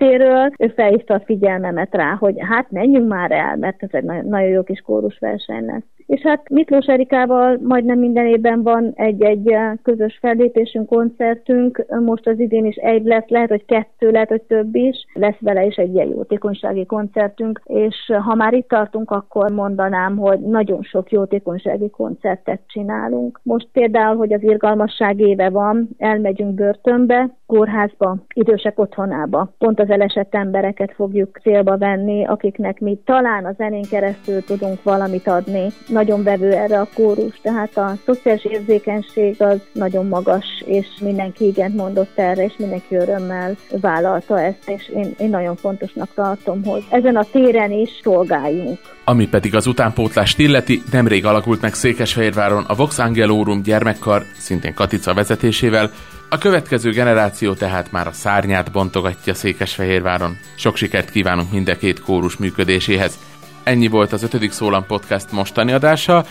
hodlétéről, 0.00 0.50
ő 0.58 0.72
felhívta 0.76 1.14
a 1.14 1.22
figyelmemet 1.24 1.94
rá, 1.94 2.16
hogy 2.18 2.34
hát 2.38 2.70
menjünk 2.70 3.08
már 3.08 3.30
el, 3.30 3.56
mert 3.56 3.82
ez 3.82 3.88
egy 3.92 4.04
nagyon, 4.04 4.26
nagyon 4.26 4.48
jó 4.48 4.62
kis 4.62 4.80
kórusverseny 4.80 5.64
lesz. 5.64 5.82
És 6.06 6.20
hát 6.20 6.48
Miklós 6.48 6.86
Erikával 6.86 7.58
majdnem 7.62 7.98
minden 7.98 8.26
évben 8.26 8.62
van 8.62 8.92
egy-egy 8.94 9.56
közös 9.82 10.18
fellépésünk, 10.20 10.88
koncertünk, 10.88 11.84
most 12.04 12.26
az 12.26 12.38
idén 12.38 12.64
is 12.64 12.76
egy 12.76 13.04
lesz, 13.04 13.28
lehet, 13.28 13.48
hogy 13.48 13.64
kettő, 13.64 14.10
lehet, 14.10 14.28
hogy 14.28 14.42
több 14.42 14.74
is, 14.74 14.96
lesz 15.12 15.38
vele 15.40 15.64
is 15.64 15.76
egy 15.76 15.94
ilyen 15.94 16.08
jótékonysági 16.08 16.86
koncertünk, 16.86 17.60
és 17.64 17.96
ha 18.24 18.34
már 18.34 18.52
itt 18.52 18.68
tartunk, 18.68 19.10
akkor 19.10 19.50
mondanám, 19.50 20.16
hogy 20.16 20.40
nagyon 20.40 20.82
sok 20.82 21.10
jótékonysági 21.10 21.90
koncertet 21.90 22.60
csinálunk. 22.66 23.40
Most 23.42 23.68
például, 23.72 24.16
hogy 24.16 24.32
az 24.32 24.42
irgalmasság 24.42 25.20
éve 25.20 25.50
van, 25.50 25.88
elmegyünk 25.98 26.54
börtönbe, 26.54 27.30
kórházba, 27.50 28.16
idősek 28.34 28.78
otthonába. 28.78 29.54
Pont 29.58 29.80
az 29.80 29.90
elesett 29.90 30.34
embereket 30.34 30.92
fogjuk 30.96 31.38
célba 31.42 31.78
venni, 31.78 32.26
akiknek 32.26 32.80
mi 32.80 32.98
talán 33.04 33.44
a 33.44 33.52
zenén 33.56 33.84
keresztül 33.90 34.44
tudunk 34.44 34.82
valamit 34.82 35.26
adni. 35.26 35.66
Nagyon 35.86 36.22
bevő 36.22 36.52
erre 36.52 36.80
a 36.80 36.88
kórus, 36.94 37.40
tehát 37.42 37.76
a 37.76 37.92
szociális 38.04 38.44
érzékenység 38.44 39.42
az 39.42 39.60
nagyon 39.72 40.06
magas, 40.06 40.44
és 40.66 40.86
mindenki 41.00 41.46
igent 41.46 41.76
mondott 41.76 42.18
erre, 42.18 42.44
és 42.44 42.54
mindenki 42.58 42.94
örömmel 42.94 43.56
vállalta 43.80 44.40
ezt, 44.40 44.68
és 44.68 44.88
én, 44.88 45.14
én 45.18 45.30
nagyon 45.30 45.56
fontosnak 45.56 46.08
tartom, 46.14 46.64
hogy 46.64 46.84
ezen 46.90 47.16
a 47.16 47.24
téren 47.32 47.70
is 47.70 47.90
szolgáljunk. 48.02 48.78
Ami 49.04 49.28
pedig 49.28 49.54
az 49.54 49.66
utánpótlást 49.66 50.38
illeti, 50.38 50.82
nemrég 50.92 51.24
alakult 51.24 51.60
meg 51.60 51.74
Székesfehérváron 51.74 52.64
a 52.66 52.74
Vox 52.74 52.98
Angelorum 52.98 53.62
gyermekkar, 53.62 54.22
szintén 54.38 54.74
Katica 54.74 55.14
vezetésével, 55.14 55.90
a 56.32 56.38
következő 56.38 56.90
generáció 56.90 57.54
tehát 57.54 57.92
már 57.92 58.06
a 58.06 58.12
szárnyát 58.12 58.72
bontogatja 58.72 59.34
Székesfehérváron. 59.34 60.38
Sok 60.54 60.76
sikert 60.76 61.10
kívánunk 61.10 61.52
mind 61.52 61.68
a 61.68 61.76
két 61.76 62.00
kórus 62.00 62.36
működéséhez. 62.36 63.18
Ennyi 63.62 63.88
volt 63.88 64.12
az 64.12 64.22
5. 64.22 64.52
Szólam 64.52 64.86
Podcast 64.86 65.32
mostani 65.32 65.72
adása. 65.72 66.24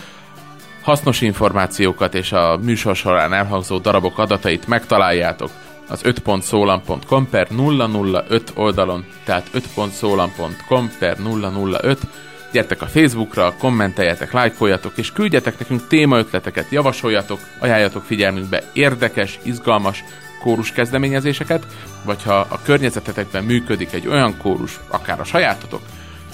Hasznos 0.82 1.20
információkat 1.20 2.14
és 2.14 2.32
a 2.32 2.58
műsor 2.62 2.96
során 2.96 3.32
elhangzó 3.32 3.78
darabok 3.78 4.18
adatait 4.18 4.66
megtaláljátok 4.66 5.50
az 5.88 6.00
5.szólam.com 6.02 7.28
per 7.28 7.48
005 8.28 8.52
oldalon, 8.54 9.04
tehát 9.24 9.50
5.szólam.com 9.54 10.90
per 10.98 11.16
005 11.82 11.98
Gyertek 12.52 12.82
a 12.82 12.86
Facebookra, 12.86 13.54
kommenteljetek, 13.58 14.32
lájkoljatok, 14.32 14.92
és 14.96 15.12
küldjetek 15.12 15.58
nekünk 15.58 15.86
témaötleteket, 15.86 16.70
javasoljatok, 16.70 17.40
ajánljatok 17.58 18.04
figyelmünkbe 18.04 18.62
érdekes, 18.72 19.38
izgalmas 19.42 20.04
kórus 20.42 20.72
kezdeményezéseket, 20.72 21.66
vagy 22.04 22.22
ha 22.22 22.34
a 22.34 22.60
környezetetekben 22.62 23.44
működik 23.44 23.92
egy 23.92 24.06
olyan 24.06 24.36
kórus, 24.36 24.80
akár 24.88 25.20
a 25.20 25.24
sajátotok, 25.24 25.80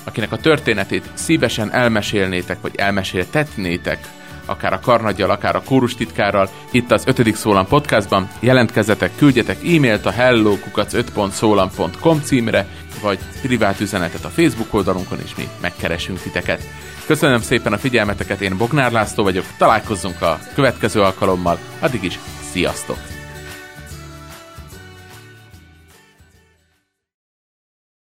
akinek 0.05 0.33
a 0.33 0.37
történetét 0.37 1.11
szívesen 1.15 1.73
elmesélnétek, 1.73 2.61
vagy 2.61 2.77
elmeséltetnétek, 2.77 4.09
akár 4.47 4.73
a 4.73 4.81
karnaggyal, 4.81 5.31
akár 5.31 5.57
a 5.57 5.63
kórus 5.63 5.95
titkárral, 5.95 6.49
itt 6.71 6.91
az 6.91 7.07
5. 7.07 7.35
Szólam 7.35 7.67
podcastban, 7.67 8.29
jelentkezzetek, 8.41 9.11
küldjetek 9.17 9.57
e-mailt 9.57 10.07
a 10.07 10.13
hellokukac5.szólam.com 10.13 12.21
címre, 12.23 12.67
vagy 13.01 13.19
privát 13.43 13.81
üzenetet 13.81 14.25
a 14.25 14.29
Facebook 14.29 14.75
oldalunkon, 14.75 15.19
és 15.25 15.35
mi 15.37 15.49
megkeresünk 15.61 16.21
titeket. 16.21 16.63
Köszönöm 17.07 17.41
szépen 17.41 17.73
a 17.73 17.79
figyelmeteket, 17.79 18.41
én 18.41 18.57
Bognár 18.57 18.93
László 18.93 19.23
vagyok, 19.23 19.45
találkozzunk 19.59 20.23
a 20.23 20.39
következő 20.55 21.01
alkalommal, 21.01 21.59
addig 21.81 22.05
is 22.05 22.19
sziasztok! 22.53 23.16